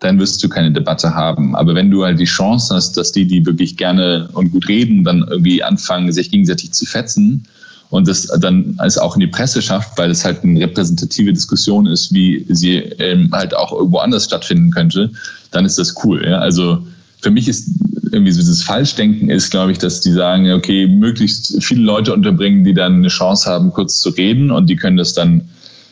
dann 0.00 0.18
wirst 0.18 0.42
du 0.42 0.48
keine 0.48 0.72
Debatte 0.72 1.14
haben. 1.14 1.54
Aber 1.56 1.74
wenn 1.74 1.90
du 1.90 2.04
halt 2.04 2.18
die 2.18 2.24
Chance 2.24 2.74
hast, 2.74 2.96
dass 2.96 3.12
die, 3.12 3.26
die 3.26 3.46
wirklich 3.46 3.76
gerne 3.76 4.28
und 4.32 4.50
gut 4.50 4.68
reden, 4.68 5.04
dann 5.04 5.26
irgendwie 5.28 5.62
anfangen, 5.62 6.12
sich 6.12 6.30
gegenseitig 6.30 6.72
zu 6.72 6.84
fetzen, 6.84 7.46
und 7.90 8.08
das 8.08 8.26
dann 8.40 8.74
als 8.78 8.96
auch 8.96 9.16
in 9.16 9.20
die 9.20 9.26
Presse 9.26 9.60
schafft, 9.60 9.98
weil 9.98 10.10
es 10.10 10.24
halt 10.24 10.42
eine 10.42 10.60
repräsentative 10.60 11.32
Diskussion 11.32 11.86
ist, 11.86 12.12
wie 12.12 12.46
sie 12.48 12.76
ähm, 12.98 13.28
halt 13.32 13.54
auch 13.54 13.72
irgendwo 13.72 13.98
anders 13.98 14.24
stattfinden 14.24 14.70
könnte, 14.70 15.10
dann 15.50 15.64
ist 15.64 15.78
das 15.78 15.94
cool. 16.04 16.24
Ja? 16.24 16.38
Also 16.38 16.78
für 17.20 17.30
mich 17.30 17.48
ist 17.48 17.68
irgendwie 18.12 18.32
so 18.32 18.40
dieses 18.40 18.62
Falschdenken 18.62 19.28
ist, 19.28 19.50
glaube 19.50 19.72
ich, 19.72 19.78
dass 19.78 20.00
die 20.00 20.12
sagen, 20.12 20.50
okay, 20.52 20.86
möglichst 20.86 21.62
viele 21.62 21.82
Leute 21.82 22.12
unterbringen, 22.12 22.64
die 22.64 22.74
dann 22.74 22.94
eine 22.94 23.08
Chance 23.08 23.48
haben, 23.50 23.72
kurz 23.72 24.00
zu 24.00 24.10
reden 24.10 24.50
und 24.50 24.68
die 24.70 24.76
können 24.76 24.96
das 24.96 25.12
dann 25.12 25.42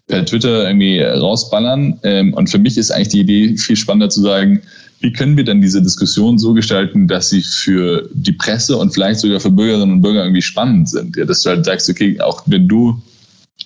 per 0.09 0.25
Twitter 0.25 0.67
irgendwie 0.67 1.01
rausballern. 1.01 1.99
Ähm, 2.03 2.35
und 2.35 2.51
für 2.51 2.59
mich 2.59 2.77
ist 2.77 2.91
eigentlich 2.91 3.09
die 3.09 3.21
Idee 3.21 3.57
viel 3.57 3.77
spannender 3.77 4.11
zu 4.11 4.23
sagen, 4.23 4.63
wie 5.01 5.13
können 5.13 5.37
wir 5.37 5.45
dann 5.45 5.61
diese 5.61 5.81
Diskussion 5.81 6.39
so 6.39 6.53
gestalten, 6.55 7.07
dass 7.07 7.31
sie 7.31 7.43
für 7.43 8.09
die 8.13 8.33
Presse 8.33 8.77
und 8.77 8.93
vielleicht 8.93 9.21
sogar 9.21 9.39
für 9.39 9.51
Bürgerinnen 9.51 9.93
und 9.93 10.01
Bürger 10.01 10.25
irgendwie 10.25 10.43
spannend 10.43 10.89
sind? 10.89 11.17
Ja, 11.17 11.25
dass 11.25 11.43
du 11.43 11.51
halt 11.51 11.65
sagst, 11.65 11.89
okay, 11.89 12.21
auch 12.21 12.43
wenn 12.47 12.67
du 12.67 13.01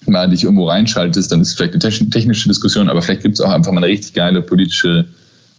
mal 0.07 0.29
dich 0.29 0.45
irgendwo 0.45 0.69
reinschaltest, 0.69 1.33
dann 1.33 1.41
ist 1.41 1.49
es 1.49 1.55
vielleicht 1.55 1.73
eine 1.73 2.11
technische 2.11 2.49
Diskussion, 2.49 2.89
aber 2.89 3.01
vielleicht 3.01 3.23
gibt 3.23 3.39
es 3.39 3.41
auch 3.41 3.51
einfach 3.51 3.73
mal 3.73 3.79
eine 3.79 3.93
richtig 3.93 4.13
geile 4.15 4.43
politische, 4.43 5.07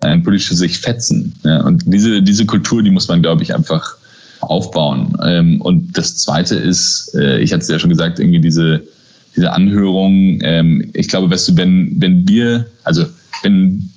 ein 0.02 0.22
politisches 0.22 0.60
sich 0.60 0.78
fetzen. 0.78 1.34
Ja, 1.44 1.64
und 1.64 1.84
diese, 1.88 2.22
diese 2.22 2.46
Kultur, 2.46 2.84
die 2.84 2.92
muss 2.92 3.08
man, 3.08 3.22
glaube 3.22 3.42
ich, 3.42 3.56
einfach 3.56 3.96
aufbauen. 4.42 5.18
Ähm, 5.26 5.62
und 5.62 5.98
das 5.98 6.18
Zweite 6.18 6.56
ist, 6.56 7.16
äh, 7.16 7.40
ich 7.40 7.52
hatte 7.52 7.64
es 7.64 7.70
ja 7.70 7.80
schon 7.80 7.90
gesagt, 7.90 8.20
irgendwie 8.20 8.42
diese, 8.42 8.84
diese 9.36 9.52
Anhörung. 9.52 10.40
Ähm, 10.42 10.90
ich 10.94 11.08
glaube, 11.08 11.30
weißt 11.30 11.50
du, 11.50 11.58
wenn, 11.58 11.96
wenn 12.00 12.28
wir, 12.28 12.68
also 12.84 13.06
wenn 13.42 13.90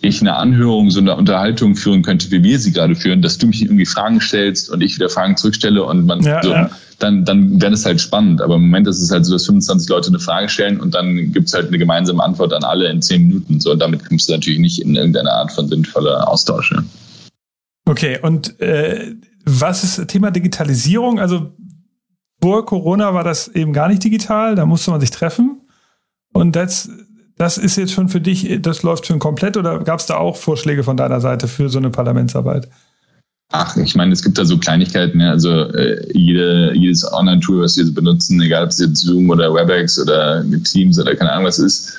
ich 0.00 0.20
eine 0.20 0.36
Anhörung, 0.36 0.90
so 0.90 1.00
eine 1.00 1.16
Unterhaltung 1.16 1.74
führen 1.74 2.02
könnte, 2.02 2.30
wie 2.30 2.42
wir 2.42 2.58
sie 2.58 2.72
gerade 2.72 2.94
führen, 2.94 3.20
dass 3.20 3.38
du 3.38 3.48
mich 3.48 3.62
irgendwie 3.62 3.86
Fragen 3.86 4.20
stellst 4.20 4.70
und 4.70 4.80
ich 4.80 4.94
wieder 4.94 5.08
Fragen 5.08 5.36
zurückstelle 5.36 5.82
und 5.82 6.06
man 6.06 6.22
ja, 6.22 6.42
so, 6.42 6.50
ja. 6.50 6.70
dann, 7.00 7.24
dann 7.24 7.60
wäre 7.60 7.72
es 7.72 7.84
halt 7.84 8.00
spannend. 8.00 8.40
Aber 8.40 8.56
im 8.56 8.62
Moment 8.62 8.86
ist 8.86 9.00
es 9.00 9.10
halt 9.10 9.26
so, 9.26 9.32
dass 9.32 9.46
25 9.46 9.88
Leute 9.88 10.08
eine 10.08 10.20
Frage 10.20 10.48
stellen 10.48 10.80
und 10.80 10.94
dann 10.94 11.32
gibt 11.32 11.48
es 11.48 11.54
halt 11.54 11.68
eine 11.68 11.78
gemeinsame 11.78 12.22
Antwort 12.22 12.52
an 12.52 12.62
alle 12.62 12.88
in 12.88 13.02
10 13.02 13.26
Minuten. 13.26 13.60
So, 13.60 13.72
und 13.72 13.80
damit 13.80 14.04
kommst 14.04 14.28
du 14.28 14.34
natürlich 14.34 14.60
nicht 14.60 14.80
in 14.80 14.94
irgendeine 14.94 15.32
Art 15.32 15.50
von 15.52 15.68
sinnvoller 15.68 16.28
Austausch. 16.28 16.72
Okay, 17.86 18.18
und 18.22 18.60
äh, 18.60 19.14
was 19.44 19.82
ist 19.82 20.06
Thema 20.08 20.30
Digitalisierung? 20.30 21.18
Also 21.18 21.52
vor 22.40 22.64
Corona 22.66 23.14
war 23.14 23.24
das 23.24 23.48
eben 23.48 23.72
gar 23.72 23.88
nicht 23.88 24.04
digital, 24.04 24.54
da 24.54 24.66
musste 24.66 24.90
man 24.90 25.00
sich 25.00 25.10
treffen. 25.10 25.60
Und 26.32 26.56
das 26.56 26.90
das 27.38 27.56
ist 27.56 27.76
jetzt 27.76 27.92
schon 27.92 28.08
für 28.08 28.20
dich, 28.20 28.60
das 28.60 28.82
läuft 28.82 29.06
schon 29.06 29.20
komplett 29.20 29.56
oder 29.56 29.78
gab 29.78 30.00
es 30.00 30.06
da 30.06 30.16
auch 30.16 30.36
Vorschläge 30.36 30.82
von 30.82 30.96
deiner 30.96 31.20
Seite 31.20 31.46
für 31.46 31.68
so 31.68 31.78
eine 31.78 31.90
Parlamentsarbeit? 31.90 32.68
Ach, 33.50 33.76
ich 33.76 33.94
meine, 33.94 34.12
es 34.12 34.22
gibt 34.22 34.36
da 34.36 34.44
so 34.44 34.58
Kleinigkeiten. 34.58 35.20
Ja. 35.20 35.30
Also 35.30 35.50
äh, 35.50 36.04
jede, 36.12 36.74
jedes 36.74 37.10
Online-Tool, 37.10 37.62
was 37.62 37.78
wir 37.78 37.94
benutzen, 37.94 38.42
egal 38.42 38.64
ob 38.64 38.70
es 38.70 38.78
jetzt 38.78 38.98
Zoom 38.98 39.30
oder 39.30 39.54
WebEx 39.54 39.98
oder 39.98 40.44
Teams 40.64 40.98
oder 40.98 41.14
keine 41.14 41.32
Ahnung 41.32 41.46
was 41.46 41.58
ist, 41.58 41.96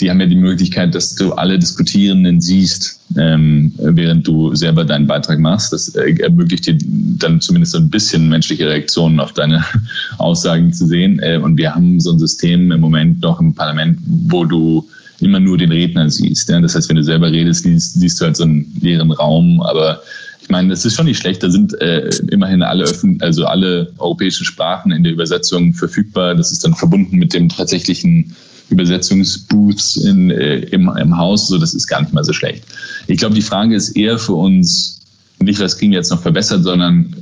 die 0.00 0.10
haben 0.10 0.20
ja 0.20 0.26
die 0.26 0.36
Möglichkeit, 0.36 0.94
dass 0.94 1.14
du 1.14 1.32
alle 1.32 1.58
Diskutierenden 1.58 2.40
siehst, 2.40 3.00
ähm, 3.16 3.72
während 3.76 4.26
du 4.26 4.54
selber 4.54 4.84
deinen 4.84 5.06
Beitrag 5.06 5.38
machst. 5.38 5.72
Das 5.72 5.94
äh, 5.94 6.14
ermöglicht 6.20 6.66
dir 6.66 6.78
dann 7.18 7.40
zumindest 7.40 7.72
so 7.72 7.78
ein 7.78 7.90
bisschen 7.90 8.28
menschliche 8.28 8.66
Reaktionen 8.66 9.20
auf 9.20 9.32
deine 9.32 9.64
Aussagen 10.18 10.72
zu 10.72 10.86
sehen. 10.86 11.18
Äh, 11.20 11.38
und 11.38 11.56
wir 11.56 11.74
haben 11.74 12.00
so 12.00 12.12
ein 12.12 12.18
System 12.18 12.72
im 12.72 12.80
Moment 12.80 13.20
noch 13.20 13.40
im 13.40 13.54
Parlament, 13.54 13.98
wo 14.06 14.44
du 14.44 14.88
immer 15.20 15.40
nur 15.40 15.58
den 15.58 15.70
Redner 15.70 16.10
siehst. 16.10 16.48
Ja? 16.48 16.60
Das 16.60 16.74
heißt, 16.74 16.88
wenn 16.88 16.96
du 16.96 17.04
selber 17.04 17.30
redest, 17.30 17.62
siehst, 17.62 17.94
siehst 17.94 18.20
du 18.20 18.24
halt 18.24 18.36
so 18.36 18.44
einen 18.44 18.72
leeren 18.80 19.12
Raum, 19.12 19.60
aber 19.60 20.02
ich 20.40 20.48
meine, 20.48 20.70
das 20.70 20.84
ist 20.84 20.96
schon 20.96 21.06
nicht 21.06 21.18
schlecht. 21.18 21.42
Da 21.42 21.50
sind 21.50 21.80
äh, 21.80 22.10
immerhin 22.30 22.62
alle 22.62 22.84
Öffn 22.84 23.18
also 23.20 23.46
alle 23.46 23.92
europäischen 23.98 24.44
Sprachen 24.44 24.90
in 24.90 25.04
der 25.04 25.12
Übersetzung 25.12 25.72
verfügbar. 25.72 26.34
Das 26.34 26.50
ist 26.50 26.64
dann 26.64 26.74
verbunden 26.74 27.16
mit 27.16 27.32
dem 27.32 27.48
tatsächlichen 27.48 28.34
Übersetzungsbooths 28.72 29.96
in, 29.96 30.30
äh, 30.30 30.58
im, 30.70 30.88
im 30.96 31.16
Haus. 31.16 31.48
So, 31.48 31.58
das 31.58 31.74
ist 31.74 31.86
gar 31.86 32.00
nicht 32.00 32.12
mal 32.12 32.24
so 32.24 32.32
schlecht. 32.32 32.64
Ich 33.06 33.18
glaube, 33.18 33.34
die 33.34 33.42
Frage 33.42 33.74
ist 33.74 33.90
eher 33.90 34.18
für 34.18 34.34
uns 34.34 35.00
nicht, 35.40 35.60
was 35.60 35.76
kriegen 35.76 35.92
wir 35.92 35.98
jetzt 35.98 36.10
noch 36.10 36.22
verbessert, 36.22 36.64
sondern 36.64 37.14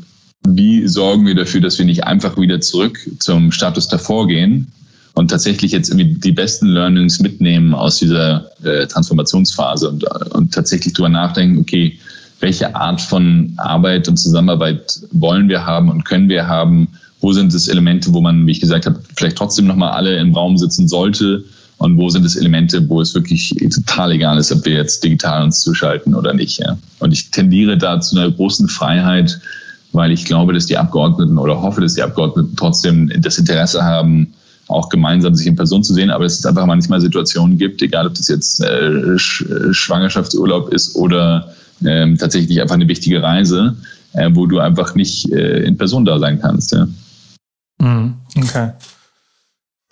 wie 0.48 0.86
sorgen 0.86 1.26
wir 1.26 1.34
dafür, 1.34 1.60
dass 1.60 1.78
wir 1.78 1.86
nicht 1.86 2.04
einfach 2.04 2.36
wieder 2.38 2.60
zurück 2.60 2.98
zum 3.18 3.52
Status 3.52 3.88
davor 3.88 4.26
gehen 4.26 4.66
und 5.14 5.28
tatsächlich 5.28 5.72
jetzt 5.72 5.90
irgendwie 5.90 6.14
die 6.14 6.32
besten 6.32 6.66
Learnings 6.66 7.20
mitnehmen 7.20 7.74
aus 7.74 7.98
dieser 7.98 8.50
äh, 8.64 8.86
Transformationsphase 8.86 9.88
und, 9.88 10.04
und 10.32 10.54
tatsächlich 10.54 10.94
drüber 10.94 11.08
nachdenken, 11.08 11.58
okay, 11.58 11.98
welche 12.40 12.74
Art 12.74 13.00
von 13.00 13.52
Arbeit 13.58 14.08
und 14.08 14.16
Zusammenarbeit 14.16 15.00
wollen 15.12 15.48
wir 15.48 15.66
haben 15.66 15.90
und 15.90 16.04
können 16.04 16.28
wir 16.28 16.46
haben 16.46 16.88
wo 17.20 17.32
sind 17.32 17.52
es 17.54 17.68
Elemente, 17.68 18.12
wo 18.12 18.20
man, 18.20 18.46
wie 18.46 18.52
ich 18.52 18.60
gesagt 18.60 18.86
habe, 18.86 19.00
vielleicht 19.16 19.36
trotzdem 19.36 19.66
nochmal 19.66 19.92
alle 19.92 20.16
im 20.18 20.34
Raum 20.34 20.56
sitzen 20.56 20.88
sollte 20.88 21.44
und 21.78 21.96
wo 21.96 22.08
sind 22.08 22.24
es 22.24 22.36
Elemente, 22.36 22.86
wo 22.88 23.00
es 23.00 23.14
wirklich 23.14 23.54
total 23.74 24.12
egal 24.12 24.38
ist, 24.38 24.52
ob 24.52 24.64
wir 24.64 24.74
jetzt 24.74 25.02
digital 25.02 25.44
uns 25.44 25.60
zuschalten 25.60 26.14
oder 26.14 26.34
nicht. 26.34 26.58
Ja? 26.60 26.76
Und 26.98 27.12
ich 27.12 27.30
tendiere 27.30 27.78
da 27.78 28.00
zu 28.00 28.18
einer 28.18 28.30
großen 28.30 28.68
Freiheit, 28.68 29.40
weil 29.92 30.12
ich 30.12 30.24
glaube, 30.24 30.52
dass 30.52 30.66
die 30.66 30.76
Abgeordneten 30.76 31.38
oder 31.38 31.60
hoffe, 31.60 31.80
dass 31.80 31.94
die 31.94 32.02
Abgeordneten 32.02 32.54
trotzdem 32.56 33.10
das 33.20 33.38
Interesse 33.38 33.82
haben, 33.82 34.28
auch 34.68 34.88
gemeinsam 34.88 35.34
sich 35.34 35.46
in 35.46 35.56
Person 35.56 35.82
zu 35.82 35.94
sehen, 35.94 36.10
aber 36.10 36.24
es 36.24 36.34
ist 36.34 36.46
einfach 36.46 36.66
manchmal 36.66 37.00
Situationen 37.00 37.58
gibt, 37.58 37.82
egal 37.82 38.06
ob 38.06 38.14
das 38.14 38.28
jetzt 38.28 38.62
äh, 38.62 39.18
Schwangerschaftsurlaub 39.18 40.72
ist 40.72 40.94
oder 40.94 41.52
ähm, 41.84 42.16
tatsächlich 42.18 42.60
einfach 42.60 42.76
eine 42.76 42.88
wichtige 42.88 43.22
Reise, 43.22 43.74
äh, 44.12 44.30
wo 44.32 44.46
du 44.46 44.58
einfach 44.58 44.94
nicht 44.94 45.32
äh, 45.32 45.64
in 45.64 45.76
Person 45.76 46.04
da 46.04 46.18
sein 46.18 46.40
kannst. 46.40 46.72
Ja. 46.72 46.86
Mhm. 47.80 48.14
Okay. 48.38 48.72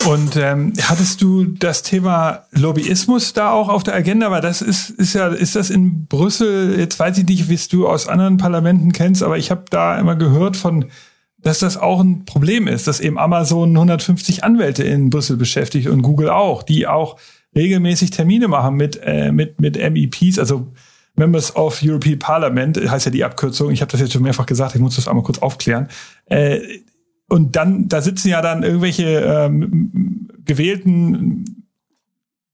Und 0.07 0.37
ähm, 0.37 0.73
hattest 0.81 1.21
du 1.23 1.45
das 1.45 1.83
Thema 1.83 2.45
Lobbyismus 2.53 3.33
da 3.33 3.51
auch 3.51 3.69
auf 3.69 3.83
der 3.83 3.95
Agenda? 3.95 4.31
Weil 4.31 4.41
das 4.41 4.63
ist, 4.63 4.91
ist 4.91 5.15
ja, 5.15 5.29
ist 5.29 5.57
das 5.57 5.71
in 5.71 6.07
Brüssel, 6.07 6.79
jetzt 6.79 6.99
weiß 6.99 7.19
ich 7.19 7.27
nicht, 7.27 7.49
wie 7.49 7.55
es 7.55 7.69
du 7.69 7.89
aus 7.89 8.07
anderen 8.07 8.37
Parlamenten 8.37 8.93
kennst, 8.93 9.25
aber 9.25 9.39
ich 9.39 9.51
habe 9.51 9.65
da 9.71 9.99
immer 9.99 10.15
gehört 10.15 10.57
von, 10.57 10.87
dass 11.39 11.59
das 11.59 11.77
auch 11.77 12.01
ein 12.01 12.25
Problem 12.25 12.69
ist, 12.69 12.87
dass 12.87 13.01
eben 13.01 13.19
Amazon 13.19 13.71
150 13.71 14.45
Anwälte 14.45 14.85
in 14.85 15.11
Brüssel 15.11 15.37
beschäftigt 15.37 15.89
und 15.89 16.03
Google 16.03 16.31
auch, 16.31 16.63
die 16.63 16.87
auch 16.87 17.19
regelmäßig 17.57 18.11
Termine 18.11 18.47
machen 18.47 18.77
mit, 18.77 19.01
äh, 19.03 19.33
mit, 19.33 19.61
mit 19.61 19.77
MEPs, 19.77 20.39
also 20.39 20.69
Members 21.17 21.57
of 21.57 21.81
European 21.83 22.21
Parliament, 22.21 22.79
heißt 22.79 23.07
ja 23.07 23.11
die 23.11 23.25
Abkürzung. 23.25 23.73
Ich 23.73 23.81
habe 23.81 23.91
das 23.91 24.01
jetzt 24.01 24.13
schon 24.13 24.23
mehrfach 24.23 24.47
gesagt, 24.47 24.77
ich 24.77 24.81
muss 24.81 24.95
das 24.95 25.09
einmal 25.09 25.25
kurz 25.25 25.39
aufklären. 25.39 25.89
Äh, 26.27 26.61
und 27.29 27.57
dann, 27.57 27.89
da 27.89 28.01
sitzen 28.01 28.29
ja 28.29 28.41
dann 28.43 28.63
irgendwelche 28.63 29.21
ähm, 29.21 30.29
gewählten 30.45 31.67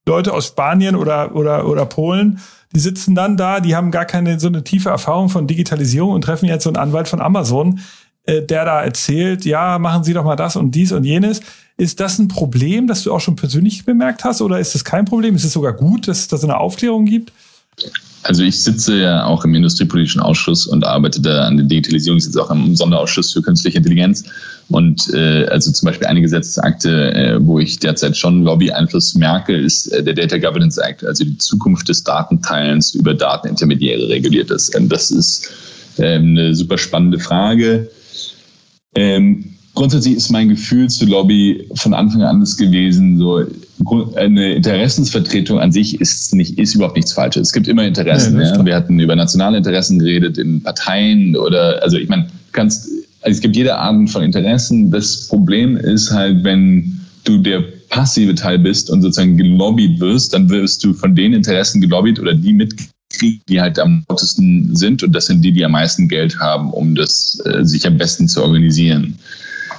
Leute 0.07 0.33
aus 0.33 0.49
Spanien 0.49 0.97
oder, 0.97 1.35
oder, 1.35 1.67
oder 1.67 1.87
Polen, 1.87 2.41
die 2.75 2.81
sitzen 2.81 3.15
dann 3.15 3.37
da, 3.37 3.61
die 3.61 3.77
haben 3.77 3.91
gar 3.91 4.05
keine 4.05 4.39
so 4.41 4.49
eine 4.49 4.65
tiefe 4.65 4.91
Erfahrung 4.91 5.29
von 5.29 5.47
Digitalisierung 5.47 6.11
und 6.11 6.23
treffen 6.23 6.47
jetzt 6.47 6.65
so 6.65 6.71
einen 6.71 6.77
Anwalt 6.77 7.09
von 7.09 7.21
Amazon, 7.21 7.81
äh, 8.25 8.43
der 8.43 8.65
da 8.65 8.83
erzählt, 8.83 9.45
ja, 9.45 9.79
machen 9.79 10.03
Sie 10.03 10.13
doch 10.13 10.25
mal 10.25 10.37
das 10.37 10.57
und 10.57 10.73
dies 10.73 10.93
und 10.93 11.05
jenes. 11.05 11.41
Ist 11.77 12.01
das 12.01 12.19
ein 12.19 12.29
Problem, 12.29 12.87
das 12.87 13.03
du 13.05 13.13
auch 13.13 13.21
schon 13.21 13.37
persönlich 13.37 13.85
bemerkt 13.85 14.25
hast 14.25 14.43
oder 14.43 14.59
ist 14.59 14.75
das 14.75 14.85
kein 14.85 15.05
Problem? 15.05 15.37
Ist 15.37 15.45
es 15.45 15.53
sogar 15.53 15.73
gut, 15.73 16.09
dass 16.09 16.19
es 16.19 16.29
da 16.29 16.37
so 16.37 16.47
eine 16.47 16.59
Aufklärung 16.59 17.05
gibt? 17.05 17.33
Also 18.25 18.43
ich 18.43 18.63
sitze 18.63 19.03
ja 19.03 19.27
auch 19.27 19.45
im 19.45 19.55
Industriepolitischen 19.55 20.23
Ausschuss 20.23 20.67
und 20.67 20.85
arbeite 20.85 21.21
da 21.21 21.43
an 21.43 21.59
der 21.59 21.67
Digitalisierung. 21.67 22.17
Ich 22.17 22.25
sitze 22.25 22.43
auch 22.43 22.51
im 22.51 22.75
Sonderausschuss 22.75 23.35
für 23.35 23.43
künstliche 23.43 23.77
Intelligenz. 23.77 24.25
Und 24.71 25.13
äh, 25.13 25.45
also 25.47 25.71
zum 25.71 25.87
Beispiel 25.87 26.07
eine 26.07 26.23
Gesetzesakte, 26.23 27.15
äh, 27.15 27.39
wo 27.39 27.59
ich 27.59 27.81
derzeit 27.81 28.17
schon 28.17 28.43
Lobby-Einfluss 28.43 29.15
merke, 29.15 29.55
ist 29.55 29.89
äh, 29.89 30.03
der 30.03 30.15
Data 30.15 30.39
Governance 30.39 30.81
Act, 30.81 31.05
also 31.05 31.23
die 31.23 31.37
Zukunft 31.37 31.87
des 31.91 32.03
Datenteilens 32.03 32.95
über 32.95 33.13
Datenintermediäre 33.13 34.09
reguliert 34.09 34.51
ist. 34.51 34.75
Und 34.75 34.89
das 34.89 35.11
ist 35.11 35.51
äh, 35.99 36.15
eine 36.15 36.55
super 36.55 36.79
spannende 36.79 37.19
Frage. 37.19 37.91
Ähm, 38.95 39.54
grundsätzlich 39.75 40.15
ist 40.15 40.31
mein 40.31 40.49
Gefühl 40.49 40.89
zu 40.89 41.05
Lobby 41.05 41.69
von 41.75 41.95
Anfang 41.95 42.23
an 42.23 42.41
das 42.41 42.57
gewesen, 42.57 43.19
so 43.19 43.45
eine 44.17 44.55
Interessensvertretung 44.55 45.59
an 45.59 45.73
sich 45.73 46.01
ist 46.01 46.35
nicht, 46.35 46.59
ist 46.59 46.75
überhaupt 46.75 46.97
nichts 46.97 47.13
Falsches. 47.13 47.49
Es 47.49 47.53
gibt 47.53 47.69
immer 47.69 47.85
Interessen. 47.85 48.39
Ja, 48.41 48.55
ja. 48.55 48.65
Wir 48.65 48.77
hatten 48.77 48.99
über 48.99 49.17
nationale 49.17 49.59
Interessen 49.59 49.99
geredet 49.99 50.39
in 50.39 50.63
Parteien 50.63 51.37
oder, 51.37 51.83
also 51.83 51.97
ich 51.97 52.09
meine, 52.09 52.29
kannst, 52.53 52.89
also 53.23 53.37
es 53.37 53.41
gibt 53.41 53.57
jede 53.57 53.77
Art 53.77 54.09
von 54.11 54.23
Interessen. 54.23 54.91
Das 54.91 55.29
Problem 55.29 55.77
ist 55.77 56.11
halt, 56.11 56.45
wenn 56.45 57.01
du 57.25 57.39
der 57.39 57.65
passive 57.91 58.35
Teil 58.35 58.59
bist 58.59 58.91
und 58.91 59.03
sozusagen 59.03 59.37
gelobbyt 59.37 60.01
wirst, 60.01 60.35
dann 60.35 60.49
wirst 60.51 60.85
du 60.85 60.95
von 60.95 61.15
den 61.15 61.33
Interessen 61.33 61.81
gelobbyt 61.81 62.21
oder 62.21 62.35
die 62.35 62.53
mitkriegen, 62.53 63.41
die 63.49 63.61
halt 63.61 63.79
am 63.79 64.05
lautesten 64.09 64.75
sind 64.75 65.03
und 65.03 65.13
das 65.13 65.27
sind 65.27 65.43
die, 65.43 65.53
die 65.53 65.65
am 65.65 65.73
meisten 65.73 66.09
Geld 66.09 66.39
haben, 66.39 66.71
um 66.71 66.95
das 66.95 67.41
äh, 67.45 67.65
sich 67.65 67.87
am 67.87 67.97
besten 67.97 68.29
zu 68.29 68.43
organisieren. 68.43 69.19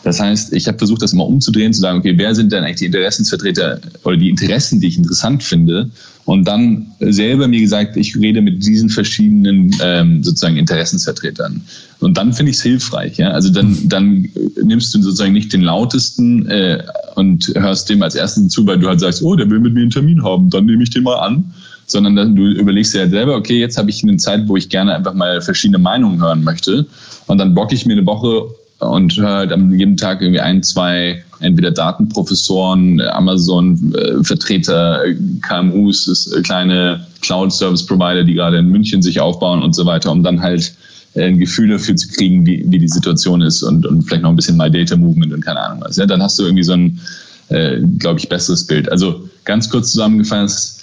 Das 0.05 0.19
heißt, 0.19 0.53
ich 0.53 0.67
habe 0.67 0.77
versucht, 0.77 1.01
das 1.01 1.13
immer 1.13 1.25
umzudrehen, 1.25 1.73
zu 1.73 1.81
sagen, 1.81 1.97
okay, 1.97 2.13
wer 2.15 2.35
sind 2.35 2.51
denn 2.51 2.63
eigentlich 2.63 2.77
die 2.77 2.85
Interessensvertreter 2.85 3.79
oder 4.03 4.15
die 4.15 4.29
Interessen, 4.29 4.79
die 4.79 4.85
ich 4.87 4.99
interessant 4.99 5.41
finde? 5.41 5.89
Und 6.25 6.47
dann 6.47 6.85
selber 6.99 7.47
mir 7.47 7.59
gesagt, 7.59 7.97
ich 7.97 8.15
rede 8.15 8.39
mit 8.43 8.63
diesen 8.63 8.89
verschiedenen 8.89 9.75
ähm, 9.81 10.23
sozusagen 10.23 10.57
Interessensvertretern. 10.57 11.59
Und 12.01 12.17
dann 12.17 12.33
finde 12.33 12.51
ich 12.51 12.57
es 12.57 12.63
hilfreich. 12.63 13.17
Ja? 13.17 13.31
Also 13.31 13.49
dann, 13.49 13.75
dann 13.85 14.29
nimmst 14.63 14.93
du 14.93 15.01
sozusagen 15.01 15.33
nicht 15.33 15.51
den 15.51 15.61
lautesten 15.61 16.47
äh, 16.49 16.83
und 17.15 17.51
hörst 17.55 17.89
dem 17.89 18.03
als 18.03 18.13
ersten 18.13 18.47
zu, 18.47 18.67
weil 18.67 18.77
du 18.77 18.87
halt 18.87 18.99
sagst, 18.99 19.23
oh, 19.23 19.35
der 19.35 19.49
will 19.49 19.59
mit 19.59 19.73
mir 19.73 19.81
einen 19.81 19.89
Termin 19.89 20.23
haben, 20.23 20.51
dann 20.51 20.67
nehme 20.67 20.83
ich 20.83 20.91
den 20.91 21.03
mal 21.03 21.15
an 21.15 21.51
sondern 21.87 22.15
dann, 22.15 22.35
du 22.35 22.47
überlegst 22.47 22.95
dir 22.95 23.01
halt 23.01 23.11
selber, 23.11 23.35
okay, 23.35 23.59
jetzt 23.59 23.77
habe 23.77 23.91
ich 23.91 24.01
eine 24.01 24.17
Zeit, 24.17 24.47
wo 24.47 24.57
ich 24.57 24.69
gerne 24.69 24.95
einfach 24.95 25.13
mal 25.13 25.39
verschiedene 25.39 25.77
Meinungen 25.77 26.19
hören 26.19 26.43
möchte. 26.43 26.87
Und 27.27 27.37
dann 27.37 27.53
bocke 27.53 27.75
ich 27.75 27.85
mir 27.85 27.93
eine 27.93 28.05
Woche 28.07 28.47
und 28.80 29.17
halt 29.17 29.51
an 29.51 29.78
jedem 29.78 29.97
Tag 29.97 30.21
irgendwie 30.21 30.41
ein, 30.41 30.63
zwei, 30.63 31.23
entweder 31.39 31.71
Datenprofessoren, 31.71 33.01
Amazon-Vertreter, 33.01 35.01
KMUs, 35.41 36.32
kleine 36.43 37.05
Cloud-Service-Provider, 37.21 38.23
die 38.23 38.34
gerade 38.34 38.57
in 38.57 38.67
München 38.67 39.01
sich 39.01 39.19
aufbauen 39.19 39.63
und 39.63 39.73
so 39.73 39.86
weiter, 39.86 40.11
um 40.11 40.23
dann 40.23 40.41
halt 40.41 40.76
äh, 41.15 41.28
ein 41.28 41.39
Gefühl 41.39 41.69
dafür 41.69 41.95
zu 41.95 42.07
kriegen, 42.09 42.45
wie, 42.45 42.63
wie 42.67 42.80
die 42.80 42.88
Situation 42.88 43.41
ist 43.41 43.63
und, 43.63 43.86
und 43.86 44.03
vielleicht 44.03 44.23
noch 44.23 44.30
ein 44.30 44.36
bisschen 44.36 44.57
My 44.57 44.69
Data 44.69 44.95
Movement 44.95 45.34
und 45.34 45.41
keine 45.41 45.59
Ahnung 45.59 45.84
was. 45.86 45.97
Ja, 45.97 46.05
dann 46.05 46.21
hast 46.21 46.38
du 46.38 46.43
irgendwie 46.43 46.63
so 46.63 46.73
ein, 46.73 46.99
äh, 47.49 47.80
glaube 47.97 48.19
ich, 48.19 48.30
besseres 48.30 48.67
Bild. 48.67 48.91
Also 48.91 49.28
ganz 49.45 49.69
kurz 49.69 49.91
zusammengefasst, 49.91 50.74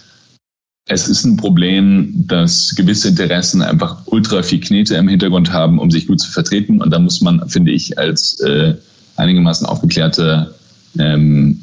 es 0.86 1.08
ist 1.08 1.24
ein 1.24 1.36
Problem, 1.36 2.12
dass 2.26 2.74
gewisse 2.74 3.08
Interessen 3.08 3.62
einfach 3.62 3.98
ultra 4.06 4.42
viel 4.42 4.60
Knete 4.60 4.96
im 4.96 5.08
Hintergrund 5.08 5.52
haben, 5.52 5.78
um 5.78 5.90
sich 5.90 6.08
gut 6.08 6.20
zu 6.20 6.30
vertreten. 6.30 6.82
Und 6.82 6.90
da 6.90 6.98
muss 6.98 7.20
man, 7.20 7.48
finde 7.48 7.70
ich, 7.70 7.98
als 7.98 8.40
äh, 8.40 8.74
einigermaßen 9.16 9.66
aufgeklärter 9.66 10.52
ähm, 10.98 11.62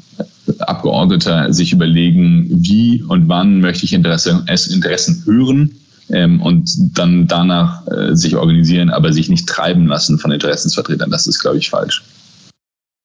Abgeordneter 0.58 1.52
sich 1.52 1.72
überlegen, 1.72 2.48
wie 2.50 3.02
und 3.02 3.28
wann 3.28 3.60
möchte 3.60 3.84
ich 3.84 3.92
Interesse, 3.92 4.42
Interessen 4.70 5.22
hören 5.24 5.70
ähm, 6.08 6.40
und 6.40 6.70
dann 6.98 7.26
danach 7.28 7.86
äh, 7.88 8.16
sich 8.16 8.36
organisieren, 8.36 8.90
aber 8.90 9.12
sich 9.12 9.28
nicht 9.28 9.48
treiben 9.48 9.86
lassen 9.86 10.18
von 10.18 10.32
Interessensvertretern. 10.32 11.10
Das 11.10 11.26
ist, 11.26 11.40
glaube 11.40 11.58
ich, 11.58 11.70
falsch. 11.70 12.02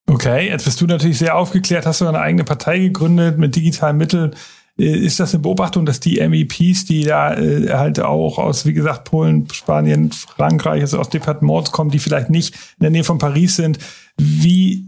Okay, 0.07 0.49
jetzt 0.49 0.65
bist 0.65 0.79
du 0.81 0.85
natürlich 0.85 1.17
sehr 1.17 1.35
aufgeklärt, 1.35 1.85
hast 1.85 2.01
du 2.01 2.07
eine 2.07 2.19
eigene 2.19 2.43
Partei 2.43 2.79
gegründet 2.79 3.37
mit 3.37 3.55
digitalen 3.55 3.97
Mitteln. 3.97 4.31
Äh, 4.77 4.97
ist 4.97 5.19
das 5.19 5.33
eine 5.33 5.41
Beobachtung, 5.41 5.85
dass 5.85 5.99
die 5.99 6.19
MEPs, 6.27 6.85
die 6.85 7.03
da 7.03 7.37
äh, 7.37 7.69
halt 7.69 7.99
auch 7.99 8.37
aus, 8.37 8.65
wie 8.65 8.73
gesagt, 8.73 9.05
Polen, 9.05 9.47
Spanien, 9.51 10.11
Frankreich, 10.11 10.81
also 10.81 10.99
aus 10.99 11.09
Departements 11.09 11.71
kommen, 11.71 11.91
die 11.91 11.99
vielleicht 11.99 12.29
nicht 12.29 12.53
in 12.53 12.83
der 12.83 12.91
Nähe 12.91 13.03
von 13.03 13.17
Paris 13.17 13.55
sind, 13.55 13.79
wie 14.17 14.85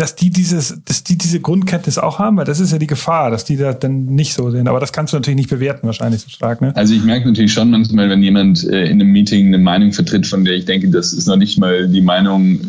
dass 0.00 0.14
die 0.14 0.30
dieses, 0.30 0.80
dass 0.86 1.04
die 1.04 1.18
diese 1.18 1.40
Grundkenntnis 1.40 1.98
auch 1.98 2.18
haben, 2.18 2.38
weil 2.38 2.46
das 2.46 2.58
ist 2.58 2.72
ja 2.72 2.78
die 2.78 2.86
Gefahr, 2.86 3.30
dass 3.30 3.44
die 3.44 3.58
da 3.58 3.74
dann 3.74 4.06
nicht 4.06 4.32
so 4.32 4.50
sind. 4.50 4.66
Aber 4.66 4.80
das 4.80 4.92
kannst 4.92 5.12
du 5.12 5.18
natürlich 5.18 5.36
nicht 5.36 5.50
bewerten, 5.50 5.86
wahrscheinlich 5.86 6.22
so 6.22 6.30
stark. 6.30 6.62
Ne? 6.62 6.74
Also 6.74 6.94
ich 6.94 7.02
merke 7.02 7.28
natürlich 7.28 7.52
schon 7.52 7.70
manchmal, 7.70 8.08
wenn 8.08 8.22
jemand 8.22 8.64
äh, 8.64 8.84
in 8.84 8.92
einem 8.92 9.12
Meeting 9.12 9.48
eine 9.48 9.58
Meinung 9.58 9.92
vertritt, 9.92 10.26
von 10.26 10.44
der 10.44 10.54
ich 10.54 10.64
denke, 10.64 10.88
das 10.88 11.12
ist 11.12 11.26
noch 11.26 11.36
nicht 11.36 11.58
mal 11.58 11.86
die 11.86 12.00
Meinung 12.00 12.60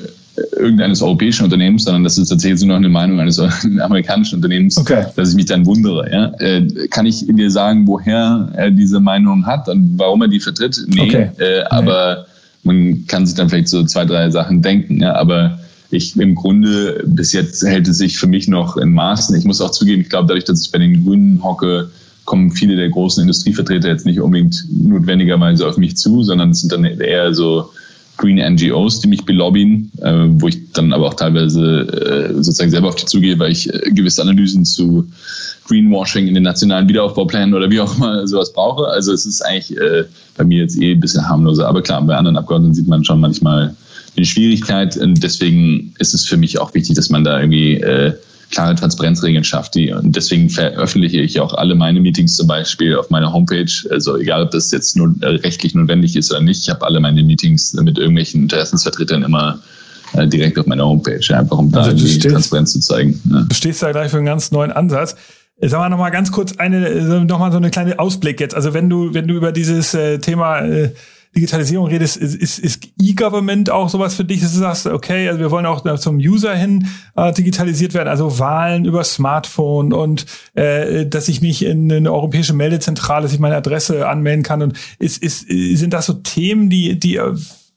irgendeines 0.58 1.02
europäischen 1.02 1.44
Unternehmens, 1.44 1.84
sondern 1.84 2.04
das 2.04 2.18
ist 2.18 2.30
tatsächlich 2.30 2.62
nur 2.62 2.70
noch 2.70 2.78
eine 2.78 2.90
Meinung 2.90 3.20
eines 3.20 3.40
amerikanischen 3.82 4.36
Unternehmens, 4.36 4.78
okay. 4.78 5.06
dass 5.16 5.30
ich 5.30 5.36
mich 5.36 5.46
dann 5.46 5.66
wundere. 5.66 6.10
Ja? 6.12 6.32
Äh, 6.40 6.88
kann 6.90 7.06
ich 7.06 7.26
dir 7.28 7.52
sagen, 7.52 7.86
woher 7.88 8.50
er 8.54 8.72
diese 8.72 9.00
Meinung 9.00 9.46
hat 9.46 9.68
und 9.68 9.94
warum 9.98 10.22
er 10.22 10.28
die 10.28 10.40
vertritt? 10.40 10.80
Nee, 10.88 11.02
okay. 11.02 11.30
äh, 11.38 11.64
aber 11.70 12.26
man 12.64 13.06
kann 13.08 13.26
sich 13.26 13.36
dann 13.36 13.50
vielleicht 13.50 13.68
so 13.68 13.84
zwei, 13.84 14.06
drei 14.06 14.30
Sachen 14.30 14.62
denken. 14.62 15.02
Ja? 15.02 15.16
Aber 15.16 15.60
ich 15.90 16.18
im 16.18 16.36
Grunde, 16.36 17.04
bis 17.06 17.34
jetzt 17.34 17.66
hält 17.66 17.88
es 17.88 17.98
sich 17.98 18.18
für 18.18 18.28
mich 18.28 18.48
noch 18.48 18.78
in 18.78 18.94
Maßen. 18.94 19.36
Ich 19.36 19.44
muss 19.44 19.60
auch 19.60 19.72
zugeben, 19.72 20.02
ich 20.02 20.10
glaube, 20.10 20.28
dadurch, 20.28 20.46
dass 20.46 20.62
ich 20.62 20.72
bei 20.72 20.78
den 20.78 21.04
Grünen 21.04 21.44
hocke, 21.44 21.90
kommen 22.24 22.52
viele 22.52 22.78
der 22.78 22.90
großen 22.90 23.22
Industrievertreter 23.22 23.90
jetzt 23.90 24.06
nicht 24.06 24.22
unbedingt 24.22 24.64
notwendigerweise 24.72 25.68
auf 25.68 25.78
mich 25.78 25.98
zu, 25.98 26.24
sondern 26.24 26.52
es 26.52 26.62
sind 26.62 26.72
dann 26.72 26.86
eher 26.86 27.34
so 27.34 27.72
Green 28.22 28.38
NGOs, 28.38 29.00
die 29.00 29.08
mich 29.08 29.26
belobbyen, 29.26 29.92
äh, 30.02 30.28
wo 30.28 30.48
ich 30.48 30.72
dann 30.74 30.94
aber 30.94 31.08
auch 31.08 31.16
teilweise 31.16 31.82
äh, 31.82 32.34
sozusagen 32.36 32.70
selber 32.70 32.90
auf 32.90 32.96
die 32.96 33.06
zugehe, 33.06 33.38
weil 33.40 33.52
ich 33.52 33.74
äh, 33.74 33.92
gewisse 33.92 34.22
Analysen 34.22 34.64
zu 34.64 35.08
Greenwashing 35.68 36.28
in 36.28 36.36
den 36.36 36.44
nationalen 36.44 36.88
Wiederaufbauplänen 36.88 37.56
oder 37.56 37.70
wie 37.72 37.80
auch 37.80 37.98
immer 37.98 38.28
sowas 38.28 38.54
brauche. 38.54 38.86
Also 38.88 39.12
es 39.12 39.26
ist 39.26 39.42
eigentlich 39.42 39.76
äh, 39.78 40.04
bei 40.38 40.44
mir 40.44 40.60
jetzt 40.60 40.80
eh 40.80 40.92
ein 40.92 41.00
bisschen 41.00 41.28
harmloser. 41.28 41.68
Aber 41.68 41.82
klar, 41.82 42.02
bei 42.04 42.16
anderen 42.16 42.38
Abgeordneten 42.38 42.76
sieht 42.76 42.88
man 42.88 43.04
schon 43.04 43.20
manchmal 43.20 43.76
eine 44.16 44.26
Schwierigkeit. 44.26 44.96
Und 44.98 45.24
deswegen 45.24 45.94
ist 45.98 46.14
es 46.14 46.26
für 46.26 46.38
mich 46.38 46.60
auch 46.60 46.74
wichtig, 46.76 46.96
dass 46.96 47.10
man 47.10 47.24
da 47.24 47.40
irgendwie 47.40 47.76
äh, 47.78 48.14
klare 48.52 48.76
Transparenzregeln 48.76 49.44
schafft. 49.44 49.76
Die, 49.76 49.92
und 49.92 50.16
deswegen 50.16 50.50
veröffentliche 50.50 51.22
ich 51.22 51.40
auch 51.40 51.54
alle 51.54 51.76
meine 51.76 52.00
Meetings 52.00 52.36
zum 52.36 52.48
Beispiel 52.48 52.96
auf 52.96 53.10
meiner 53.10 53.32
Homepage. 53.34 53.72
Also 53.90 54.18
egal, 54.18 54.44
ob 54.44 54.52
das 54.52 54.72
jetzt 54.72 54.96
nur 54.96 55.14
äh, 55.22 55.28
rechtlich 55.28 55.74
notwendig 55.74 56.16
ist 56.16 56.32
oder 56.32 56.42
nicht, 56.42 56.62
ich 56.62 56.70
habe 56.70 56.86
alle 56.86 57.00
meine 57.00 57.24
Meetings 57.24 57.74
mit 57.74 57.98
irgendwelchen 57.98 58.44
Interessensvertretern 58.44 59.24
immer 59.24 59.60
äh, 60.14 60.28
direkt 60.28 60.60
auf 60.60 60.66
meiner 60.66 60.86
Homepage, 60.86 61.22
einfach 61.36 61.58
um 61.58 61.72
da 61.72 61.84
also 61.84 62.06
die 62.06 62.20
Transparenz 62.20 62.74
zu 62.74 62.80
zeigen. 62.80 63.20
Ja. 63.32 63.42
Du 63.48 63.56
stehst 63.56 63.82
da 63.82 63.92
gleich 63.92 64.12
für 64.12 64.18
einen 64.18 64.26
ganz 64.26 64.52
neuen 64.52 64.72
Ansatz. 64.72 65.16
Sagen 65.64 65.84
wir 65.84 65.90
noch 65.90 66.00
mal 66.00 66.10
ganz 66.10 66.32
kurz 66.32 66.58
eine, 66.58 67.26
noch 67.26 67.40
mal 67.40 67.52
so 67.52 67.58
eine 67.58 67.70
kleine 67.70 68.00
Ausblick 68.00 68.40
jetzt. 68.40 68.56
Also 68.56 68.74
wenn 68.74 68.90
du, 68.90 69.14
wenn 69.14 69.28
du 69.28 69.36
über 69.36 69.52
dieses 69.52 69.94
äh, 69.94 70.18
Thema 70.18 70.60
äh, 70.62 70.94
Digitalisierung 71.36 71.88
redest, 71.88 72.18
ist, 72.18 72.36
ist, 72.36 72.60
ist 72.60 72.88
E-Government 73.02 73.70
auch 73.70 73.88
sowas 73.88 74.16
für 74.16 74.26
dich, 74.26 74.42
dass 74.42 74.52
du 74.52 74.60
sagst, 74.60 74.86
okay, 74.86 75.30
also 75.30 75.40
wir 75.40 75.50
wollen 75.50 75.66
auch 75.66 75.82
zum 75.98 76.18
User 76.18 76.54
hin 76.54 76.88
äh, 77.16 77.32
digitalisiert 77.32 77.94
werden, 77.94 78.10
also 78.10 78.38
Wahlen 78.38 78.84
über 78.84 79.04
Smartphone 79.06 79.94
und 79.94 80.26
äh, 80.56 81.06
dass 81.06 81.30
ich 81.30 81.42
mich 81.42 81.64
in 81.64 81.92
eine 81.92 82.12
europäische 82.12 82.54
Meldezentrale, 82.54 83.24
dass 83.24 83.34
ich 83.34 83.40
meine 83.40 83.56
Adresse 83.56 84.10
anmelden 84.10 84.44
kann 84.44 84.62
und 84.62 84.78
ist, 85.00 85.24
ist, 85.24 85.48
sind 85.48 85.94
das 85.94 86.06
so 86.06 86.14
Themen, 86.14 86.70
die, 86.70 87.00
die 87.00 87.20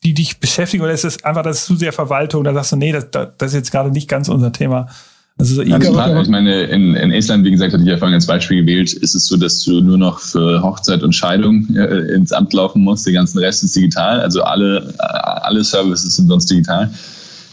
die 0.05 0.12
dich 0.12 0.38
beschäftigen 0.38 0.82
oder 0.82 0.92
ist 0.92 1.05
es 1.05 1.24
einfach, 1.24 1.42
das 1.42 1.61
ist 1.61 1.64
zu 1.64 1.76
sehr 1.76 1.92
Verwaltung, 1.92 2.44
da 2.44 2.52
sagst 2.52 2.72
du, 2.72 2.76
nee, 2.76 2.92
das, 2.92 3.11
das 3.11 3.32
ist 3.40 3.55
jetzt 3.55 3.70
gerade 3.70 3.90
nicht 3.90 4.07
ganz 4.07 4.28
unser 4.28 4.52
Thema. 4.52 4.88
Also 5.37 5.57
so 5.57 5.64
Ganz 5.64 5.85
klar, 5.85 6.22
ich 6.22 6.28
meine, 6.28 6.62
in, 6.64 6.95
in 6.95 7.11
Estland, 7.11 7.45
wie 7.45 7.51
gesagt, 7.51 7.72
hatte 7.72 7.82
ich 7.82 7.89
ja 7.89 7.97
vorhin 7.97 8.14
als 8.14 8.26
Beispiel 8.26 8.61
gewählt, 8.61 8.93
ist 8.93 9.16
es 9.16 9.26
so, 9.26 9.37
dass 9.37 9.64
du 9.64 9.80
nur 9.80 9.99
noch 9.99 10.20
für 10.20 10.62
Hochzeit 10.62 11.03
und 11.03 11.12
Scheidung 11.12 11.74
äh, 11.74 12.14
ins 12.14 12.30
Amt 12.30 12.53
laufen 12.53 12.82
musst. 12.82 13.05
Der 13.05 13.14
ganze 13.14 13.41
Rest 13.41 13.64
ist 13.64 13.74
digital. 13.74 14.20
Also 14.20 14.43
alle, 14.43 14.95
alle 14.99 15.64
Services 15.64 16.14
sind 16.16 16.28
sonst 16.28 16.51
digital. 16.51 16.89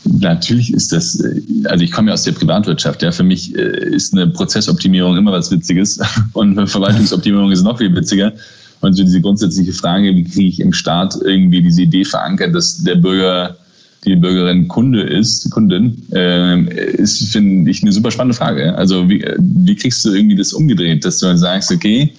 Natürlich 0.03 0.71
ist 0.73 0.91
das, 0.93 1.19
äh, 1.21 1.41
also 1.65 1.84
ich 1.84 1.91
komme 1.91 2.09
ja 2.09 2.13
aus 2.13 2.23
der 2.23 2.34
Privatwirtschaft, 2.34 3.01
ja, 3.01 3.11
für 3.11 3.23
mich 3.23 3.55
äh, 3.55 3.89
ist 3.89 4.13
eine 4.13 4.27
Prozessoptimierung 4.27 5.17
immer 5.17 5.32
was 5.32 5.49
Witziges 5.49 5.99
und 6.34 6.57
eine 6.57 6.67
Verwaltungsoptimierung 6.67 7.51
ist 7.51 7.63
noch 7.63 7.79
viel 7.79 7.95
witziger. 7.95 8.34
Und 8.82 8.93
so 8.93 9.03
diese 9.03 9.21
grundsätzliche 9.21 9.73
Frage, 9.73 10.15
wie 10.15 10.23
kriege 10.23 10.49
ich 10.49 10.59
im 10.59 10.73
Staat 10.73 11.15
irgendwie 11.23 11.61
diese 11.61 11.84
Idee 11.84 12.03
verankert, 12.03 12.53
dass 12.53 12.84
der 12.84 12.95
Bürger 12.95 13.57
die 14.05 14.15
Bürgerin 14.15 14.67
Kunde 14.67 15.01
ist, 15.03 15.49
Kundin, 15.51 16.01
äh, 16.11 16.61
ist, 16.95 17.27
finde 17.27 17.69
ich, 17.69 17.83
eine 17.83 17.91
super 17.91 18.11
spannende 18.11 18.35
Frage. 18.35 18.75
Also 18.75 19.07
wie, 19.09 19.23
wie 19.37 19.75
kriegst 19.75 20.03
du 20.03 20.13
irgendwie 20.13 20.35
das 20.35 20.53
umgedreht, 20.53 21.05
dass 21.05 21.19
du 21.19 21.37
sagst, 21.37 21.71
okay, 21.71 22.11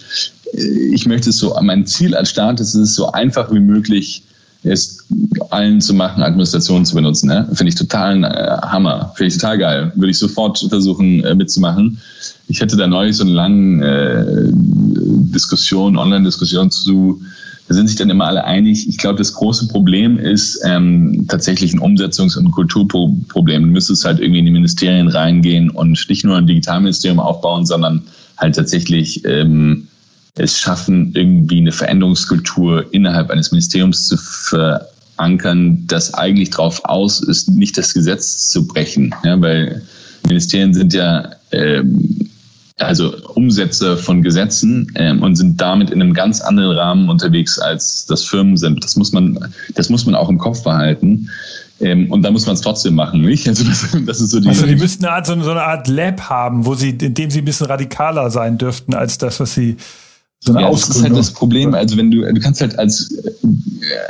ich 0.91 1.05
möchte 1.05 1.31
es 1.31 1.37
so, 1.37 1.55
mein 1.61 1.85
Ziel 1.85 2.15
als 2.15 2.29
Staat 2.29 2.59
ist 2.59 2.75
es 2.75 2.95
so 2.95 3.11
einfach 3.11 3.51
wie 3.51 3.59
möglich, 3.59 4.23
es 4.63 5.03
allen 5.49 5.81
zu 5.81 5.93
machen, 5.93 6.23
Administrationen 6.23 6.85
zu 6.85 6.95
benutzen. 6.95 7.27
Ne? 7.27 7.47
Finde 7.53 7.69
ich 7.69 7.75
total 7.75 8.23
äh, 8.23 8.61
Hammer. 8.67 9.11
Finde 9.15 9.27
ich 9.27 9.33
total 9.33 9.57
geil. 9.57 9.91
Würde 9.95 10.11
ich 10.11 10.17
sofort 10.17 10.65
versuchen 10.69 11.23
äh, 11.23 11.35
mitzumachen. 11.35 11.99
Ich 12.47 12.61
hatte 12.61 12.77
da 12.77 12.87
neulich 12.87 13.17
so 13.17 13.23
eine 13.23 13.33
lange 13.33 13.85
äh, 13.85 14.51
Diskussion, 14.53 15.97
Online-Diskussion 15.97 16.71
zu 16.71 17.21
da 17.67 17.75
sind 17.75 17.87
sich 17.87 17.95
dann 17.95 18.09
immer 18.09 18.25
alle 18.25 18.43
einig. 18.43 18.89
Ich 18.89 18.97
glaube, 18.97 19.17
das 19.17 19.33
große 19.33 19.67
Problem 19.67 20.19
ist 20.19 20.59
ähm, 20.65 21.25
tatsächlich 21.29 21.73
ein 21.73 21.79
Umsetzungs- 21.79 22.37
und 22.37 22.51
Kulturproblem. 22.51 23.63
Du 23.63 23.69
müsstest 23.69 24.03
halt 24.03 24.19
irgendwie 24.19 24.39
in 24.39 24.45
die 24.45 24.51
Ministerien 24.51 25.07
reingehen 25.07 25.69
und 25.69 26.05
nicht 26.09 26.25
nur 26.25 26.37
ein 26.37 26.47
Digitalministerium 26.47 27.19
aufbauen, 27.19 27.65
sondern 27.65 28.03
halt 28.37 28.55
tatsächlich 28.55 29.23
ähm, 29.25 29.87
es 30.35 30.59
schaffen, 30.59 31.11
irgendwie 31.15 31.59
eine 31.59 31.71
Veränderungskultur 31.71 32.91
innerhalb 32.93 33.29
eines 33.29 33.51
Ministeriums 33.51 34.07
zu 34.07 34.17
verankern, 34.17 35.83
das 35.87 36.13
eigentlich 36.13 36.49
darauf 36.49 36.83
aus 36.85 37.21
ist, 37.21 37.49
nicht 37.49 37.77
das 37.77 37.93
Gesetz 37.93 38.49
zu 38.49 38.67
brechen. 38.67 39.13
Ja, 39.23 39.39
weil 39.39 39.81
Ministerien 40.27 40.73
sind 40.73 40.93
ja 40.93 41.29
ähm, 41.51 42.29
also 42.85 43.15
Umsätze 43.35 43.97
von 43.97 44.21
Gesetzen 44.21 44.91
ähm, 44.95 45.21
und 45.21 45.35
sind 45.35 45.59
damit 45.59 45.89
in 45.89 46.01
einem 46.01 46.13
ganz 46.13 46.41
anderen 46.41 46.77
Rahmen 46.77 47.09
unterwegs, 47.09 47.59
als 47.59 48.05
das 48.05 48.23
Firmen 48.23 48.57
sind. 48.57 48.83
Das 48.83 48.95
muss 48.95 49.11
man, 49.11 49.53
das 49.75 49.89
muss 49.89 50.05
man 50.05 50.15
auch 50.15 50.29
im 50.29 50.37
Kopf 50.37 50.63
behalten. 50.63 51.29
Ähm, 51.79 52.11
und 52.11 52.21
da 52.21 52.31
muss 52.31 52.45
man 52.45 52.55
es 52.55 52.61
trotzdem 52.61 52.95
machen, 52.95 53.21
nicht? 53.21 53.47
Also 53.47 53.63
das, 53.63 53.87
das 54.05 54.21
ist 54.21 54.31
so 54.31 54.39
die. 54.39 54.47
Also 54.47 54.65
die 54.65 54.75
müssten 54.75 55.05
eine 55.05 55.15
Art, 55.15 55.25
so 55.25 55.33
eine 55.33 55.63
Art 55.63 55.87
Lab 55.87 56.29
haben, 56.29 56.65
wo 56.65 56.75
sie, 56.75 56.91
in 56.91 57.13
dem 57.13 57.29
sie 57.29 57.39
ein 57.39 57.45
bisschen 57.45 57.67
radikaler 57.67 58.29
sein 58.29 58.57
dürften 58.57 58.93
als 58.93 59.17
das, 59.17 59.39
was 59.39 59.53
sie 59.53 59.77
so 60.45 60.53
ja, 60.59 60.69
das 60.69 60.89
ist 60.89 61.01
halt 61.01 61.15
das 61.15 61.31
Problem. 61.31 61.73
Also 61.73 61.95
wenn 61.95 62.11
du, 62.11 62.21
du 62.21 62.41
kannst 62.41 62.59
halt 62.59 62.77
als, 62.77 63.09
äh, 63.13 63.31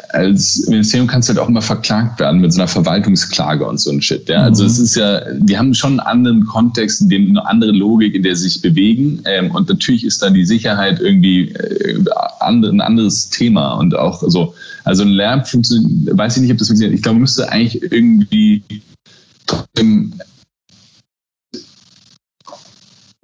als 0.09 0.65
Ministerium 0.67 1.07
kannst 1.07 1.29
halt 1.29 1.37
auch 1.37 1.47
immer 1.47 1.61
verklagt 1.61 2.19
werden 2.19 2.41
mit 2.41 2.51
so 2.51 2.59
einer 2.59 2.67
Verwaltungsklage 2.67 3.63
und 3.63 3.79
so 3.79 3.91
ein 3.91 4.01
Shit. 4.01 4.27
Ja? 4.29 4.41
Also 4.41 4.63
mhm. 4.63 4.69
es 4.69 4.79
ist 4.79 4.95
ja, 4.95 5.21
wir 5.41 5.59
haben 5.59 5.75
schon 5.75 5.99
einen 5.99 5.99
anderen 5.99 6.45
Kontext, 6.45 7.01
in 7.01 7.09
dem 7.09 7.29
eine 7.29 7.45
andere 7.45 7.71
Logik, 7.71 8.15
in 8.15 8.23
der 8.23 8.35
sie 8.35 8.49
sich 8.49 8.63
bewegen. 8.63 9.21
Ähm, 9.25 9.51
und 9.51 9.69
natürlich 9.69 10.03
ist 10.05 10.23
dann 10.23 10.33
die 10.33 10.45
Sicherheit 10.45 10.99
irgendwie 10.99 11.49
äh, 11.49 12.03
ein 12.39 12.81
anderes 12.81 13.29
Thema 13.29 13.73
und 13.73 13.95
auch 13.95 14.23
so. 14.25 14.55
Also 14.85 15.03
ein 15.03 15.09
Lärm 15.09 15.45
funktioniert, 15.45 16.17
weiß 16.17 16.35
ich 16.37 16.41
nicht, 16.41 16.51
ob 16.51 16.57
das 16.57 16.67
funktioniert. 16.67 16.97
Ich 16.97 17.03
glaube, 17.03 17.19
müsste 17.19 17.49
eigentlich 17.51 17.79
irgendwie 17.91 18.63
trotzdem 19.45 20.13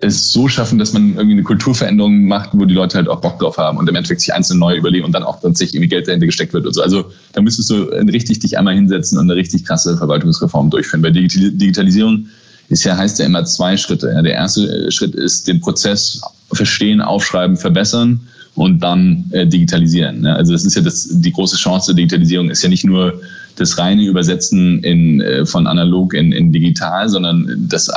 es 0.01 0.31
so 0.31 0.47
schaffen, 0.47 0.79
dass 0.79 0.93
man 0.93 1.15
irgendwie 1.15 1.33
eine 1.33 1.43
Kulturveränderung 1.43 2.25
macht, 2.25 2.51
wo 2.53 2.63
die 2.65 2.73
Leute 2.73 2.97
halt 2.97 3.09
auch 3.09 3.19
Bock 3.19 3.39
drauf 3.39 3.57
haben 3.57 3.77
und 3.77 3.89
im 3.89 3.95
Endeffekt 3.95 4.21
sich 4.21 4.33
einzelne 4.33 4.59
neue 4.59 4.77
überlegen 4.77 5.05
und 5.05 5.11
dann 5.11 5.23
auch 5.23 5.41
tatsächlich 5.41 5.75
irgendwie 5.75 5.89
Geld 5.89 6.07
dahinter 6.07 6.25
gesteckt 6.25 6.53
wird 6.53 6.65
und 6.65 6.73
so. 6.73 6.81
Also 6.81 7.11
da 7.33 7.41
müsstest 7.41 7.69
du 7.69 7.83
richtig 7.83 8.39
dich 8.39 8.57
einmal 8.57 8.75
hinsetzen 8.75 9.17
und 9.17 9.29
eine 9.29 9.35
richtig 9.35 9.65
krasse 9.65 9.97
Verwaltungsreform 9.97 10.69
durchführen. 10.69 11.01
Bei 11.01 11.11
Digitalisierung 11.11 12.27
ist 12.69 12.85
ja, 12.85 12.95
heißt 12.95 13.19
ja 13.19 13.25
immer 13.25 13.43
zwei 13.43 13.75
Schritte. 13.75 14.07
Der 14.23 14.33
erste 14.33 14.89
Schritt 14.91 15.15
ist 15.15 15.47
den 15.47 15.59
Prozess 15.59 16.21
verstehen, 16.53 17.01
aufschreiben, 17.01 17.57
verbessern 17.57 18.21
und 18.55 18.79
dann 18.79 19.25
äh, 19.31 19.45
digitalisieren. 19.45 20.25
Also 20.25 20.53
das 20.53 20.63
ist 20.63 20.75
ja 20.75 20.81
das, 20.81 21.09
die 21.11 21.31
große 21.31 21.57
Chance 21.57 21.87
der 21.87 21.95
Digitalisierung 21.95 22.49
ist 22.49 22.63
ja 22.63 22.69
nicht 22.69 22.85
nur 22.85 23.19
das 23.55 23.77
reine 23.77 24.03
Übersetzen 24.05 24.81
in, 24.83 25.19
äh, 25.19 25.45
von 25.45 25.67
analog 25.67 26.13
in, 26.13 26.31
in 26.31 26.51
digital, 26.53 27.09
sondern 27.09 27.65
das, 27.67 27.89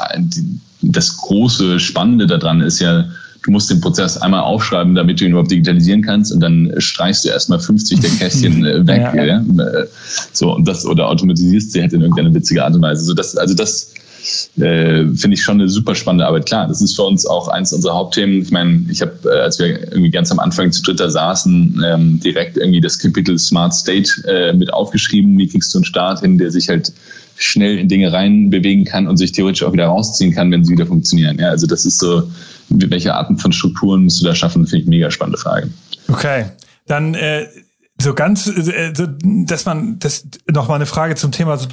das 0.83 1.17
große 1.17 1.79
Spannende 1.81 2.27
daran 2.27 2.61
ist 2.61 2.81
ja, 2.81 3.05
du 3.43 3.51
musst 3.51 3.71
den 3.71 3.81
Prozess 3.81 4.17
einmal 4.17 4.41
aufschreiben, 4.41 4.95
damit 4.95 5.21
du 5.21 5.25
ihn 5.25 5.33
überhaupt 5.33 5.51
digitalisieren 5.51 6.03
kannst 6.03 6.33
und 6.33 6.41
dann 6.41 6.73
streichst 6.79 7.25
du 7.25 7.29
erstmal 7.29 7.61
50 7.61 8.01
der 8.01 8.11
Kästchen 8.11 8.65
äh, 8.65 8.87
weg. 8.87 9.11
Ja. 9.15 9.25
Ja? 9.25 9.39
Äh, 9.39 9.87
so, 10.33 10.55
und 10.55 10.67
das, 10.67 10.85
oder 10.87 11.09
automatisierst 11.09 11.73
sie 11.73 11.81
halt 11.81 11.93
in 11.93 12.01
irgendeine 12.03 12.35
witzige 12.35 12.65
Art 12.65 12.75
und 12.75 12.83
Weise. 12.83 13.05
So, 13.05 13.15
das, 13.15 13.37
also 13.37 13.55
das, 13.55 13.93
äh, 14.57 15.07
finde 15.15 15.35
ich 15.35 15.43
schon 15.43 15.61
eine 15.61 15.69
super 15.69 15.95
spannende 15.95 16.27
Arbeit. 16.27 16.47
Klar, 16.47 16.69
das 16.69 16.81
ist 16.81 16.95
für 16.95 17.03
uns 17.03 17.27
auch 17.27 17.49
eins 17.49 17.73
unserer 17.73 17.95
Hauptthemen. 17.95 18.43
Ich 18.43 18.51
meine, 18.51 18.87
ich 18.89 19.03
habe, 19.03 19.13
äh, 19.25 19.41
als 19.41 19.59
wir 19.59 19.81
irgendwie 19.81 20.11
ganz 20.11 20.31
am 20.31 20.39
Anfang 20.39 20.71
zu 20.71 20.83
dritter 20.83 21.11
saßen, 21.11 21.83
ähm, 21.85 22.21
direkt 22.21 22.57
irgendwie 22.57 22.81
das 22.81 22.99
Kapitel 22.99 23.39
Smart 23.39 23.75
State 23.75 24.11
äh, 24.29 24.53
mit 24.53 24.73
aufgeschrieben. 24.73 25.37
Wie 25.39 25.49
kriegst 25.49 25.75
du 25.75 25.79
einen 25.79 25.85
Staat 25.85 26.21
hin, 26.21 26.39
der 26.39 26.51
sich 26.51 26.69
halt 26.69 26.93
schnell 27.43 27.79
in 27.79 27.89
Dinge 27.89 28.13
reinbewegen 28.13 28.85
kann 28.85 29.07
und 29.09 29.17
sich 29.17 29.33
theoretisch 29.33 29.63
auch 29.63 29.73
wieder 29.73 29.87
rausziehen 29.87 30.33
kann, 30.33 30.51
wenn 30.51 30.65
sie 30.65 30.73
wieder 30.73 30.87
funktionieren. 30.87 31.39
Ja, 31.39 31.49
also 31.49 31.67
das 31.67 31.85
ist 31.85 31.99
so, 31.99 32.31
welche 32.69 33.15
Arten 33.15 33.39
von 33.39 33.53
Strukturen 33.53 34.05
musst 34.05 34.21
du 34.21 34.27
da 34.27 34.35
schaffen, 34.35 34.67
finde 34.67 34.83
ich 34.83 34.89
mega 34.89 35.11
spannende 35.11 35.39
Frage. 35.39 35.71
Okay, 36.09 36.47
dann 36.87 37.15
äh, 37.15 37.47
so 38.01 38.15
ganz, 38.15 38.47
äh, 38.47 38.93
so, 38.97 39.07
dass 39.47 39.65
man, 39.65 39.99
das 39.99 40.27
noch 40.51 40.69
mal 40.69 40.77
eine 40.77 40.87
Frage 40.87 41.15
zum 41.15 41.33
Thema 41.33 41.57
so, 41.57 41.69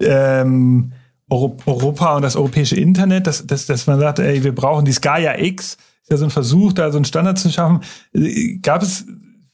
ähm, 0.00 0.92
Europa 1.30 2.16
und 2.16 2.22
das 2.22 2.36
europäische 2.36 2.76
Internet, 2.76 3.26
dass, 3.26 3.46
dass, 3.46 3.66
dass 3.66 3.86
man 3.86 3.98
sagt, 3.98 4.18
ey, 4.18 4.44
wir 4.44 4.54
brauchen 4.54 4.84
die 4.84 4.92
Gaia 4.92 5.38
X, 5.38 5.78
ist 6.02 6.10
ja 6.10 6.16
so 6.16 6.24
ein 6.24 6.30
Versuch, 6.30 6.72
da 6.72 6.90
so 6.90 6.98
einen 6.98 7.06
Standard 7.06 7.38
zu 7.38 7.50
schaffen. 7.50 7.80
Gab 8.60 8.82
es, 8.82 9.06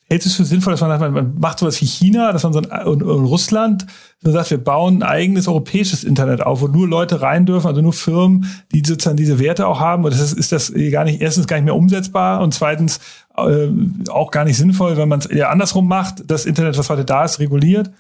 hältst 0.09 0.26
du 0.26 0.30
es 0.30 0.36
für 0.36 0.44
sinnvoll, 0.44 0.72
dass 0.72 0.80
man 0.80 0.98
sagt, 0.98 1.12
man 1.12 1.38
macht 1.38 1.59
sowas 1.59 1.80
wie 1.82 1.86
China, 1.86 2.32
dass 2.32 2.42
man 2.42 2.52
so 2.52 2.61
ein, 2.61 2.86
und, 2.86 3.02
und 3.02 3.24
Russland, 3.26 3.86
man 4.22 4.32
sagt, 4.32 4.50
wir 4.50 4.59
bauen 4.59 5.02
ein 5.02 5.02
eigenes 5.02 5.48
europäisches 5.48 6.02
Internet 6.02 6.40
auf, 6.40 6.62
wo 6.62 6.66
nur 6.66 6.88
Leute 6.88 7.20
rein 7.20 7.44
dürfen, 7.44 7.66
also 7.66 7.82
nur 7.82 7.92
Firmen, 7.92 8.46
die 8.72 8.82
sozusagen 8.84 9.18
diese 9.18 9.38
Werte 9.38 9.66
auch 9.66 9.80
haben. 9.80 10.04
Und 10.04 10.12
das 10.12 10.20
ist, 10.20 10.32
ist 10.32 10.52
das 10.52 10.72
gar 10.90 11.04
nicht, 11.04 11.20
erstens 11.20 11.46
gar 11.46 11.56
nicht 11.56 11.66
mehr 11.66 11.76
umsetzbar 11.76 12.40
und 12.40 12.54
zweitens 12.54 13.00
äh, 13.36 13.68
auch 14.09 14.30
gar 14.30 14.44
nicht 14.44 14.56
sinnvoll, 14.56 14.96
wenn 14.96 15.09
man 15.09 15.20
es 15.20 15.26
eher 15.26 15.50
andersrum 15.50 15.86
macht, 15.86 16.24
das 16.26 16.46
Internet, 16.46 16.78
was 16.78 16.88
heute 16.88 17.04
da 17.04 17.24
ist, 17.24 17.38
reguliert. 17.38 17.90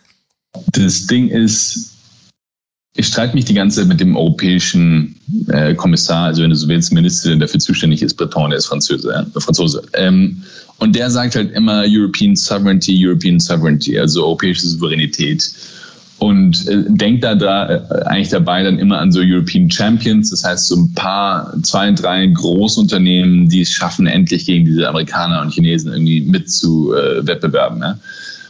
Das 0.72 1.06
Ding 1.06 1.28
ist, 1.28 1.94
ich 2.96 3.06
streite 3.06 3.34
mich 3.34 3.44
die 3.44 3.54
ganze 3.54 3.80
Zeit 3.80 3.88
mit 3.88 4.00
dem 4.00 4.16
europäischen 4.16 5.14
äh, 5.48 5.74
Kommissar, 5.74 6.24
also 6.24 6.42
wenn 6.42 6.50
du 6.50 6.56
so 6.56 6.66
willst, 6.68 6.92
Minister, 6.92 7.28
der 7.28 7.38
dafür 7.38 7.60
zuständig 7.60 8.02
ist, 8.02 8.14
Breton, 8.14 8.50
der 8.50 8.58
ist 8.58 8.66
Franzose. 8.66 9.26
Äh, 9.36 9.40
Franzose. 9.40 9.82
Ähm, 9.92 10.42
und 10.78 10.94
der 10.94 11.10
sagt 11.10 11.34
halt 11.34 11.52
immer 11.52 11.84
European 11.86 12.36
Sovereignty, 12.36 12.96
European 13.04 13.40
Sovereignty, 13.40 13.98
also 13.98 14.24
europäische 14.24 14.66
Souveränität. 14.66 15.52
Und 16.18 16.66
äh, 16.66 16.84
denkt 16.88 17.22
da, 17.22 17.34
da 17.34 17.68
äh, 17.68 18.02
eigentlich 18.06 18.30
dabei 18.30 18.62
dann 18.64 18.78
immer 18.78 18.98
an 18.98 19.12
so 19.12 19.20
European 19.20 19.70
Champions, 19.70 20.30
das 20.30 20.44
heißt 20.44 20.66
so 20.66 20.76
ein 20.76 20.92
paar, 20.94 21.54
zwei, 21.62 21.92
drei 21.92 22.26
Großunternehmen, 22.26 23.48
die 23.48 23.60
es 23.60 23.70
schaffen, 23.70 24.06
endlich 24.06 24.46
gegen 24.46 24.64
diese 24.64 24.88
Amerikaner 24.88 25.42
und 25.42 25.50
Chinesen 25.50 25.92
irgendwie 25.92 26.22
mit 26.22 26.50
zu 26.50 26.92
äh, 26.94 27.24
wettbewerben. 27.24 27.80
Ja? 27.80 27.98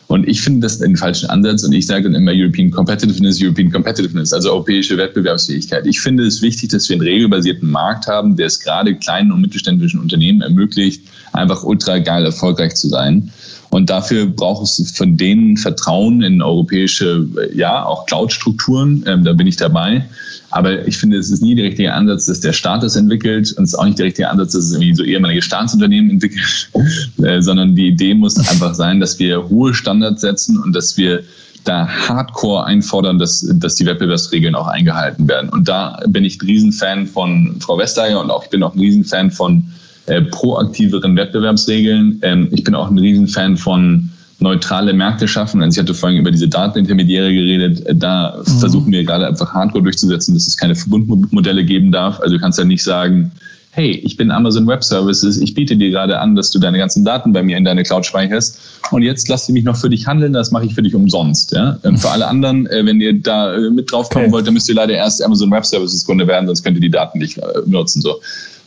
Und 0.06 0.26
ich 0.26 0.40
finde 0.40 0.60
das 0.60 0.78
den 0.78 0.96
falschen 0.96 1.28
Ansatz 1.28 1.62
und 1.62 1.72
ich 1.72 1.86
sage 1.86 2.04
dann 2.04 2.14
immer 2.14 2.32
European 2.34 2.70
Competitiveness, 2.70 3.38
European 3.42 3.70
Competitiveness, 3.70 4.32
also 4.32 4.50
europäische 4.50 4.96
Wettbewerbsfähigkeit. 4.96 5.86
Ich 5.86 6.00
finde 6.00 6.24
es 6.24 6.40
wichtig, 6.40 6.70
dass 6.70 6.88
wir 6.88 6.94
einen 6.94 7.06
regelbasierten 7.06 7.70
Markt 7.70 8.06
haben, 8.06 8.34
der 8.34 8.46
es 8.46 8.58
gerade 8.58 8.94
kleinen 8.94 9.30
und 9.30 9.42
mittelständischen 9.42 10.00
Unternehmen 10.00 10.40
ermöglicht, 10.40 11.02
einfach 11.32 11.62
ultra 11.62 11.98
geil 11.98 12.24
erfolgreich 12.24 12.74
zu 12.74 12.88
sein. 12.88 13.30
Und 13.70 13.90
dafür 13.90 14.26
braucht 14.26 14.62
es 14.62 14.92
von 14.96 15.16
denen 15.16 15.56
Vertrauen 15.56 16.22
in 16.22 16.40
europäische, 16.40 17.26
ja, 17.54 17.84
auch 17.84 18.06
Cloud-Strukturen. 18.06 19.04
Ähm, 19.06 19.24
da 19.24 19.34
bin 19.34 19.46
ich 19.46 19.56
dabei. 19.56 20.06
Aber 20.50 20.86
ich 20.86 20.96
finde, 20.96 21.18
es 21.18 21.30
ist 21.30 21.42
nie 21.42 21.54
der 21.54 21.66
richtige 21.66 21.92
Ansatz, 21.92 22.24
dass 22.24 22.40
der 22.40 22.54
Staat 22.54 22.82
das 22.82 22.96
entwickelt 22.96 23.52
und 23.52 23.64
es 23.64 23.74
ist 23.74 23.78
auch 23.78 23.84
nicht 23.84 23.98
der 23.98 24.06
richtige 24.06 24.30
Ansatz, 24.30 24.52
dass 24.52 24.64
es 24.64 24.72
irgendwie 24.72 24.94
so 24.94 25.02
ehemalige 25.02 25.42
Staatsunternehmen 25.42 26.10
entwickelt, 26.10 26.70
äh, 27.22 27.42
sondern 27.42 27.74
die 27.74 27.88
Idee 27.88 28.14
muss 28.14 28.38
einfach 28.38 28.74
sein, 28.74 29.00
dass 29.00 29.18
wir 29.18 29.50
hohe 29.50 29.74
Standards 29.74 30.22
setzen 30.22 30.58
und 30.58 30.72
dass 30.72 30.96
wir 30.96 31.22
da 31.64 31.86
hardcore 31.86 32.64
einfordern, 32.64 33.18
dass, 33.18 33.46
dass 33.56 33.74
die 33.74 33.84
Wettbewerbsregeln 33.84 34.54
auch 34.54 34.68
eingehalten 34.68 35.28
werden. 35.28 35.50
Und 35.50 35.68
da 35.68 36.00
bin 36.06 36.24
ich 36.24 36.40
ein 36.40 36.46
Riesenfan 36.46 37.06
von 37.06 37.56
Frau 37.60 37.76
Vestager 37.76 38.20
und 38.20 38.30
auch 38.30 38.44
ich 38.44 38.50
bin 38.50 38.62
auch 38.62 38.74
ein 38.74 38.80
Riesenfan 38.80 39.30
von 39.30 39.64
äh, 40.08 40.22
proaktiveren 40.22 41.16
Wettbewerbsregeln. 41.16 42.18
Ähm, 42.22 42.48
ich 42.50 42.64
bin 42.64 42.74
auch 42.74 42.90
ein 42.90 42.98
Riesenfan 42.98 43.56
von 43.56 44.10
neutrale 44.40 44.92
Märkte 44.92 45.26
schaffen. 45.26 45.62
Also 45.62 45.78
ich 45.78 45.82
hatte 45.82 45.94
vorhin 45.94 46.18
über 46.18 46.30
diese 46.30 46.48
Datenintermediäre 46.48 47.32
geredet. 47.32 47.86
Äh, 47.86 47.94
da 47.94 48.36
mhm. 48.38 48.58
versuchen 48.58 48.92
wir 48.92 49.04
gerade 49.04 49.26
einfach 49.26 49.52
hardcore 49.52 49.82
durchzusetzen, 49.82 50.34
dass 50.34 50.46
es 50.46 50.56
keine 50.56 50.74
Verbundmodelle 50.74 51.64
geben 51.64 51.92
darf. 51.92 52.20
Also 52.20 52.36
du 52.36 52.40
kannst 52.40 52.58
ja 52.58 52.64
nicht 52.64 52.82
sagen, 52.82 53.32
hey, 53.72 53.90
ich 53.90 54.16
bin 54.16 54.30
Amazon 54.30 54.66
Web 54.66 54.82
Services, 54.82 55.38
ich 55.38 55.54
biete 55.54 55.76
dir 55.76 55.90
gerade 55.90 56.18
an, 56.18 56.34
dass 56.34 56.50
du 56.50 56.58
deine 56.58 56.78
ganzen 56.78 57.04
Daten 57.04 57.32
bei 57.32 57.42
mir 57.44 57.56
in 57.56 57.64
deine 57.64 57.84
Cloud 57.84 58.04
speicherst 58.04 58.58
und 58.90 59.02
jetzt 59.02 59.28
lass 59.28 59.46
du 59.46 59.52
mich 59.52 59.62
noch 59.62 59.76
für 59.76 59.88
dich 59.88 60.06
handeln, 60.06 60.32
das 60.32 60.50
mache 60.50 60.66
ich 60.66 60.74
für 60.74 60.82
dich 60.82 60.96
umsonst. 60.96 61.52
Ja? 61.52 61.78
Und 61.82 61.98
für 61.98 62.10
alle 62.10 62.26
anderen, 62.26 62.66
äh, 62.66 62.84
wenn 62.84 63.00
ihr 63.00 63.20
da 63.20 63.56
mit 63.70 63.92
drauf 63.92 64.08
kommen 64.08 64.26
okay. 64.26 64.32
wollt, 64.32 64.46
dann 64.46 64.54
müsst 64.54 64.68
ihr 64.68 64.74
leider 64.74 64.94
erst 64.94 65.22
Amazon 65.22 65.50
Web 65.52 65.64
Services 65.64 66.04
Kunde 66.04 66.26
werden, 66.26 66.46
sonst 66.46 66.64
könnt 66.64 66.76
ihr 66.76 66.80
die 66.80 66.90
Daten 66.90 67.18
nicht 67.18 67.38
nutzen. 67.66 68.02
So. 68.02 68.16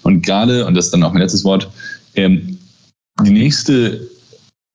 Und 0.04 0.26
gerade, 0.26 0.66
und 0.66 0.76
das 0.76 0.86
ist 0.86 0.91
dann 0.91 1.04
auch 1.04 1.14
mein 1.14 1.22
letztes 1.22 1.43
Wort, 1.43 1.70
ähm, 2.16 2.58
die 3.24 3.32
nächste 3.32 4.08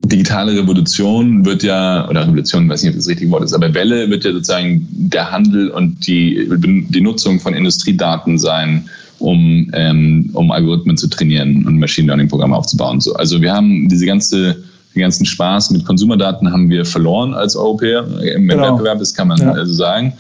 digitale 0.05 0.57
Revolution 0.57 1.45
wird 1.45 1.63
ja, 1.63 2.09
oder 2.09 2.23
Revolution, 2.23 2.69
weiß 2.69 2.83
nicht, 2.83 2.91
ob 2.91 2.97
das, 2.97 3.05
das 3.05 3.11
richtige 3.11 3.31
Wort 3.31 3.45
ist, 3.45 3.55
aber 3.55 3.73
Welle 3.75 4.09
wird 4.11 4.25
ja 4.25 4.33
sozusagen 4.33 4.87
der 4.91 5.31
Handel 5.31 5.71
und 5.71 6.07
die, 6.07 6.49
die 6.91 7.01
Nutzung 7.01 7.41
von 7.41 7.55
Industriedaten 7.55 8.39
sein, 8.39 8.89
um, 9.19 9.71
ähm, 9.73 10.31
um 10.35 10.51
Algorithmen 10.51 10.97
zu 10.97 11.09
trainieren 11.09 11.67
und 11.67 11.79
Machine 11.79 12.07
Learning 12.09 12.29
Programme 12.29 12.57
aufzubauen. 12.57 13.01
So, 13.01 13.15
also 13.15 13.41
wir 13.41 13.53
haben 13.53 13.89
diese 13.89 14.07
ganze 14.07 14.63
den 14.97 15.03
ganzen 15.03 15.27
Spaß 15.27 15.71
mit 15.71 15.85
Konsumerdaten 15.85 16.51
haben 16.51 16.69
wir 16.69 16.85
verloren 16.85 17.35
als 17.35 17.55
Europäer 17.55 18.07
im 18.35 18.49
genau. 18.49 18.73
Wettbewerb, 18.73 18.99
das 18.99 19.15
kann 19.15 19.29
man 19.29 19.39
ja. 19.39 19.65
so 19.65 19.75
sagen. 19.75 20.15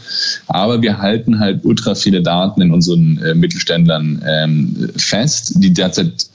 Aber 0.48 0.80
wir 0.82 0.98
halten 0.98 1.38
halt 1.38 1.64
ultra 1.64 1.94
viele 1.94 2.22
Daten 2.22 2.60
in 2.60 2.72
unseren 2.72 3.18
äh, 3.22 3.34
Mittelständlern 3.34 4.22
ähm, 4.26 4.90
fest, 4.96 5.54
die 5.56 5.72
derzeit 5.72 6.26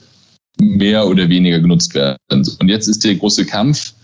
mehr 0.60 1.06
oder 1.06 1.28
weniger 1.28 1.60
genutzt 1.60 1.94
werden. 1.94 2.18
Und 2.30 2.68
jetzt 2.68 2.88
ist 2.88 3.04
der 3.04 3.14
große 3.14 3.46
Kampf, 3.46 3.94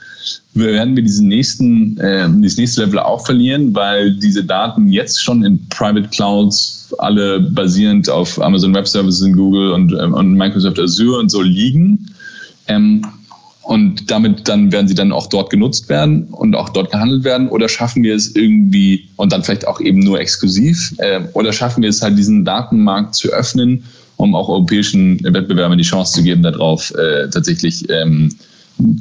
werden 0.54 0.96
wir 0.96 1.02
diesen 1.02 1.28
nächsten, 1.28 1.98
äh, 1.98 2.28
dieses 2.38 2.58
nächste 2.58 2.84
Level 2.84 2.98
auch 2.98 3.24
verlieren, 3.24 3.74
weil 3.74 4.12
diese 4.12 4.44
Daten 4.44 4.88
jetzt 4.88 5.22
schon 5.22 5.44
in 5.44 5.68
Private 5.68 6.08
Clouds 6.08 6.94
alle 6.98 7.40
basierend 7.40 8.08
auf 8.08 8.40
Amazon 8.40 8.74
Web 8.74 8.88
Services 8.88 9.22
in 9.22 9.36
Google 9.36 9.72
und, 9.72 9.92
ähm, 9.92 10.14
und 10.14 10.34
Microsoft 10.34 10.78
Azure 10.78 11.18
und 11.18 11.30
so 11.30 11.42
liegen. 11.42 12.10
Ähm, 12.66 13.02
und 13.68 14.10
damit 14.10 14.48
dann 14.48 14.72
werden 14.72 14.88
sie 14.88 14.94
dann 14.94 15.12
auch 15.12 15.26
dort 15.26 15.50
genutzt 15.50 15.90
werden 15.90 16.24
und 16.30 16.56
auch 16.56 16.70
dort 16.70 16.90
gehandelt 16.90 17.24
werden 17.24 17.48
oder 17.50 17.68
schaffen 17.68 18.02
wir 18.02 18.14
es 18.14 18.34
irgendwie 18.34 19.06
und 19.16 19.30
dann 19.30 19.44
vielleicht 19.44 19.68
auch 19.68 19.78
eben 19.78 19.98
nur 19.98 20.18
exklusiv 20.18 20.94
äh, 20.96 21.20
oder 21.34 21.52
schaffen 21.52 21.82
wir 21.82 21.90
es 21.90 22.00
halt 22.00 22.16
diesen 22.16 22.46
Datenmarkt 22.46 23.14
zu 23.14 23.28
öffnen, 23.28 23.84
um 24.16 24.34
auch 24.34 24.48
europäischen 24.48 25.22
Wettbewerbern 25.22 25.76
die 25.76 25.84
Chance 25.84 26.14
zu 26.14 26.22
geben, 26.22 26.42
darauf 26.42 26.94
äh, 26.94 27.28
tatsächlich 27.28 27.84
ähm, 27.90 28.34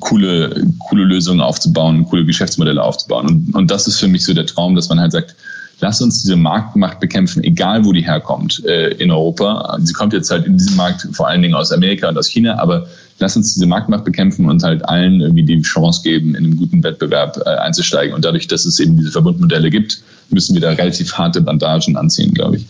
coole, 0.02 0.68
coole 0.90 1.06
Lösungen 1.06 1.40
aufzubauen, 1.40 2.06
coole 2.06 2.26
Geschäftsmodelle 2.26 2.84
aufzubauen. 2.84 3.28
Und, 3.28 3.56
und 3.56 3.72
das 3.72 3.88
ist 3.88 4.02
für 4.02 4.10
mich 4.10 4.26
so 4.26 4.34
der 4.34 4.48
Traum, 4.48 4.76
dass 4.76 4.90
man 4.90 5.00
halt 5.00 5.14
sagt, 5.14 5.34
lass 5.80 6.02
uns 6.02 6.22
diese 6.22 6.36
Marktmacht 6.36 7.00
bekämpfen, 7.00 7.44
egal 7.44 7.86
wo 7.86 7.92
die 7.92 8.06
herkommt 8.06 8.64
äh, 8.66 8.90
in 8.96 9.12
Europa. 9.12 9.78
Sie 9.82 9.94
kommt 9.94 10.14
jetzt 10.14 10.32
halt 10.32 10.46
in 10.46 10.58
diesem 10.58 10.76
Markt 10.76 11.08
vor 11.12 11.28
allen 11.28 11.42
Dingen 11.42 11.56
aus 11.56 11.72
Amerika 11.72 12.10
und 12.10 12.18
aus 12.18 12.28
China, 12.28 12.58
aber 12.60 12.88
lass 13.20 13.36
uns 13.36 13.54
diese 13.54 13.66
Marktmacht 13.66 14.06
bekämpfen 14.06 14.50
und 14.50 14.64
halt 14.64 14.88
allen 14.88 15.22
irgendwie 15.22 15.44
die 15.44 15.62
Chance 15.62 16.02
geben, 16.04 16.36
in 16.36 16.46
einen 16.46 16.58
guten 16.58 16.84
Wettbewerb 16.84 17.38
äh, 17.46 17.50
einzusteigen. 17.50 18.14
Und 18.14 18.26
dadurch, 18.26 18.48
dass 18.48 18.66
es 18.66 18.80
eben 18.80 18.98
diese 18.98 19.12
Verbundmodelle 19.12 19.70
gibt, 19.70 20.02
müssen 20.30 20.54
wir 20.54 20.62
da 20.62 20.72
relativ 20.72 21.14
harte 21.14 21.42
Bandagen 21.42 21.96
anziehen, 21.96 22.34
glaube 22.34 22.58
ich. 22.58 22.66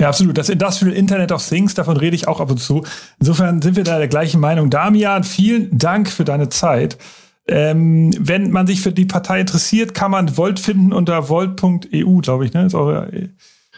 Ja, 0.00 0.08
absolut. 0.08 0.36
Das 0.36 0.48
Industrial 0.48 0.92
Internet 0.92 1.30
of 1.30 1.46
Things, 1.46 1.74
davon 1.74 1.96
rede 1.96 2.16
ich 2.16 2.26
auch 2.26 2.40
ab 2.40 2.50
und 2.50 2.58
zu. 2.58 2.84
Insofern 3.20 3.62
sind 3.62 3.76
wir 3.76 3.84
da 3.84 3.98
der 3.98 4.08
gleichen 4.08 4.40
Meinung. 4.40 4.68
Damian, 4.68 5.22
vielen 5.22 5.78
Dank 5.78 6.10
für 6.10 6.24
deine 6.24 6.48
Zeit. 6.48 6.98
Ähm, 7.46 8.14
wenn 8.18 8.50
man 8.50 8.66
sich 8.66 8.80
für 8.80 8.92
die 8.92 9.04
Partei 9.04 9.40
interessiert, 9.40 9.94
kann 9.94 10.10
man 10.10 10.36
Volt 10.36 10.58
finden 10.58 10.92
unter 10.92 11.28
volt.eu, 11.28 12.18
glaube 12.20 12.46
ich, 12.46 12.54
ne? 12.54 12.66
Ist 12.66 12.74
eure 12.74 13.10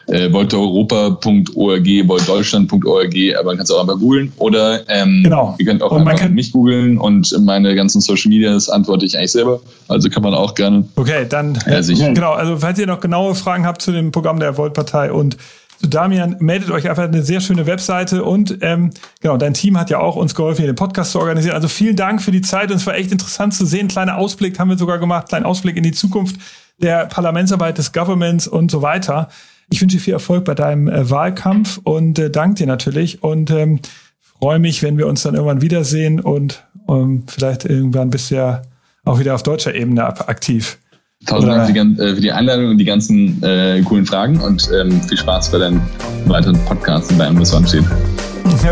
äh, 0.08 0.32
volteuropa.org, 0.32 2.06
voltdeutschland.org, 2.06 3.14
aber 3.38 3.44
man 3.44 3.56
kann 3.56 3.64
es 3.64 3.70
auch 3.70 3.80
einfach 3.80 3.98
googeln. 3.98 4.32
Oder 4.36 4.88
ähm, 4.88 5.22
genau. 5.24 5.56
ihr 5.58 5.66
könnt 5.66 5.82
auch 5.82 5.92
einfach 5.92 6.28
mich 6.28 6.52
googeln 6.52 6.98
und 6.98 7.34
meine 7.44 7.74
ganzen 7.74 8.00
Social 8.00 8.28
Medias 8.28 8.68
antworte 8.68 9.04
ich 9.04 9.16
eigentlich 9.16 9.32
selber. 9.32 9.60
Also 9.88 10.08
kann 10.08 10.22
man 10.22 10.34
auch 10.34 10.54
gerne. 10.54 10.84
Okay, 10.94 11.26
dann 11.28 11.58
sicher. 11.80 12.12
genau. 12.12 12.32
Also 12.32 12.56
falls 12.56 12.78
ihr 12.78 12.86
noch 12.86 13.00
genaue 13.00 13.34
Fragen 13.34 13.66
habt 13.66 13.82
zu 13.82 13.90
dem 13.90 14.12
Programm 14.12 14.38
der 14.38 14.56
Volt-Partei 14.56 15.10
und 15.10 15.36
Damian, 15.82 16.36
meldet 16.40 16.70
euch 16.70 16.88
einfach 16.88 17.04
eine 17.04 17.22
sehr 17.22 17.40
schöne 17.40 17.66
Webseite 17.66 18.24
und 18.24 18.58
ähm, 18.62 18.90
genau, 19.20 19.36
dein 19.36 19.54
Team 19.54 19.78
hat 19.78 19.90
ja 19.90 19.98
auch 19.98 20.16
uns 20.16 20.34
geholfen, 20.34 20.62
hier 20.62 20.72
den 20.72 20.76
Podcast 20.76 21.12
zu 21.12 21.20
organisieren. 21.20 21.54
Also 21.54 21.68
vielen 21.68 21.96
Dank 21.96 22.22
für 22.22 22.30
die 22.30 22.40
Zeit 22.40 22.70
und 22.70 22.76
es 22.76 22.86
war 22.86 22.94
echt 22.94 23.12
interessant 23.12 23.54
zu 23.54 23.66
sehen. 23.66 23.88
Kleiner 23.88 24.16
Ausblick 24.16 24.58
haben 24.58 24.70
wir 24.70 24.78
sogar 24.78 24.98
gemacht, 24.98 25.28
kleinen 25.28 25.46
Ausblick 25.46 25.76
in 25.76 25.82
die 25.82 25.92
Zukunft 25.92 26.36
der 26.78 27.06
Parlamentsarbeit 27.06 27.78
des 27.78 27.92
Governments 27.92 28.48
und 28.48 28.70
so 28.70 28.82
weiter. 28.82 29.28
Ich 29.68 29.80
wünsche 29.80 29.96
dir 29.96 30.02
viel 30.02 30.12
Erfolg 30.12 30.44
bei 30.44 30.54
deinem 30.54 30.88
äh, 30.88 31.10
Wahlkampf 31.10 31.80
und 31.82 32.18
äh, 32.18 32.30
danke 32.30 32.56
dir 32.56 32.66
natürlich 32.66 33.22
und 33.22 33.50
ähm, 33.50 33.80
freue 34.20 34.58
mich, 34.58 34.82
wenn 34.82 34.98
wir 34.98 35.06
uns 35.06 35.22
dann 35.22 35.34
irgendwann 35.34 35.62
wiedersehen 35.62 36.20
und 36.20 36.64
ähm, 36.88 37.24
vielleicht 37.26 37.64
irgendwann 37.64 38.10
bist 38.10 38.30
du 38.30 38.36
ja 38.36 38.62
auch 39.04 39.18
wieder 39.18 39.34
auf 39.34 39.42
deutscher 39.42 39.74
Ebene 39.74 40.04
aktiv. 40.04 40.78
Tausend 41.26 41.52
Dank 41.52 41.66
für 41.66 41.72
die, 41.72 42.02
äh, 42.02 42.14
für 42.14 42.20
die, 42.20 42.32
Einladung 42.32 42.70
und 42.70 42.78
die 42.78 42.84
ganzen 42.84 43.42
äh, 43.42 43.82
coolen 43.82 44.06
Fragen 44.06 44.40
und 44.40 44.68
ähm, 44.78 45.00
viel 45.02 45.18
Spaß 45.18 45.50
bei 45.50 45.58
deinen 45.58 45.80
weiteren 46.26 46.58
Podcasts 46.64 47.10
in 47.10 47.18
deinem 47.18 47.44
stehen. 47.66 47.86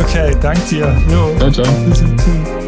Okay, 0.01 0.35
danke 0.41 0.61
dir. 0.71 0.97
Jo. 1.11 1.37
Ciao, 1.39 1.51
ciao. 1.51 2.64